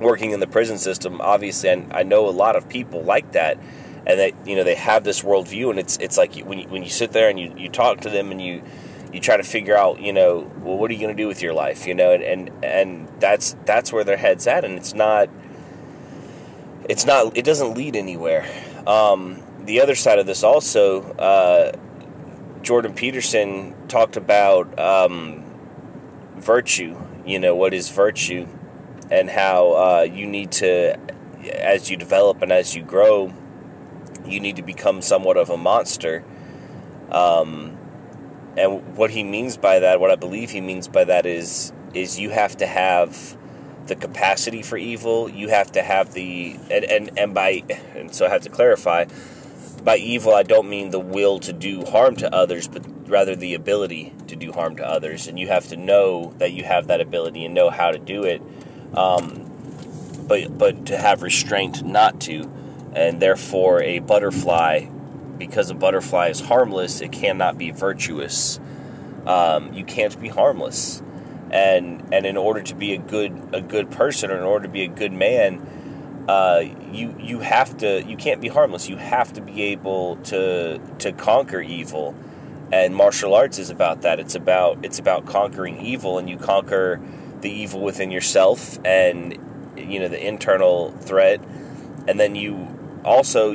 working 0.00 0.32
in 0.32 0.40
the 0.40 0.46
prison 0.46 0.78
system, 0.78 1.20
obviously, 1.20 1.68
and 1.68 1.92
I 1.92 2.02
know 2.02 2.28
a 2.28 2.30
lot 2.30 2.56
of 2.56 2.68
people 2.68 3.02
like 3.02 3.32
that, 3.32 3.58
and 4.06 4.18
that 4.18 4.32
you 4.46 4.56
know 4.56 4.64
they 4.64 4.74
have 4.74 5.04
this 5.04 5.22
worldview, 5.22 5.70
and 5.70 5.78
it's 5.78 5.96
it's 5.98 6.18
like 6.18 6.34
when 6.40 6.58
you, 6.58 6.68
when 6.68 6.82
you 6.82 6.90
sit 6.90 7.12
there 7.12 7.28
and 7.28 7.38
you, 7.38 7.54
you 7.56 7.68
talk 7.68 8.00
to 8.00 8.10
them 8.10 8.32
and 8.32 8.42
you 8.42 8.62
you 9.12 9.20
try 9.20 9.36
to 9.36 9.44
figure 9.44 9.76
out, 9.76 10.00
you 10.00 10.12
know, 10.12 10.50
well, 10.58 10.76
what 10.76 10.90
are 10.90 10.94
you 10.94 11.00
going 11.00 11.16
to 11.16 11.22
do 11.22 11.28
with 11.28 11.40
your 11.40 11.54
life, 11.54 11.86
you 11.86 11.94
know, 11.94 12.12
and, 12.12 12.24
and 12.24 12.64
and 12.64 13.08
that's 13.20 13.56
that's 13.64 13.92
where 13.92 14.02
their 14.02 14.16
heads 14.16 14.48
at, 14.48 14.64
and 14.64 14.76
it's 14.76 14.92
not, 14.92 15.30
it's 16.88 17.06
not, 17.06 17.36
it 17.36 17.44
doesn't 17.44 17.74
lead 17.74 17.94
anywhere. 17.94 18.44
Um, 18.88 19.40
the 19.60 19.80
other 19.80 19.94
side 19.94 20.18
of 20.18 20.26
this 20.26 20.42
also, 20.42 21.02
uh, 21.12 21.72
Jordan 22.64 22.94
Peterson 22.94 23.74
talked 23.88 24.16
about 24.16 24.78
um, 24.78 25.44
virtue. 26.36 26.96
You 27.26 27.38
know, 27.38 27.54
what 27.54 27.72
is 27.74 27.90
virtue, 27.90 28.48
and 29.10 29.30
how 29.30 29.72
uh, 29.72 30.02
you 30.02 30.26
need 30.26 30.52
to, 30.52 30.98
as 31.52 31.90
you 31.90 31.96
develop 31.96 32.42
and 32.42 32.50
as 32.50 32.74
you 32.74 32.82
grow, 32.82 33.32
you 34.26 34.40
need 34.40 34.56
to 34.56 34.62
become 34.62 35.02
somewhat 35.02 35.36
of 35.36 35.50
a 35.50 35.56
monster. 35.56 36.24
Um, 37.10 37.78
and 38.56 38.96
what 38.96 39.10
he 39.10 39.24
means 39.24 39.56
by 39.56 39.80
that, 39.80 40.00
what 40.00 40.10
I 40.10 40.16
believe 40.16 40.50
he 40.50 40.60
means 40.60 40.88
by 40.88 41.04
that 41.04 41.26
is, 41.26 41.72
is 41.92 42.18
you 42.18 42.30
have 42.30 42.56
to 42.58 42.66
have 42.66 43.36
the 43.86 43.94
capacity 43.94 44.62
for 44.62 44.78
evil. 44.78 45.28
You 45.28 45.48
have 45.48 45.72
to 45.72 45.82
have 45.82 46.14
the 46.14 46.58
and 46.70 46.84
and, 46.84 47.18
and 47.18 47.34
by 47.34 47.62
and 47.94 48.14
so 48.14 48.26
I 48.26 48.30
have 48.30 48.42
to 48.42 48.50
clarify. 48.50 49.04
By 49.82 49.96
evil, 49.96 50.34
I 50.34 50.42
don't 50.42 50.68
mean 50.68 50.90
the 50.90 51.00
will 51.00 51.38
to 51.40 51.52
do 51.52 51.84
harm 51.84 52.16
to 52.16 52.34
others, 52.34 52.68
but 52.68 52.84
rather 53.08 53.36
the 53.36 53.54
ability 53.54 54.14
to 54.28 54.36
do 54.36 54.52
harm 54.52 54.76
to 54.76 54.86
others. 54.86 55.26
And 55.26 55.38
you 55.38 55.48
have 55.48 55.68
to 55.68 55.76
know 55.76 56.32
that 56.38 56.52
you 56.52 56.64
have 56.64 56.86
that 56.86 57.00
ability 57.00 57.44
and 57.44 57.54
know 57.54 57.70
how 57.70 57.90
to 57.90 57.98
do 57.98 58.24
it. 58.24 58.42
Um, 58.94 59.50
but 60.26 60.56
but 60.56 60.86
to 60.86 60.96
have 60.96 61.22
restraint 61.22 61.84
not 61.84 62.20
to, 62.22 62.50
and 62.94 63.20
therefore 63.20 63.82
a 63.82 63.98
butterfly, 63.98 64.86
because 65.38 65.70
a 65.70 65.74
butterfly 65.74 66.28
is 66.28 66.40
harmless, 66.40 67.00
it 67.00 67.12
cannot 67.12 67.58
be 67.58 67.70
virtuous. 67.70 68.58
Um, 69.26 69.74
you 69.74 69.84
can't 69.84 70.18
be 70.20 70.28
harmless 70.28 71.02
and 71.54 72.02
and 72.12 72.26
in 72.26 72.36
order 72.36 72.60
to 72.60 72.74
be 72.74 72.92
a 72.94 72.98
good 72.98 73.50
a 73.52 73.60
good 73.60 73.90
person 73.90 74.30
or 74.30 74.36
in 74.36 74.42
order 74.42 74.66
to 74.66 74.72
be 74.72 74.82
a 74.82 74.88
good 74.88 75.12
man 75.12 75.64
uh, 76.28 76.64
you 76.90 77.14
you 77.18 77.40
have 77.40 77.76
to 77.78 78.02
you 78.04 78.16
can't 78.16 78.40
be 78.40 78.48
harmless. 78.48 78.88
You 78.88 78.96
have 78.96 79.32
to 79.34 79.40
be 79.40 79.62
able 79.64 80.16
to 80.24 80.78
to 80.98 81.12
conquer 81.12 81.60
evil. 81.60 82.14
And 82.72 82.96
martial 82.96 83.34
arts 83.34 83.58
is 83.58 83.70
about 83.70 84.02
that. 84.02 84.18
It's 84.18 84.34
about 84.34 84.84
it's 84.84 84.98
about 84.98 85.26
conquering 85.26 85.80
evil 85.80 86.18
and 86.18 86.28
you 86.28 86.38
conquer 86.38 87.00
the 87.40 87.50
evil 87.50 87.80
within 87.80 88.10
yourself 88.10 88.78
and 88.84 89.38
you 89.76 90.00
know 90.00 90.08
the 90.08 90.26
internal 90.26 90.92
threat. 90.92 91.40
And 92.08 92.18
then 92.18 92.34
you 92.34 92.68
also 93.04 93.54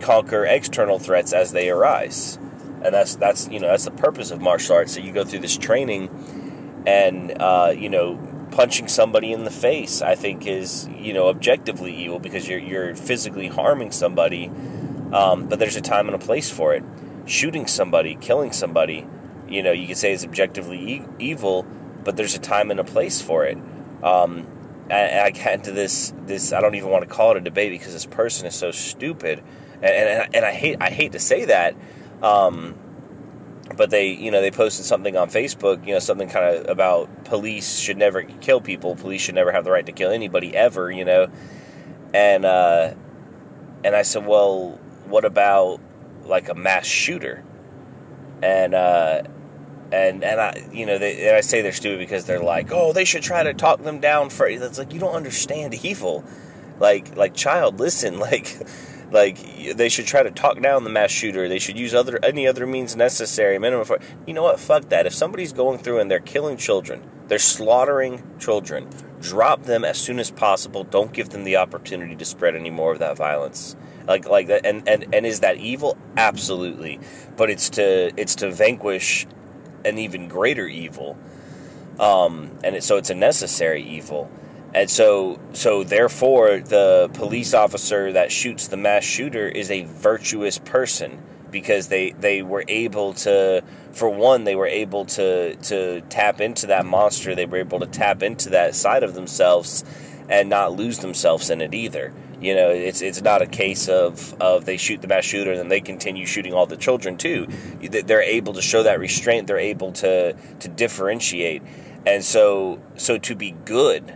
conquer 0.00 0.46
external 0.46 0.98
threats 0.98 1.32
as 1.32 1.52
they 1.52 1.68
arise. 1.68 2.38
And 2.82 2.94
that's 2.94 3.16
that's 3.16 3.48
you 3.48 3.60
know 3.60 3.68
that's 3.68 3.84
the 3.84 3.90
purpose 3.90 4.30
of 4.30 4.40
martial 4.40 4.76
arts. 4.76 4.94
So 4.94 5.00
you 5.00 5.12
go 5.12 5.24
through 5.24 5.40
this 5.40 5.58
training 5.58 6.82
and 6.86 7.36
uh, 7.38 7.74
you 7.76 7.90
know 7.90 8.18
punching 8.56 8.88
somebody 8.88 9.32
in 9.32 9.44
the 9.44 9.50
face 9.50 10.00
I 10.00 10.14
think 10.14 10.46
is 10.46 10.88
you 10.88 11.12
know 11.12 11.28
objectively 11.28 11.94
evil 11.94 12.18
because 12.18 12.48
you're 12.48 12.58
you're 12.58 12.96
physically 12.96 13.48
harming 13.48 13.92
somebody 13.92 14.50
um, 15.12 15.46
but 15.46 15.58
there's 15.58 15.76
a 15.76 15.82
time 15.82 16.08
and 16.08 16.14
a 16.14 16.18
place 16.18 16.50
for 16.50 16.74
it. 16.74 16.82
Shooting 17.26 17.66
somebody 17.66 18.14
killing 18.14 18.52
somebody 18.52 19.06
you 19.46 19.62
know 19.62 19.72
you 19.72 19.86
could 19.86 19.98
say 19.98 20.12
is 20.12 20.24
objectively 20.24 20.78
e- 20.94 21.06
evil 21.18 21.66
but 22.02 22.16
there's 22.16 22.34
a 22.34 22.38
time 22.38 22.70
and 22.70 22.80
a 22.80 22.84
place 22.84 23.20
for 23.20 23.44
it. 23.44 23.58
Um, 24.02 24.46
and 24.88 25.20
I 25.20 25.30
get 25.30 25.52
into 25.52 25.72
this 25.72 26.14
this 26.24 26.54
I 26.54 26.62
don't 26.62 26.76
even 26.76 26.88
want 26.88 27.06
to 27.06 27.14
call 27.14 27.32
it 27.32 27.36
a 27.36 27.40
debate 27.40 27.72
because 27.72 27.92
this 27.92 28.06
person 28.06 28.46
is 28.46 28.54
so 28.54 28.70
stupid 28.70 29.42
and, 29.82 29.84
and, 29.84 30.34
and 30.34 30.44
I 30.46 30.52
hate 30.52 30.78
I 30.80 30.88
hate 30.88 31.12
to 31.12 31.18
say 31.18 31.44
that 31.44 31.76
um, 32.22 32.74
but 33.74 33.90
they 33.90 34.08
you 34.08 34.30
know 34.30 34.40
they 34.40 34.50
posted 34.50 34.84
something 34.84 35.16
on 35.16 35.28
Facebook 35.28 35.84
you 35.86 35.92
know 35.92 35.98
something 35.98 36.28
kind 36.28 36.56
of 36.56 36.68
about 36.68 37.24
police 37.24 37.78
should 37.78 37.96
never 37.96 38.22
kill 38.22 38.60
people 38.60 38.94
police 38.94 39.22
should 39.22 39.34
never 39.34 39.50
have 39.50 39.64
the 39.64 39.70
right 39.70 39.86
to 39.86 39.92
kill 39.92 40.10
anybody 40.10 40.54
ever 40.56 40.90
you 40.90 41.04
know? 41.04 41.28
And 42.14 42.44
uh, 42.44 42.94
and 43.84 43.96
I 43.96 44.02
said 44.02 44.26
well 44.26 44.78
what 45.06 45.24
about 45.24 45.80
like 46.24 46.48
a 46.48 46.54
mass 46.54 46.86
shooter? 46.86 47.44
And 48.42 48.74
uh, 48.74 49.22
and 49.92 50.24
and 50.24 50.40
I 50.40 50.68
you 50.72 50.86
know 50.86 50.98
they, 50.98 51.28
and 51.28 51.36
I 51.36 51.40
say 51.40 51.62
they're 51.62 51.72
stupid 51.72 51.98
because 51.98 52.26
they're 52.26 52.42
like 52.42 52.70
oh 52.72 52.92
they 52.92 53.04
should 53.04 53.22
try 53.22 53.42
to 53.42 53.54
talk 53.54 53.82
them 53.82 54.00
down 54.00 54.30
for 54.30 54.46
it's 54.46 54.78
like 54.78 54.92
you 54.92 55.00
don't 55.00 55.14
understand 55.14 55.74
evil. 55.84 56.24
Like 56.78 57.16
like 57.16 57.34
child 57.34 57.80
listen 57.80 58.18
like 58.18 58.56
like 59.16 59.74
they 59.76 59.88
should 59.88 60.06
try 60.06 60.22
to 60.22 60.30
talk 60.30 60.60
down 60.60 60.84
the 60.84 60.90
mass 60.90 61.10
shooter. 61.10 61.48
They 61.48 61.58
should 61.58 61.78
use 61.78 61.94
other 61.94 62.22
any 62.22 62.46
other 62.46 62.66
means 62.66 62.94
necessary. 62.94 63.58
Minimum. 63.58 63.86
For, 63.86 63.98
you 64.26 64.34
know 64.34 64.42
what? 64.42 64.60
Fuck 64.60 64.90
that. 64.90 65.06
If 65.06 65.14
somebody's 65.14 65.54
going 65.54 65.78
through 65.78 66.00
and 66.00 66.10
they're 66.10 66.20
killing 66.20 66.58
children, 66.58 67.02
they're 67.26 67.38
slaughtering 67.38 68.22
children. 68.38 68.88
Drop 69.22 69.62
them 69.62 69.86
as 69.86 69.96
soon 69.96 70.18
as 70.18 70.30
possible. 70.30 70.84
Don't 70.84 71.14
give 71.14 71.30
them 71.30 71.44
the 71.44 71.56
opportunity 71.56 72.14
to 72.14 72.24
spread 72.26 72.54
any 72.54 72.68
more 72.68 72.92
of 72.92 72.98
that 72.98 73.16
violence. 73.16 73.74
Like 74.06 74.28
like 74.28 74.48
that. 74.48 74.66
And 74.66 74.86
and 74.86 75.14
and 75.14 75.24
is 75.24 75.40
that 75.40 75.56
evil? 75.56 75.96
Absolutely. 76.18 77.00
But 77.38 77.48
it's 77.48 77.70
to 77.70 78.12
it's 78.20 78.34
to 78.36 78.52
vanquish 78.52 79.26
an 79.86 79.96
even 79.96 80.28
greater 80.28 80.66
evil. 80.66 81.16
Um, 81.98 82.50
and 82.62 82.76
it, 82.76 82.84
so 82.84 82.98
it's 82.98 83.08
a 83.08 83.14
necessary 83.14 83.82
evil. 83.82 84.30
And 84.76 84.90
so, 84.90 85.40
so 85.54 85.84
therefore, 85.84 86.60
the 86.60 87.08
police 87.14 87.54
officer 87.54 88.12
that 88.12 88.30
shoots 88.30 88.68
the 88.68 88.76
mass 88.76 89.04
shooter 89.04 89.48
is 89.48 89.70
a 89.70 89.84
virtuous 89.84 90.58
person 90.58 91.22
because 91.50 91.88
they 91.88 92.10
they 92.10 92.42
were 92.42 92.62
able 92.68 93.14
to, 93.14 93.64
for 93.92 94.10
one, 94.10 94.44
they 94.44 94.54
were 94.54 94.66
able 94.66 95.06
to 95.06 95.56
to 95.56 96.02
tap 96.10 96.42
into 96.42 96.66
that 96.66 96.84
monster. 96.84 97.34
They 97.34 97.46
were 97.46 97.56
able 97.56 97.80
to 97.80 97.86
tap 97.86 98.22
into 98.22 98.50
that 98.50 98.74
side 98.74 99.02
of 99.02 99.14
themselves 99.14 99.82
and 100.28 100.50
not 100.50 100.74
lose 100.74 100.98
themselves 100.98 101.48
in 101.48 101.62
it 101.62 101.72
either. 101.72 102.12
You 102.38 102.54
know, 102.54 102.68
it's 102.68 103.00
it's 103.00 103.22
not 103.22 103.40
a 103.40 103.46
case 103.46 103.88
of 103.88 104.34
of 104.42 104.66
they 104.66 104.76
shoot 104.76 105.00
the 105.00 105.08
mass 105.08 105.24
shooter 105.24 105.52
and 105.52 105.58
then 105.58 105.68
they 105.68 105.80
continue 105.80 106.26
shooting 106.26 106.52
all 106.52 106.66
the 106.66 106.76
children 106.76 107.16
too. 107.16 107.46
They're 107.80 108.20
able 108.20 108.52
to 108.52 108.60
show 108.60 108.82
that 108.82 109.00
restraint. 109.00 109.46
They're 109.46 109.56
able 109.56 109.92
to 109.92 110.34
to 110.34 110.68
differentiate, 110.68 111.62
and 112.04 112.22
so 112.22 112.78
so 112.96 113.16
to 113.16 113.34
be 113.34 113.52
good 113.64 114.12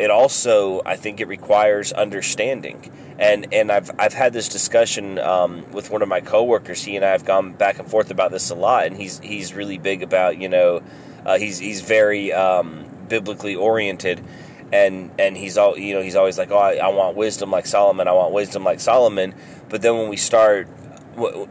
it 0.00 0.10
also 0.10 0.82
I 0.84 0.96
think 0.96 1.20
it 1.20 1.28
requires 1.28 1.92
understanding. 1.92 2.90
And 3.18 3.52
and 3.52 3.70
I've 3.70 3.90
I've 3.98 4.14
had 4.14 4.32
this 4.32 4.48
discussion 4.48 5.18
um, 5.18 5.70
with 5.72 5.90
one 5.90 6.02
of 6.02 6.08
my 6.08 6.20
coworkers. 6.20 6.82
He 6.82 6.96
and 6.96 7.04
I 7.04 7.10
have 7.10 7.24
gone 7.24 7.52
back 7.52 7.78
and 7.78 7.88
forth 7.88 8.10
about 8.10 8.30
this 8.30 8.50
a 8.50 8.54
lot, 8.54 8.86
and 8.86 8.96
he's 8.96 9.18
he's 9.20 9.54
really 9.54 9.76
big 9.78 10.02
about 10.02 10.38
you 10.38 10.48
know 10.48 10.82
uh, 11.26 11.38
he's 11.38 11.58
he's 11.58 11.82
very 11.82 12.32
um, 12.32 12.86
biblically 13.08 13.54
oriented. 13.54 14.24
And 14.72 15.10
and 15.18 15.36
he's 15.36 15.58
all 15.58 15.76
you 15.76 15.94
know 15.94 16.00
he's 16.00 16.14
always 16.14 16.38
like 16.38 16.52
oh 16.52 16.58
I, 16.58 16.76
I 16.76 16.88
want 16.88 17.16
wisdom 17.16 17.50
like 17.50 17.66
Solomon 17.66 18.06
I 18.06 18.12
want 18.12 18.32
wisdom 18.32 18.62
like 18.62 18.78
Solomon 18.78 19.34
but 19.68 19.82
then 19.82 19.98
when 19.98 20.08
we 20.08 20.16
start 20.16 20.68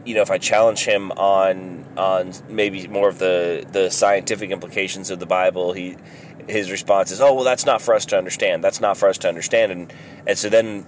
you 0.06 0.14
know 0.14 0.22
if 0.22 0.30
I 0.30 0.38
challenge 0.38 0.86
him 0.86 1.12
on 1.12 1.84
on 1.98 2.32
maybe 2.48 2.88
more 2.88 3.10
of 3.10 3.18
the 3.18 3.66
the 3.70 3.90
scientific 3.90 4.50
implications 4.50 5.10
of 5.10 5.20
the 5.20 5.26
Bible 5.26 5.74
he 5.74 5.98
his 6.48 6.70
response 6.70 7.10
is, 7.10 7.20
"Oh, 7.20 7.34
well, 7.34 7.44
that's 7.44 7.66
not 7.66 7.82
for 7.82 7.94
us 7.94 8.04
to 8.06 8.18
understand. 8.18 8.62
That's 8.64 8.80
not 8.80 8.96
for 8.96 9.08
us 9.08 9.18
to 9.18 9.28
understand." 9.28 9.72
And 9.72 9.92
and 10.26 10.38
so 10.38 10.48
then 10.48 10.86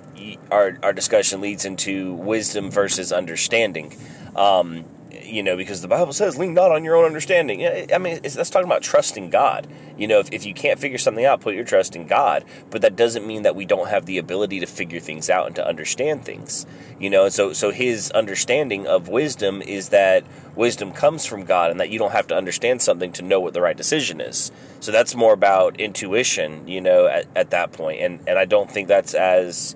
our 0.50 0.78
our 0.82 0.92
discussion 0.92 1.40
leads 1.40 1.64
into 1.64 2.14
wisdom 2.14 2.70
versus 2.70 3.12
understanding. 3.12 3.94
Um, 4.36 4.84
you 5.32 5.42
know, 5.42 5.56
because 5.56 5.80
the 5.80 5.88
Bible 5.88 6.12
says, 6.12 6.36
lean 6.36 6.52
not 6.52 6.70
on 6.70 6.84
your 6.84 6.94
own 6.94 7.06
understanding. 7.06 7.66
I 7.92 7.96
mean, 7.96 8.20
that's 8.22 8.50
talking 8.50 8.66
about 8.66 8.82
trusting 8.82 9.30
God. 9.30 9.66
You 9.96 10.06
know, 10.06 10.18
if, 10.18 10.30
if 10.30 10.44
you 10.44 10.52
can't 10.52 10.78
figure 10.78 10.98
something 10.98 11.24
out, 11.24 11.40
put 11.40 11.54
your 11.54 11.64
trust 11.64 11.96
in 11.96 12.06
God. 12.06 12.44
But 12.68 12.82
that 12.82 12.96
doesn't 12.96 13.26
mean 13.26 13.42
that 13.42 13.56
we 13.56 13.64
don't 13.64 13.88
have 13.88 14.04
the 14.04 14.18
ability 14.18 14.60
to 14.60 14.66
figure 14.66 15.00
things 15.00 15.30
out 15.30 15.46
and 15.46 15.56
to 15.56 15.66
understand 15.66 16.26
things. 16.26 16.66
You 17.00 17.08
know, 17.08 17.24
and 17.24 17.32
so, 17.32 17.54
so 17.54 17.70
his 17.70 18.10
understanding 18.10 18.86
of 18.86 19.08
wisdom 19.08 19.62
is 19.62 19.88
that 19.88 20.24
wisdom 20.54 20.92
comes 20.92 21.24
from 21.24 21.44
God 21.44 21.70
and 21.70 21.80
that 21.80 21.88
you 21.88 21.98
don't 21.98 22.12
have 22.12 22.26
to 22.26 22.36
understand 22.36 22.82
something 22.82 23.10
to 23.12 23.22
know 23.22 23.40
what 23.40 23.54
the 23.54 23.62
right 23.62 23.76
decision 23.76 24.20
is. 24.20 24.52
So 24.80 24.92
that's 24.92 25.14
more 25.14 25.32
about 25.32 25.80
intuition, 25.80 26.68
you 26.68 26.82
know, 26.82 27.06
at, 27.06 27.26
at 27.34 27.50
that 27.50 27.72
point. 27.72 28.02
And, 28.02 28.20
and 28.26 28.38
I 28.38 28.44
don't 28.44 28.70
think 28.70 28.88
that's 28.88 29.14
as. 29.14 29.74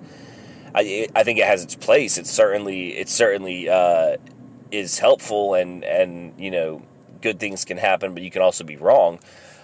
I, 0.75 1.07
I 1.15 1.23
think 1.23 1.39
it 1.39 1.45
has 1.45 1.63
its 1.63 1.73
place. 1.73 2.19
It's 2.19 2.29
certainly 2.29 2.89
it's 2.89 3.11
certainly 3.11 3.67
uh, 3.67 4.17
is 4.71 4.99
helpful 4.99 5.53
and 5.53 5.83
and 5.83 6.33
you 6.37 6.51
know 6.51 6.81
good 7.21 7.39
things 7.39 7.65
can 7.65 7.77
happen, 7.77 8.13
but 8.13 8.23
you 8.23 8.31
can 8.31 8.41
also 8.41 8.63
be 8.63 8.77
wrong. 8.77 9.19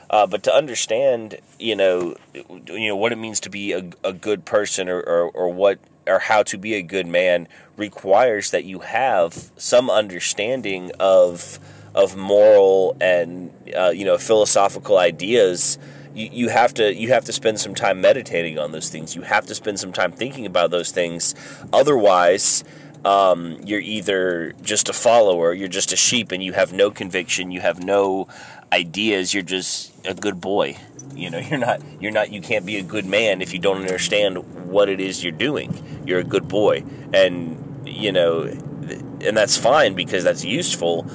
Uh, 0.09 0.27
but 0.27 0.43
to 0.43 0.53
understand, 0.53 1.37
you 1.59 1.75
know, 1.75 2.15
you 2.33 2.87
know 2.87 2.95
what 2.95 3.11
it 3.11 3.17
means 3.17 3.39
to 3.39 3.49
be 3.49 3.71
a, 3.71 3.89
a 4.03 4.13
good 4.13 4.45
person, 4.45 4.87
or, 4.87 4.99
or, 4.99 5.29
or 5.31 5.51
what 5.51 5.79
or 6.05 6.19
how 6.19 6.43
to 6.43 6.57
be 6.57 6.75
a 6.75 6.81
good 6.81 7.07
man, 7.07 7.47
requires 7.77 8.51
that 8.51 8.65
you 8.65 8.79
have 8.79 9.51
some 9.57 9.89
understanding 9.89 10.91
of 10.99 11.59
of 11.95 12.15
moral 12.15 12.97
and 12.99 13.51
uh, 13.75 13.89
you 13.89 14.05
know 14.05 14.17
philosophical 14.17 14.97
ideas. 14.97 15.77
You, 16.13 16.29
you 16.31 16.49
have 16.49 16.73
to 16.75 16.93
you 16.93 17.09
have 17.09 17.25
to 17.25 17.33
spend 17.33 17.59
some 17.59 17.73
time 17.73 18.01
meditating 18.01 18.59
on 18.59 18.71
those 18.71 18.89
things. 18.89 19.15
You 19.15 19.23
have 19.23 19.45
to 19.47 19.55
spend 19.55 19.79
some 19.79 19.93
time 19.93 20.11
thinking 20.11 20.45
about 20.45 20.69
those 20.71 20.91
things. 20.91 21.33
Otherwise, 21.71 22.63
um, 23.05 23.57
you're 23.63 23.81
either 23.81 24.53
just 24.61 24.89
a 24.89 24.93
follower, 24.93 25.53
you're 25.53 25.67
just 25.67 25.91
a 25.91 25.97
sheep, 25.97 26.31
and 26.31 26.43
you 26.43 26.53
have 26.53 26.71
no 26.71 26.91
conviction, 26.91 27.51
you 27.51 27.61
have 27.61 27.83
no 27.83 28.27
ideas. 28.71 29.33
You're 29.33 29.43
just 29.43 29.93
a 30.05 30.13
good 30.13 30.41
boy. 30.41 30.77
You 31.13 31.29
know, 31.29 31.37
you're 31.49 31.59
not. 31.59 31.81
You're 31.99 32.11
not. 32.11 32.31
You 32.31 32.41
can't 32.41 32.65
be 32.65 32.77
a 32.77 32.83
good 32.83 33.05
man 33.05 33.41
if 33.41 33.53
you 33.53 33.59
don't 33.59 33.81
understand 33.81 34.37
what 34.69 34.89
it 34.89 34.99
is 34.99 35.23
you're 35.23 35.31
doing. 35.31 36.03
You're 36.05 36.19
a 36.19 36.23
good 36.23 36.47
boy, 36.47 36.83
and 37.13 37.87
you 37.87 38.11
know, 38.11 38.43
and 38.43 39.37
that's 39.37 39.57
fine 39.57 39.93
because 39.93 40.23
that's 40.23 40.43
useful. 40.43 41.05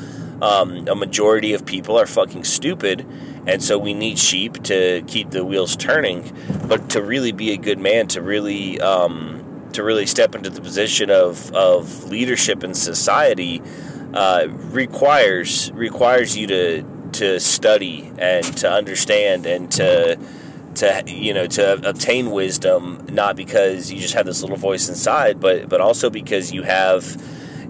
Um, 0.40 0.86
a 0.86 0.94
majority 0.94 1.52
of 1.54 1.66
people 1.66 1.98
are 1.98 2.06
fucking 2.06 2.44
stupid, 2.44 3.04
and 3.46 3.62
so 3.62 3.76
we 3.76 3.92
need 3.92 4.18
sheep 4.18 4.62
to 4.64 5.02
keep 5.06 5.30
the 5.30 5.44
wheels 5.44 5.74
turning. 5.74 6.32
But 6.66 6.90
to 6.90 7.02
really 7.02 7.32
be 7.32 7.52
a 7.52 7.56
good 7.56 7.78
man, 7.78 8.06
to 8.08 8.22
really 8.22 8.80
um, 8.80 9.37
to 9.72 9.82
really 9.82 10.06
step 10.06 10.34
into 10.34 10.50
the 10.50 10.60
position 10.60 11.10
of 11.10 11.52
of 11.54 12.04
leadership 12.04 12.64
in 12.64 12.74
society, 12.74 13.62
uh, 14.14 14.46
requires 14.48 15.70
requires 15.72 16.36
you 16.36 16.46
to 16.46 16.82
to 17.12 17.40
study 17.40 18.12
and 18.18 18.44
to 18.58 18.70
understand 18.70 19.46
and 19.46 19.70
to 19.72 20.18
to 20.74 21.02
you 21.06 21.34
know 21.34 21.46
to 21.46 21.88
obtain 21.88 22.30
wisdom 22.30 23.06
not 23.10 23.36
because 23.36 23.90
you 23.92 23.98
just 24.00 24.14
have 24.14 24.26
this 24.26 24.42
little 24.42 24.56
voice 24.56 24.88
inside 24.88 25.40
but 25.40 25.68
but 25.68 25.80
also 25.80 26.10
because 26.10 26.52
you 26.52 26.62
have 26.62 27.16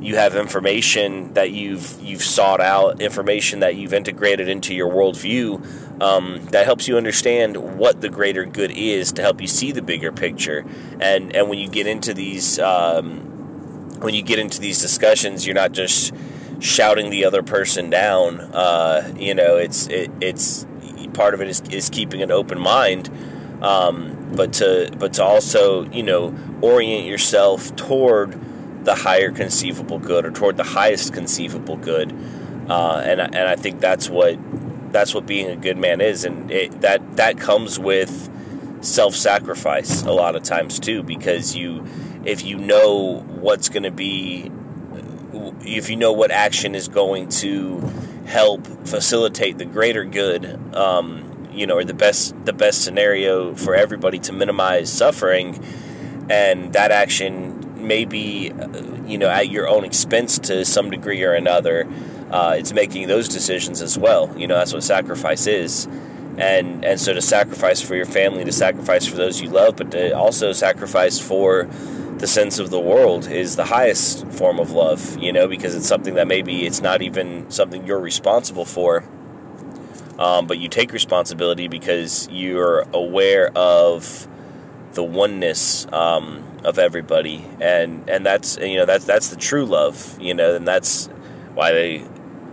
you 0.01 0.16
have 0.16 0.36
information 0.36 1.32
that 1.34 1.51
you've 1.51 2.01
you've 2.01 2.22
sought 2.22 2.61
out 2.61 3.01
information 3.01 3.61
that 3.61 3.76
you've 3.76 3.92
integrated 3.92 4.49
into 4.49 4.74
your 4.74 4.90
worldview 4.90 6.01
um, 6.01 6.44
that 6.53 6.64
helps 6.64 6.86
you 6.86 6.96
understand 6.96 7.78
what 7.78 8.01
the 8.01 8.09
greater 8.09 8.44
good 8.44 8.70
is 8.70 9.12
to 9.12 9.22
help 9.22 9.40
you 9.40 9.49
see 9.49 9.72
the 9.72 9.82
bigger 9.82 10.12
picture. 10.12 10.64
And 11.01 11.34
and 11.34 11.49
when 11.49 11.59
you 11.59 11.68
get 11.68 11.86
into 11.86 12.14
these 12.14 12.59
um, 12.59 13.20
when 14.01 14.14
you 14.14 14.22
get 14.22 14.38
into 14.38 14.61
these 14.61 14.80
discussions 14.80 15.46
you're 15.46 15.55
not 15.55 15.72
just 15.72 16.14
shouting 16.61 17.11
the 17.11 17.24
other 17.24 17.42
person 17.42 17.90
down 17.90 18.40
uh, 18.40 19.12
you 19.16 19.34
know 19.34 19.57
it's 19.57 19.86
it, 19.88 20.11
it's 20.20 20.66
part 21.18 21.34
of 21.34 21.40
it 21.40 21.49
is, 21.49 21.61
is 21.70 21.90
keeping 21.90 22.22
an 22.22 22.30
open 22.30 22.59
mind, 22.59 23.11
um, 23.62 24.32
but 24.34 24.55
to 24.55 24.90
but 24.99 25.14
to 25.14 25.24
also 25.24 25.84
you 25.90 26.03
know 26.03 26.34
orient 26.62 27.07
yourself 27.07 27.74
toward 27.76 28.38
the 28.89 28.95
higher 28.95 29.30
conceivable 29.30 29.99
good 29.99 30.24
or 30.24 30.30
toward 30.30 30.57
the 30.57 30.64
highest 30.64 31.12
conceivable 31.12 31.76
good, 31.76 32.11
uh, 32.70 33.03
and 33.05 33.20
and 33.20 33.36
I 33.36 33.55
think 33.55 33.80
that's 33.80 34.09
what 34.09 34.39
that's 34.91 35.12
what 35.14 35.26
being 35.26 35.51
a 35.51 35.57
good 35.57 35.76
man 35.76 36.01
is, 36.01 36.24
and 36.24 36.51
it, 36.51 36.80
that 36.80 37.16
that 37.16 37.39
comes 37.39 37.78
with 37.78 38.30
self-sacrifice 38.80 40.05
a 40.05 40.12
lot 40.12 40.36
of 40.36 40.43
times 40.43 40.80
too, 40.80 41.03
because 41.03 41.55
you 41.55 41.84
if 42.24 42.43
you 42.43 42.57
know 42.57 43.20
what's 43.28 43.68
going 43.68 43.82
to 43.82 43.91
be 43.91 44.51
if 45.61 45.91
you 45.91 45.97
know 45.97 46.12
what 46.12 46.30
action 46.30 46.74
is 46.74 46.89
going 46.89 47.28
to 47.28 47.80
help 48.24 48.66
facilitate 48.86 49.59
the 49.59 49.66
greater 49.66 50.05
good, 50.05 50.47
um, 50.74 51.49
you 51.53 51.66
know, 51.66 51.76
or 51.76 51.84
the 51.84 51.93
best 51.93 52.34
the 52.47 52.55
best 52.55 52.82
scenario 52.82 53.55
for 53.55 53.74
everybody 53.74 54.18
to 54.18 54.32
minimize 54.32 54.91
suffering, 54.91 55.62
and 56.30 56.72
that 56.72 56.91
action 56.91 57.67
may 57.79 58.05
be, 58.05 58.51
uh, 58.53 58.68
you 59.07 59.18
know, 59.18 59.29
at 59.29 59.49
your 59.49 59.68
own 59.68 59.85
expense 59.85 60.39
to 60.41 60.64
some 60.64 60.91
degree 60.91 61.22
or 61.24 61.33
another. 61.33 61.87
Uh, 62.31 62.57
it's 62.59 62.72
making 62.72 63.09
those 63.09 63.29
decisions 63.29 63.81
as 63.81 63.99
well. 63.99 64.33
You 64.37 64.47
know, 64.47 64.57
that's 64.57 64.72
what 64.72 64.85
sacrifice 64.85 65.47
is, 65.47 65.87
and 66.37 66.85
and 66.85 67.01
so 67.01 67.14
to 67.14 67.22
sacrifice 67.22 67.81
for 67.81 67.95
your 67.95 68.07
family, 68.07 68.45
to 68.45 68.53
sacrifice 68.53 69.07
for 69.07 69.16
those 69.16 69.41
you 69.41 69.49
love, 69.49 69.76
but 69.76 69.91
to 69.93 70.16
also 70.16 70.53
sacrifice 70.53 71.18
for 71.18 71.68
the 72.18 72.26
sense 72.26 72.59
of 72.59 72.70
the 72.70 72.81
world 72.81 73.29
is 73.29 73.57
the 73.57 73.64
highest 73.64 74.26
form 74.29 74.59
of 74.59 74.72
love, 74.72 75.16
you 75.18 75.33
know, 75.33 75.47
because 75.47 75.74
it's 75.74 75.87
something 75.87 76.14
that 76.14 76.26
maybe 76.26 76.66
it's 76.66 76.81
not 76.81 77.01
even 77.01 77.51
something 77.51 77.87
you're 77.87 78.01
responsible 78.01 78.64
for. 78.64 79.05
Um, 80.18 80.49
but 80.49 80.59
you 80.59 80.68
take 80.68 80.93
responsibility 80.93 81.68
because 81.68 82.29
you're 82.31 82.81
aware 82.93 83.57
of 83.57 84.26
the 84.95 85.05
oneness 85.05 85.87
um, 85.93 86.45
of 86.64 86.78
everybody, 86.78 87.44
and 87.61 88.09
and 88.09 88.24
that's 88.24 88.56
you 88.59 88.76
know 88.76 88.86
that's 88.86 89.04
that's 89.04 89.28
the 89.28 89.36
true 89.36 89.64
love, 89.64 90.18
you 90.20 90.34
know, 90.34 90.54
and 90.54 90.66
that's 90.66 91.06
why 91.54 91.72
they 91.72 92.04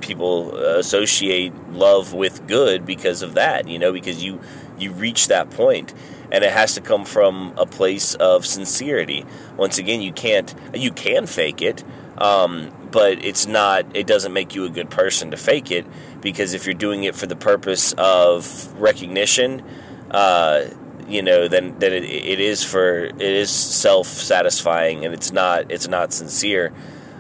people 0.01 0.56
associate 0.56 1.53
love 1.70 2.14
with 2.14 2.45
good 2.47 2.86
because 2.86 3.22
of 3.22 3.34
that, 3.34 3.68
you 3.68 3.80
know, 3.80 3.91
because 3.91 4.24
you 4.24 4.39
you 4.78 4.91
reach 4.91 5.28
that 5.28 5.49
point 5.49 5.93
and 6.32 6.43
it 6.43 6.51
has 6.51 6.76
to 6.76 6.82
come 6.82 7.06
from 7.06 7.53
a 7.58 7.66
place 7.66 8.14
of 8.16 8.45
sincerity. 8.45 9.26
Once 9.58 9.78
again, 9.78 10.01
you 10.01 10.12
can't 10.12 10.53
you 10.74 10.91
can 10.91 11.26
fake 11.26 11.62
it, 11.62 11.84
um, 12.18 12.72
but 12.91 13.24
it's 13.24 13.45
not. 13.45 13.95
It 13.95 14.08
doesn't 14.08 14.34
make 14.34 14.56
you 14.56 14.66
a 14.66 14.70
good 14.70 14.89
person 14.89 15.32
to 15.32 15.38
fake 15.38 15.72
it 15.72 15.86
because 16.22 16.53
if 16.53 16.66
you're 16.66 16.74
doing 16.74 17.03
it 17.03 17.16
for 17.16 17.26
the 17.26 17.36
purpose 17.36 17.93
of 17.97 18.74
recognition, 18.80 19.64
uh, 20.12 20.66
you 21.08 21.22
know, 21.22 21.47
then 21.47 21.78
then 21.80 21.93
it, 21.93 22.03
it 22.03 22.39
is 22.39 22.64
for 22.64 23.06
it 23.06 23.22
is 23.22 23.49
self 23.49 24.08
satisfying 24.08 25.06
and 25.06 25.14
it's 25.14 25.32
not 25.32 25.72
it's 25.72 25.88
not 25.88 26.14
sincere. 26.14 26.74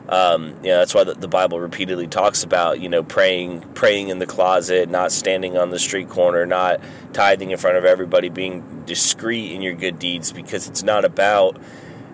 Um, 0.07 0.49
you 0.61 0.69
know, 0.69 0.77
that's 0.77 0.93
why 0.93 1.03
the, 1.03 1.15
the, 1.15 1.27
Bible 1.27 1.59
repeatedly 1.59 2.05
talks 2.05 2.43
about, 2.43 2.79
you 2.79 2.89
know, 2.89 3.01
praying, 3.01 3.61
praying 3.73 4.09
in 4.09 4.19
the 4.19 4.27
closet, 4.27 4.87
not 4.87 5.11
standing 5.11 5.57
on 5.57 5.71
the 5.71 5.79
street 5.79 6.09
corner, 6.09 6.45
not 6.45 6.79
tithing 7.11 7.49
in 7.49 7.57
front 7.57 7.77
of 7.77 7.85
everybody, 7.85 8.29
being 8.29 8.83
discreet 8.85 9.51
in 9.51 9.63
your 9.63 9.73
good 9.73 9.97
deeds, 9.97 10.31
because 10.31 10.67
it's 10.67 10.83
not 10.83 11.05
about. 11.05 11.57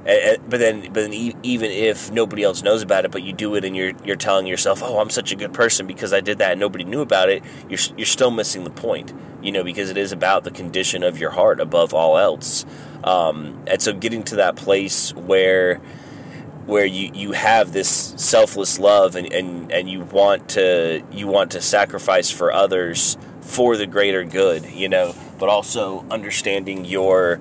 But 0.03 0.59
then, 0.59 0.81
but 0.81 0.95
then, 0.95 1.13
even 1.13 1.69
if 1.69 2.11
nobody 2.11 2.43
else 2.43 2.63
knows 2.63 2.81
about 2.81 3.05
it, 3.05 3.11
but 3.11 3.21
you 3.21 3.33
do 3.33 3.55
it, 3.55 3.63
and 3.63 3.75
you're 3.75 3.93
you're 4.03 4.15
telling 4.15 4.47
yourself, 4.47 4.81
"Oh, 4.83 4.99
I'm 4.99 5.11
such 5.11 5.31
a 5.31 5.35
good 5.35 5.53
person 5.53 5.85
because 5.85 6.11
I 6.11 6.21
did 6.21 6.39
that," 6.39 6.53
and 6.53 6.59
nobody 6.59 6.83
knew 6.83 7.01
about 7.01 7.29
it. 7.29 7.43
You're 7.69 7.79
you're 7.97 8.07
still 8.07 8.31
missing 8.31 8.63
the 8.63 8.71
point, 8.71 9.13
you 9.43 9.51
know, 9.51 9.63
because 9.63 9.91
it 9.91 9.97
is 9.97 10.11
about 10.11 10.43
the 10.43 10.51
condition 10.51 11.03
of 11.03 11.19
your 11.19 11.29
heart 11.29 11.59
above 11.59 11.93
all 11.93 12.17
else. 12.17 12.65
Um, 13.03 13.63
and 13.67 13.79
so, 13.79 13.93
getting 13.93 14.23
to 14.23 14.37
that 14.37 14.55
place 14.55 15.13
where 15.13 15.79
where 16.65 16.85
you, 16.85 17.11
you 17.13 17.31
have 17.33 17.73
this 17.73 18.13
selfless 18.17 18.79
love 18.79 19.15
and, 19.15 19.31
and, 19.33 19.71
and 19.71 19.89
you 19.89 20.01
want 20.01 20.49
to 20.49 21.03
you 21.11 21.27
want 21.27 21.51
to 21.51 21.61
sacrifice 21.61 22.31
for 22.31 22.51
others 22.51 23.17
for 23.41 23.75
the 23.77 23.87
greater 23.87 24.23
good, 24.23 24.65
you 24.65 24.87
know, 24.87 25.13
but 25.39 25.49
also 25.49 26.05
understanding 26.09 26.85
your 26.85 27.39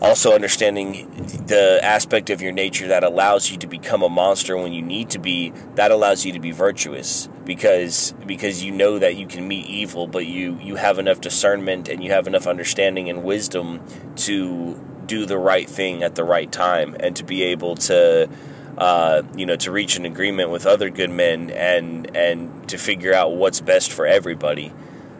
also 0.00 0.34
understanding 0.34 1.08
the 1.46 1.78
aspect 1.82 2.30
of 2.30 2.42
your 2.42 2.52
nature 2.52 2.88
that 2.88 3.04
allows 3.04 3.50
you 3.50 3.56
to 3.56 3.66
become 3.66 4.02
a 4.02 4.08
monster 4.08 4.56
when 4.56 4.72
you 4.72 4.82
need 4.82 5.10
to 5.10 5.18
be 5.18 5.52
that 5.74 5.90
allows 5.90 6.24
you 6.24 6.32
to 6.32 6.40
be 6.40 6.50
virtuous 6.50 7.28
because 7.44 8.12
because 8.26 8.62
you 8.62 8.72
know 8.72 8.98
that 8.98 9.16
you 9.16 9.26
can 9.26 9.46
meet 9.46 9.66
evil 9.66 10.06
but 10.06 10.26
you 10.26 10.58
you 10.60 10.76
have 10.76 10.98
enough 10.98 11.20
discernment 11.20 11.88
and 11.88 12.02
you 12.02 12.10
have 12.10 12.26
enough 12.26 12.46
understanding 12.46 13.08
and 13.08 13.22
wisdom 13.22 13.80
to 14.16 14.74
do 15.06 15.24
the 15.24 15.38
right 15.38 15.70
thing 15.70 16.02
at 16.02 16.16
the 16.16 16.24
right 16.24 16.50
time 16.50 16.96
and 17.00 17.14
to 17.16 17.24
be 17.24 17.44
able 17.44 17.76
to 17.76 18.28
uh, 18.78 19.22
you 19.36 19.46
know 19.46 19.56
to 19.56 19.70
reach 19.70 19.96
an 19.96 20.04
agreement 20.04 20.50
with 20.50 20.66
other 20.66 20.90
good 20.90 21.10
men 21.10 21.50
and 21.50 22.14
and 22.16 22.68
to 22.68 22.76
figure 22.76 23.14
out 23.14 23.34
what's 23.34 23.60
best 23.60 23.92
for 23.92 24.06
everybody. 24.06 24.72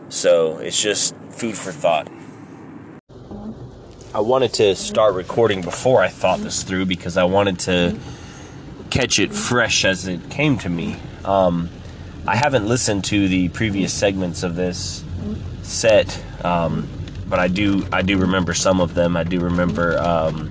So 0.09 0.59
it's 0.59 0.81
just 0.81 1.15
food 1.31 1.57
for 1.57 1.73
thought 1.73 2.09
I 4.17 4.21
wanted 4.21 4.55
to 4.55 4.75
start 4.77 5.15
recording 5.15 5.61
before 5.61 6.01
I 6.01 6.09
thought 6.09 6.39
this 6.39 6.63
through 6.63 6.87
because 6.87 7.19
I 7.19 7.25
wanted 7.25 7.59
to 7.59 7.99
catch 8.89 9.19
it 9.19 9.31
fresh 9.31 9.85
as 9.85 10.07
it 10.07 10.31
came 10.31 10.57
to 10.61 10.71
me. 10.71 10.97
Um, 11.23 11.69
I 12.27 12.35
haven't 12.35 12.67
listened 12.67 13.05
to 13.05 13.29
the 13.29 13.51
previous 13.51 13.93
segments 13.93 14.43
of 14.43 14.57
this 14.57 15.05
set. 15.61 16.19
Um, 16.43 16.89
but 17.29 17.39
I 17.39 17.49
do 17.49 17.87
I 17.93 18.01
do 18.01 18.17
remember 18.17 18.55
some 18.55 18.81
of 18.81 18.95
them. 18.95 19.19
I 19.19 19.25
do 19.25 19.39
remember 19.39 19.99
um, 19.99 20.51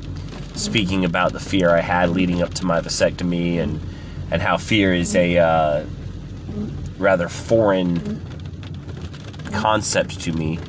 speaking 0.53 1.03
about 1.03 1.33
the 1.33 1.39
fear 1.39 1.71
I 1.71 1.81
had 1.81 2.11
leading 2.11 2.43
up 2.43 2.53
to 2.55 2.67
my 2.67 2.81
vasectomy 2.81 3.57
and 3.57 3.81
and 4.29 4.43
how 4.43 4.57
fear 4.57 4.93
is 4.93 5.15
a 5.15 5.39
uh, 5.39 5.85
rather 6.99 7.27
foreign 7.27 8.21
concept 9.51 10.21
to 10.21 10.33
me. 10.33 10.59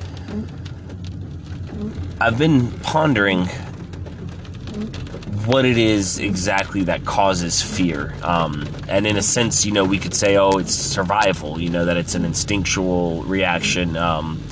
I've 2.21 2.39
been 2.39 2.71
pondering 2.81 3.47
what 5.47 5.65
it 5.65 5.79
is 5.79 6.19
exactly 6.19 6.85
that 6.85 7.05
causes 7.05 7.63
fear. 7.63 8.15
Um, 8.23 8.67
and 8.89 9.07
in 9.07 9.17
a 9.17 9.23
sense, 9.23 9.65
you 9.65 9.73
know, 9.73 9.85
we 9.85 9.99
could 9.99 10.15
say, 10.15 10.37
oh, 10.37 10.59
it's 10.59 10.75
survival, 10.75 11.61
you 11.61 11.71
know, 11.71 11.85
that 11.85 11.97
it's 11.97 12.15
an 12.15 12.25
instinctual 12.25 13.23
reaction. 13.25 13.97
Um, 13.97 14.43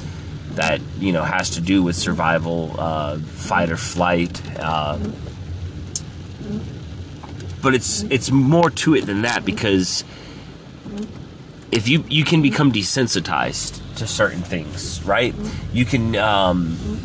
that 0.55 0.81
you 0.99 1.13
know 1.13 1.23
has 1.23 1.51
to 1.51 1.61
do 1.61 1.83
with 1.83 1.97
survival, 1.97 2.75
uh, 2.79 3.19
fight 3.19 3.71
or 3.71 3.77
flight. 3.77 4.41
Uh, 4.59 4.99
but 7.63 7.75
it's 7.75 8.03
it's 8.05 8.31
more 8.31 8.71
to 8.71 8.95
it 8.95 9.07
than 9.07 9.23
that 9.23 9.45
because 9.45 10.05
if 11.73 11.89
you 11.89 12.05
you 12.09 12.25
can 12.25 12.43
become 12.43 12.73
desensitized 12.73 13.81
to 13.97 14.07
certain 14.07 14.43
things, 14.43 15.03
right? 15.03 15.35
You 15.73 15.85
can. 15.85 16.17
Um, 16.17 17.01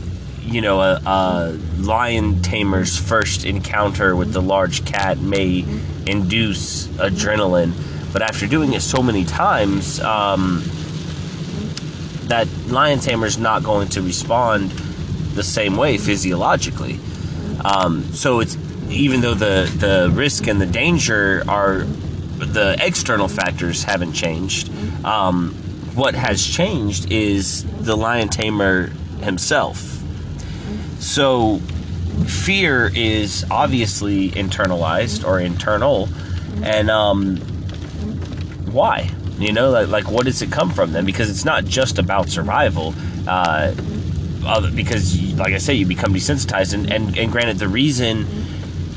you 0.49 0.61
know, 0.61 0.81
a, 0.81 1.01
a, 1.05 1.59
lion 1.77 2.41
tamer's 2.41 2.97
first 2.97 3.45
encounter 3.45 4.15
with 4.15 4.33
the 4.33 4.41
large 4.41 4.85
cat 4.85 5.19
may 5.19 5.65
induce 6.05 6.87
adrenaline, 6.87 7.73
but 8.11 8.21
after 8.21 8.47
doing 8.47 8.73
it 8.73 8.81
so 8.81 9.01
many 9.01 9.23
times, 9.23 9.99
um, 9.99 10.63
that 12.23 12.47
lion 12.67 12.99
tamer 12.99 13.25
is 13.25 13.37
not 13.37 13.63
going 13.63 13.87
to 13.89 14.01
respond 14.01 14.71
the 15.35 15.43
same 15.43 15.77
way 15.77 15.97
physiologically. 15.97 16.99
Um, 17.63 18.03
so 18.13 18.39
it's 18.39 18.57
even 18.89 19.21
though 19.21 19.33
the 19.33 19.71
the 19.77 20.09
risk 20.13 20.47
and 20.47 20.59
the 20.59 20.65
danger 20.65 21.43
are 21.47 21.79
the 21.79 22.77
external 22.79 23.27
factors 23.27 23.83
haven't 23.83 24.13
changed. 24.13 24.69
Um, 25.05 25.53
what 25.93 26.15
has 26.15 26.45
changed 26.45 27.11
is 27.11 27.65
the 27.81 27.97
lion 27.97 28.29
tamer 28.29 28.87
himself. 29.21 29.98
So, 30.99 31.59
fear 32.27 32.91
is 32.93 33.45
obviously 33.49 34.31
internalized 34.31 35.25
or 35.25 35.39
internal, 35.39 36.09
and 36.61 36.89
um, 36.89 37.37
why? 38.71 39.09
You 39.37 39.53
know, 39.53 39.69
like, 39.69 39.87
like 39.87 40.11
what 40.11 40.25
does 40.25 40.41
it 40.41 40.51
come 40.51 40.71
from 40.71 40.91
then? 40.91 41.05
Because 41.05 41.29
it's 41.29 41.45
not 41.45 41.65
just 41.65 41.97
about 41.97 42.29
survival. 42.29 42.93
Uh, 43.27 43.73
because, 44.75 45.33
like 45.33 45.53
I 45.53 45.57
say, 45.57 45.73
you 45.73 45.85
become 45.85 46.13
desensitized, 46.13 46.73
and, 46.73 46.91
and, 46.91 47.17
and 47.17 47.31
granted, 47.31 47.59
the 47.59 47.67
reason 47.67 48.25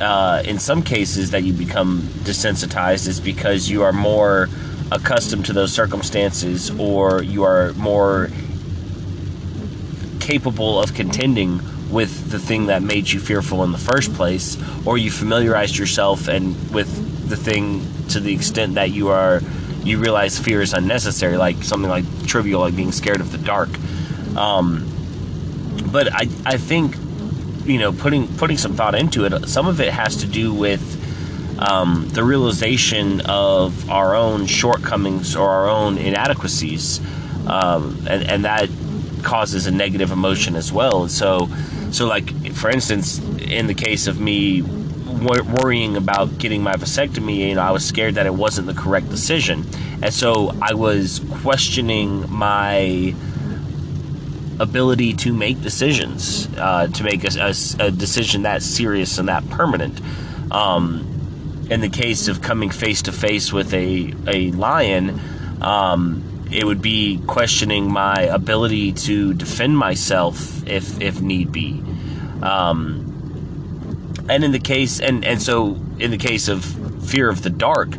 uh, 0.00 0.42
in 0.44 0.58
some 0.58 0.82
cases 0.82 1.30
that 1.30 1.44
you 1.44 1.52
become 1.52 2.02
desensitized 2.24 3.06
is 3.06 3.20
because 3.20 3.70
you 3.70 3.82
are 3.82 3.92
more 3.92 4.48
accustomed 4.90 5.46
to 5.46 5.52
those 5.52 5.72
circumstances 5.72 6.70
or 6.78 7.22
you 7.22 7.44
are 7.44 7.72
more 7.74 8.28
capable 10.20 10.80
of 10.80 10.94
contending 10.94 11.60
the 12.32 12.38
thing 12.38 12.66
that 12.66 12.82
made 12.82 13.08
you 13.08 13.20
fearful 13.20 13.62
in 13.62 13.70
the 13.70 13.78
first 13.78 14.12
place 14.14 14.58
or 14.84 14.98
you 14.98 15.10
familiarized 15.10 15.76
yourself 15.78 16.28
and 16.28 16.56
with 16.74 17.28
the 17.28 17.36
thing 17.36 17.86
to 18.08 18.18
the 18.18 18.34
extent 18.34 18.74
that 18.74 18.90
you 18.90 19.08
are 19.08 19.40
you 19.84 19.98
realize 19.98 20.38
fear 20.38 20.60
is 20.60 20.72
unnecessary 20.72 21.36
like 21.36 21.62
something 21.62 21.90
like 21.90 22.04
trivial 22.26 22.60
like 22.60 22.74
being 22.74 22.92
scared 22.92 23.20
of 23.20 23.30
the 23.30 23.38
dark 23.38 23.70
um, 24.36 24.88
but 25.92 26.12
I, 26.12 26.26
I 26.44 26.56
think 26.56 26.96
you 27.64 27.78
know 27.78 27.92
putting 27.92 28.26
putting 28.36 28.58
some 28.58 28.74
thought 28.74 28.96
into 28.96 29.24
it 29.24 29.48
some 29.48 29.68
of 29.68 29.80
it 29.80 29.92
has 29.92 30.16
to 30.16 30.26
do 30.26 30.52
with 30.52 30.98
um, 31.62 32.08
the 32.08 32.24
realization 32.24 33.20
of 33.22 33.88
our 33.90 34.14
own 34.14 34.46
shortcomings 34.46 35.36
or 35.36 35.48
our 35.48 35.68
own 35.68 35.98
inadequacies, 35.98 37.00
um, 37.46 38.04
and, 38.08 38.24
and 38.24 38.44
that 38.44 38.68
causes 39.22 39.66
a 39.66 39.70
negative 39.70 40.10
emotion 40.10 40.56
as 40.56 40.72
well. 40.72 41.02
And 41.02 41.10
So, 41.10 41.48
so 41.92 42.06
like 42.06 42.52
for 42.54 42.70
instance, 42.70 43.18
in 43.40 43.66
the 43.66 43.74
case 43.74 44.06
of 44.06 44.20
me 44.20 44.62
worrying 44.62 45.96
about 45.96 46.38
getting 46.38 46.62
my 46.62 46.74
vasectomy, 46.74 47.36
you 47.48 47.54
know, 47.54 47.60
I 47.60 47.70
was 47.70 47.84
scared 47.84 48.16
that 48.16 48.26
it 48.26 48.34
wasn't 48.34 48.66
the 48.66 48.74
correct 48.74 49.08
decision, 49.10 49.64
and 50.02 50.12
so 50.12 50.52
I 50.60 50.74
was 50.74 51.20
questioning 51.42 52.28
my 52.30 53.14
ability 54.58 55.12
to 55.14 55.32
make 55.32 55.60
decisions, 55.60 56.48
uh, 56.56 56.86
to 56.86 57.04
make 57.04 57.24
a, 57.24 57.40
a, 57.40 57.86
a, 57.86 57.90
decision 57.90 58.42
that 58.42 58.62
serious 58.62 59.18
and 59.18 59.28
that 59.28 59.48
permanent. 59.50 60.00
Um, 60.50 61.08
in 61.70 61.80
the 61.80 61.88
case 61.88 62.28
of 62.28 62.42
coming 62.42 62.70
face 62.70 63.02
to 63.02 63.12
face 63.12 63.52
with 63.52 63.72
a 63.72 64.12
a 64.26 64.50
lion, 64.52 65.20
um, 65.60 66.31
it 66.52 66.64
would 66.64 66.82
be 66.82 67.18
questioning 67.26 67.90
my 67.90 68.22
ability 68.22 68.92
to 68.92 69.34
defend 69.34 69.76
myself 69.76 70.66
if 70.66 71.00
if 71.00 71.20
need 71.20 71.52
be. 71.52 71.82
Um, 72.42 73.08
and 74.28 74.44
in 74.44 74.52
the 74.52 74.58
case 74.58 75.00
and 75.00 75.24
and 75.24 75.40
so 75.40 75.78
in 75.98 76.10
the 76.10 76.18
case 76.18 76.48
of 76.48 76.64
fear 77.04 77.28
of 77.28 77.42
the 77.42 77.50
dark, 77.50 77.96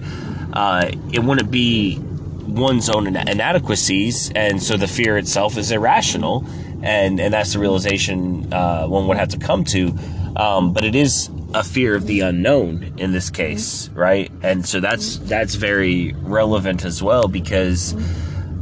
uh, 0.53 0.91
it 1.11 1.19
wouldn't 1.19 1.51
be 1.51 1.99
one's 1.99 2.89
own 2.89 3.07
inadequacies, 3.07 4.31
and 4.35 4.61
so 4.61 4.77
the 4.77 4.87
fear 4.87 5.17
itself 5.17 5.57
is 5.57 5.71
irrational, 5.71 6.45
and 6.81 7.19
and 7.19 7.33
that's 7.33 7.53
the 7.53 7.59
realization 7.59 8.53
uh, 8.53 8.85
one 8.87 9.07
would 9.07 9.17
have 9.17 9.29
to 9.29 9.39
come 9.39 9.63
to. 9.65 9.93
Um, 10.35 10.73
but 10.73 10.83
it 10.83 10.95
is 10.95 11.29
a 11.53 11.63
fear 11.63 11.95
of 11.95 12.07
the 12.07 12.21
unknown 12.21 12.95
in 12.97 13.11
this 13.11 13.29
case, 13.29 13.89
right? 13.89 14.31
And 14.41 14.65
so 14.65 14.79
that's 14.79 15.17
that's 15.17 15.55
very 15.55 16.13
relevant 16.13 16.83
as 16.83 17.03
well 17.03 17.27
because 17.27 17.93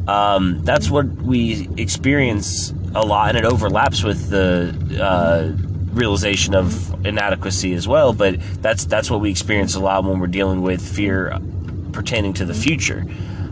um, 0.07 0.63
that's 0.63 0.89
what 0.89 1.05
we 1.07 1.69
experience 1.77 2.73
a 2.95 3.05
lot, 3.05 3.35
and 3.35 3.37
it 3.37 3.45
overlaps 3.45 4.03
with 4.03 4.29
the 4.29 4.75
uh, 5.01 5.51
realization 5.93 6.55
of 6.55 7.05
inadequacy 7.05 7.73
as 7.73 7.87
well. 7.87 8.13
But 8.13 8.39
that's 8.61 8.85
that's 8.85 9.09
what 9.09 9.21
we 9.21 9.29
experience 9.29 9.75
a 9.75 9.79
lot 9.79 10.03
when 10.03 10.19
we're 10.19 10.27
dealing 10.27 10.61
with 10.61 10.81
fear 10.81 11.37
pertaining 11.91 12.33
to 12.33 12.45
the 12.45 12.53
future. 12.53 13.05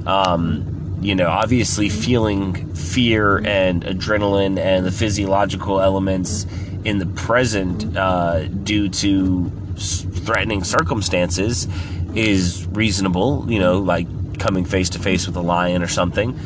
Um, 0.05 0.97
you 1.01 1.15
know, 1.15 1.27
obviously, 1.29 1.89
feeling 1.89 2.73
fear 2.73 3.37
and 3.37 3.83
adrenaline 3.83 4.59
and 4.59 4.85
the 4.85 4.91
physiological 4.91 5.79
elements 5.79 6.45
in 6.83 6.97
the 6.97 7.05
present 7.05 7.95
uh, 7.95 8.45
due 8.47 8.89
to 8.89 9.49
threatening 9.77 10.63
circumstances 10.63 11.67
is 12.15 12.67
reasonable, 12.71 13.45
you 13.49 13.59
know, 13.59 13.79
like 13.79 14.07
coming 14.39 14.65
face 14.65 14.89
to 14.91 14.99
face 14.99 15.27
with 15.27 15.35
a 15.35 15.41
lion 15.41 15.83
or 15.83 15.87
something. 15.87 16.39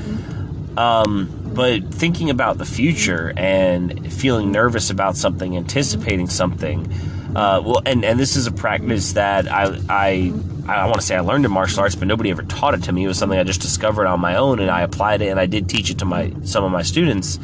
Um, 0.77 1.29
but 1.53 1.93
thinking 1.93 2.29
about 2.29 2.57
the 2.57 2.65
future 2.65 3.31
and 3.37 4.11
feeling 4.11 4.51
nervous 4.51 4.89
about 4.89 5.15
something, 5.15 5.55
anticipating 5.55 6.27
something, 6.27 6.91
uh, 7.35 7.61
well, 7.63 7.81
and, 7.85 8.03
and 8.03 8.19
this 8.19 8.35
is 8.35 8.47
a 8.47 8.51
practice 8.51 9.13
that 9.13 9.51
I, 9.51 9.79
I 9.89 10.33
I 10.67 10.85
want 10.85 10.95
to 10.95 11.01
say 11.01 11.15
I 11.15 11.19
learned 11.19 11.43
in 11.43 11.51
martial 11.51 11.81
arts, 11.81 11.95
but 11.95 12.07
nobody 12.07 12.29
ever 12.29 12.43
taught 12.43 12.73
it 12.73 12.83
to 12.83 12.93
me. 12.93 13.03
It 13.03 13.07
was 13.07 13.17
something 13.17 13.37
I 13.37 13.43
just 13.43 13.59
discovered 13.59 14.07
on 14.07 14.21
my 14.21 14.35
own, 14.35 14.59
and 14.59 14.71
I 14.71 14.81
applied 14.81 15.21
it, 15.21 15.27
and 15.27 15.39
I 15.39 15.45
did 15.45 15.67
teach 15.67 15.89
it 15.89 15.99
to 15.99 16.05
my 16.05 16.31
some 16.43 16.63
of 16.63 16.71
my 16.71 16.83
students, 16.83 17.37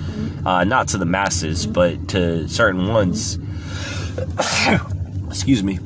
uh, 0.46 0.64
not 0.64 0.90
to 0.90 0.98
the 0.98 1.06
masses, 1.06 1.66
but 1.66 2.10
to 2.10 2.48
certain 2.48 2.88
ones. 2.88 3.38
Excuse 5.28 5.64
me. 5.64 5.80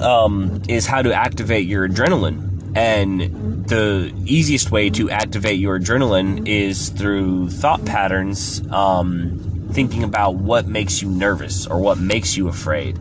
Um, 0.00 0.62
is 0.68 0.86
how 0.86 1.02
to 1.02 1.12
activate 1.12 1.66
your 1.66 1.88
adrenaline, 1.88 2.51
and 2.74 3.66
the 3.66 4.12
easiest 4.24 4.70
way 4.70 4.90
to 4.90 5.10
activate 5.10 5.58
your 5.58 5.78
adrenaline 5.78 6.48
is 6.48 6.88
through 6.88 7.50
thought 7.50 7.84
patterns. 7.84 8.62
Um, 8.70 9.52
thinking 9.72 10.04
about 10.04 10.34
what 10.34 10.66
makes 10.66 11.02
you 11.02 11.08
nervous 11.08 11.66
or 11.66 11.80
what 11.80 11.98
makes 11.98 12.36
you 12.36 12.48
afraid. 12.48 12.98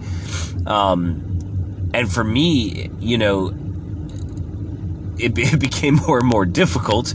Um, 0.65 1.89
and 1.93 2.11
for 2.11 2.23
me, 2.23 2.89
you 2.99 3.17
know, 3.17 3.47
it, 5.17 5.37
it 5.37 5.59
became 5.59 5.95
more 5.95 6.19
and 6.19 6.27
more 6.27 6.45
difficult. 6.45 7.13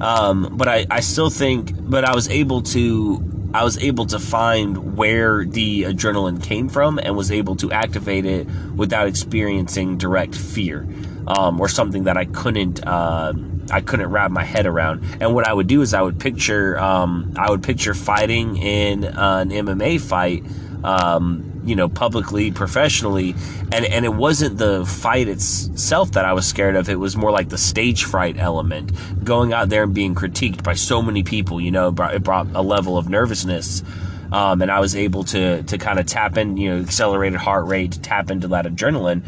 Um, 0.00 0.56
but 0.56 0.68
I, 0.68 0.86
I 0.90 1.00
still 1.00 1.30
think, 1.30 1.72
but 1.88 2.04
I 2.04 2.14
was 2.14 2.28
able 2.28 2.62
to, 2.62 3.50
I 3.54 3.62
was 3.62 3.78
able 3.78 4.06
to 4.06 4.18
find 4.18 4.96
where 4.96 5.44
the 5.44 5.82
adrenaline 5.84 6.42
came 6.42 6.68
from 6.68 6.98
and 6.98 7.16
was 7.16 7.30
able 7.30 7.54
to 7.56 7.70
activate 7.70 8.26
it 8.26 8.48
without 8.74 9.06
experiencing 9.06 9.96
direct 9.96 10.34
fear, 10.34 10.88
um, 11.26 11.60
or 11.60 11.68
something 11.68 12.04
that 12.04 12.16
I 12.16 12.24
couldn't, 12.26 12.86
uh, 12.86 13.32
I 13.70 13.80
couldn't 13.80 14.10
wrap 14.10 14.30
my 14.30 14.44
head 14.44 14.66
around. 14.66 15.04
And 15.20 15.34
what 15.34 15.46
I 15.46 15.52
would 15.52 15.66
do 15.66 15.82
is 15.82 15.94
I 15.94 16.02
would 16.02 16.20
picture, 16.20 16.78
um, 16.78 17.34
I 17.36 17.50
would 17.50 17.62
picture 17.62 17.94
fighting 17.94 18.56
in 18.56 19.04
an 19.04 19.50
MMA 19.50 20.00
fight, 20.00 20.44
um, 20.84 21.62
you 21.64 21.74
know, 21.74 21.88
publicly, 21.88 22.50
professionally, 22.50 23.34
and 23.72 23.86
and 23.86 24.04
it 24.04 24.12
wasn't 24.12 24.58
the 24.58 24.84
fight 24.84 25.28
itself 25.28 26.12
that 26.12 26.26
I 26.26 26.34
was 26.34 26.46
scared 26.46 26.76
of. 26.76 26.88
It 26.90 26.98
was 26.98 27.16
more 27.16 27.30
like 27.30 27.48
the 27.48 27.58
stage 27.58 28.04
fright 28.04 28.36
element, 28.38 28.92
going 29.24 29.54
out 29.54 29.70
there 29.70 29.84
and 29.84 29.94
being 29.94 30.14
critiqued 30.14 30.62
by 30.62 30.74
so 30.74 31.00
many 31.00 31.22
people. 31.22 31.60
You 31.60 31.70
know, 31.70 31.88
it 31.88 32.22
brought, 32.22 32.54
a 32.54 32.62
level 32.62 32.98
of 32.98 33.08
nervousness. 33.08 33.82
Um, 34.30 34.62
and 34.62 34.70
I 34.70 34.80
was 34.80 34.94
able 34.94 35.24
to 35.24 35.62
to 35.62 35.78
kind 35.78 35.98
of 35.98 36.06
tap 36.06 36.36
in, 36.36 36.56
you 36.56 36.74
know, 36.74 36.82
accelerated 36.82 37.38
heart 37.40 37.66
rate, 37.66 37.98
tap 38.02 38.30
into 38.30 38.48
that 38.48 38.66
adrenaline. 38.66 39.22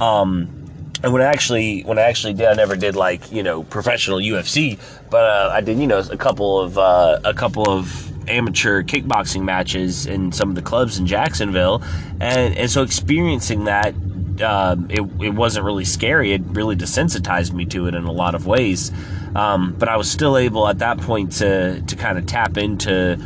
Um, 0.00 0.59
and 1.02 1.12
when 1.12 1.22
I 1.22 1.26
actually 1.26 1.82
when 1.82 1.98
I 1.98 2.02
actually 2.02 2.34
did, 2.34 2.46
I 2.46 2.54
never 2.54 2.76
did 2.76 2.96
like 2.96 3.32
you 3.32 3.42
know 3.42 3.62
professional 3.62 4.18
UFC, 4.18 4.78
but 5.10 5.24
uh, 5.24 5.50
I 5.52 5.60
did 5.60 5.78
you 5.78 5.86
know 5.86 5.98
a 5.98 6.16
couple 6.16 6.60
of 6.60 6.78
uh, 6.78 7.20
a 7.24 7.34
couple 7.34 7.68
of 7.70 8.06
amateur 8.28 8.82
kickboxing 8.82 9.42
matches 9.42 10.06
in 10.06 10.30
some 10.32 10.50
of 10.50 10.54
the 10.54 10.62
clubs 10.62 10.98
in 10.98 11.06
Jacksonville, 11.06 11.82
and 12.20 12.56
and 12.56 12.70
so 12.70 12.82
experiencing 12.82 13.64
that. 13.64 13.94
Um, 14.40 14.86
it, 14.88 15.02
it 15.20 15.34
wasn't 15.34 15.66
really 15.66 15.84
scary. 15.84 16.32
It 16.32 16.40
really 16.46 16.74
desensitized 16.74 17.52
me 17.52 17.66
to 17.66 17.88
it 17.88 17.94
in 17.94 18.04
a 18.04 18.12
lot 18.12 18.34
of 18.34 18.46
ways. 18.46 18.90
Um, 19.34 19.74
but 19.78 19.86
I 19.86 19.98
was 19.98 20.10
still 20.10 20.38
able 20.38 20.66
at 20.66 20.78
that 20.78 20.98
point 20.98 21.32
to 21.32 21.82
to 21.82 21.96
kind 21.96 22.16
of 22.16 22.24
tap 22.24 22.56
into 22.56 23.16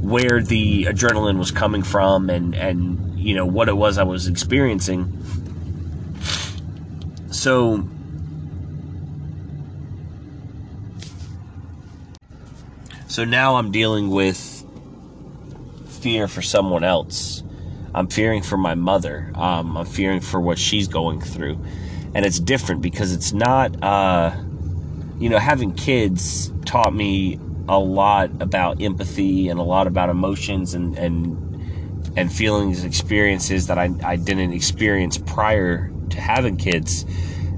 where 0.00 0.40
the 0.40 0.84
adrenaline 0.84 1.38
was 1.38 1.50
coming 1.50 1.82
from 1.82 2.30
and 2.30 2.54
and 2.54 3.18
you 3.18 3.34
know 3.34 3.44
what 3.46 3.68
it 3.68 3.76
was 3.76 3.98
I 3.98 4.04
was 4.04 4.28
experiencing. 4.28 5.12
So 7.30 7.88
So 13.06 13.24
now 13.24 13.56
I'm 13.56 13.72
dealing 13.72 14.10
with 14.10 14.64
fear 16.00 16.28
for 16.28 16.42
someone 16.42 16.84
else. 16.84 17.42
I'm 17.92 18.06
fearing 18.06 18.40
for 18.40 18.56
my 18.56 18.76
mother. 18.76 19.32
Um, 19.34 19.76
I'm 19.76 19.84
fearing 19.84 20.20
for 20.20 20.40
what 20.40 20.58
she's 20.58 20.86
going 20.86 21.20
through. 21.20 21.58
And 22.14 22.24
it's 22.24 22.38
different 22.38 22.82
because 22.82 23.12
it's 23.12 23.32
not, 23.32 23.82
uh, 23.82 24.36
you 25.18 25.28
know, 25.28 25.38
having 25.38 25.74
kids 25.74 26.52
taught 26.64 26.94
me 26.94 27.40
a 27.68 27.78
lot 27.78 28.30
about 28.40 28.80
empathy 28.80 29.48
and 29.48 29.58
a 29.58 29.64
lot 29.64 29.88
about 29.88 30.08
emotions 30.08 30.74
and, 30.74 30.96
and, 30.96 32.16
and 32.16 32.32
feelings, 32.32 32.84
experiences 32.84 33.66
that 33.66 33.78
I, 33.78 33.90
I 34.04 34.16
didn't 34.16 34.52
experience 34.52 35.18
prior 35.18 35.92
having 36.20 36.56
kids 36.56 37.04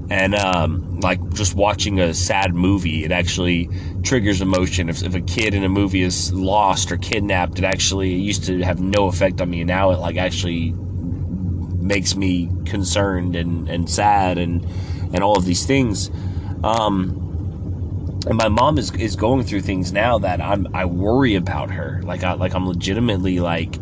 and 0.09 0.35
um, 0.35 0.99
like 0.99 1.33
just 1.33 1.55
watching 1.55 1.99
a 1.99 2.13
sad 2.13 2.53
movie, 2.53 3.03
it 3.03 3.11
actually 3.11 3.69
triggers 4.03 4.41
emotion. 4.41 4.89
If, 4.89 5.01
if 5.03 5.15
a 5.15 5.21
kid 5.21 5.53
in 5.53 5.63
a 5.63 5.69
movie 5.69 6.01
is 6.01 6.33
lost 6.33 6.91
or 6.91 6.97
kidnapped, 6.97 7.59
it 7.59 7.65
actually 7.65 8.13
it 8.13 8.17
used 8.17 8.43
to 8.45 8.61
have 8.63 8.79
no 8.79 9.07
effect 9.07 9.41
on 9.41 9.49
me. 9.49 9.63
Now 9.63 9.91
it 9.91 9.99
like 9.99 10.17
actually 10.17 10.71
makes 10.71 12.15
me 12.15 12.49
concerned 12.65 13.35
and, 13.35 13.69
and 13.69 13.89
sad 13.89 14.37
and 14.37 14.65
and 15.13 15.23
all 15.23 15.37
of 15.37 15.45
these 15.45 15.65
things. 15.65 16.09
Um, 16.63 17.19
and 18.27 18.35
my 18.35 18.49
mom 18.49 18.77
is 18.77 18.91
is 18.95 19.15
going 19.15 19.43
through 19.43 19.61
things 19.61 19.91
now 19.91 20.19
that 20.19 20.41
I'm 20.41 20.67
I 20.73 20.85
worry 20.85 21.35
about 21.35 21.71
her. 21.71 22.01
Like 22.03 22.23
I 22.23 22.33
like 22.33 22.53
I'm 22.53 22.67
legitimately 22.67 23.39
like 23.39 23.77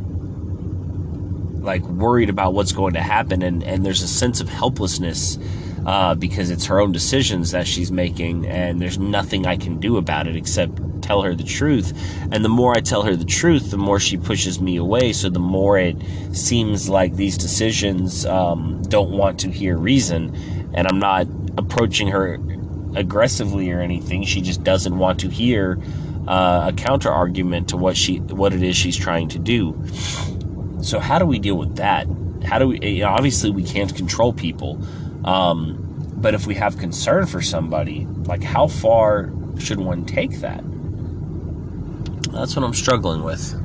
like 1.62 1.84
worried 1.84 2.30
about 2.30 2.54
what's 2.54 2.72
going 2.72 2.94
to 2.94 3.02
happen 3.02 3.42
and 3.42 3.64
and 3.64 3.86
there's 3.86 4.02
a 4.02 4.08
sense 4.08 4.42
of 4.42 4.50
helplessness 4.50 5.38
uh, 5.86 6.14
because 6.14 6.52
it's 6.52 6.66
her 6.66 6.80
own 6.80 6.92
decisions 6.92 7.52
that 7.52 7.68
she's 7.68 7.92
making 7.92 8.46
and 8.46 8.80
there's 8.80 9.00
nothing 9.00 9.48
I 9.48 9.58
can 9.58 9.80
do 9.80 9.98
about 9.98 10.28
it 10.28 10.36
except 10.36 11.02
tell 11.02 11.24
her 11.24 11.34
the 11.34 11.44
truth 11.44 11.94
and 12.32 12.46
the 12.46 12.50
more 12.50 12.76
I 12.78 12.82
tell 12.82 13.02
her 13.04 13.16
the 13.16 13.26
truth 13.26 13.72
the 13.72 13.78
more 13.78 14.00
she 14.00 14.18
pushes 14.18 14.62
me 14.62 14.78
away 14.78 15.14
so 15.14 15.30
the 15.30 15.40
more 15.40 15.78
it 15.78 15.96
seems 16.34 16.88
like 16.90 17.16
these 17.16 17.38
decisions 17.38 18.26
um, 18.26 18.82
don't 18.84 19.12
want 19.12 19.40
to 19.42 19.50
hear 19.50 19.78
reason 19.78 20.36
and 20.74 20.88
I'm 20.88 21.00
not 21.00 21.28
approaching 21.58 22.10
her 22.10 22.40
aggressively 22.96 23.72
or 23.72 23.82
anything. 23.82 24.24
She 24.24 24.42
just 24.42 24.64
doesn't 24.64 24.98
want 24.98 25.20
to 25.22 25.30
hear 25.30 25.80
uh, 26.28 26.72
a 26.72 26.74
counter 26.76 27.10
argument 27.10 27.70
to 27.70 27.78
what 27.78 27.98
she 27.98 28.18
what 28.18 28.54
it 28.54 28.64
is 28.64 28.76
she's 28.76 28.98
trying 28.98 29.30
to 29.30 29.40
do. 29.40 29.78
So 30.82 31.00
how 31.00 31.20
do 31.20 31.26
we 31.26 31.40
deal 31.40 31.58
with 31.58 31.76
that? 31.78 32.08
How 32.44 32.58
do 32.60 32.68
we? 32.70 33.04
Obviously, 33.04 33.52
we 33.52 33.64
can't 33.64 33.96
control 33.96 34.34
people, 34.34 34.82
um, 35.26 35.78
but 36.16 36.34
if 36.34 36.48
we 36.48 36.56
have 36.56 36.78
concern 36.78 37.28
for 37.28 37.42
somebody, 37.42 38.08
like 38.26 38.44
how 38.44 38.68
far 38.68 39.32
should 39.60 39.80
one 39.80 40.06
take 40.06 40.40
that? 40.40 40.64
That's 42.32 42.56
what 42.56 42.66
I'm 42.66 42.74
struggling 42.74 43.24
with. 43.24 43.61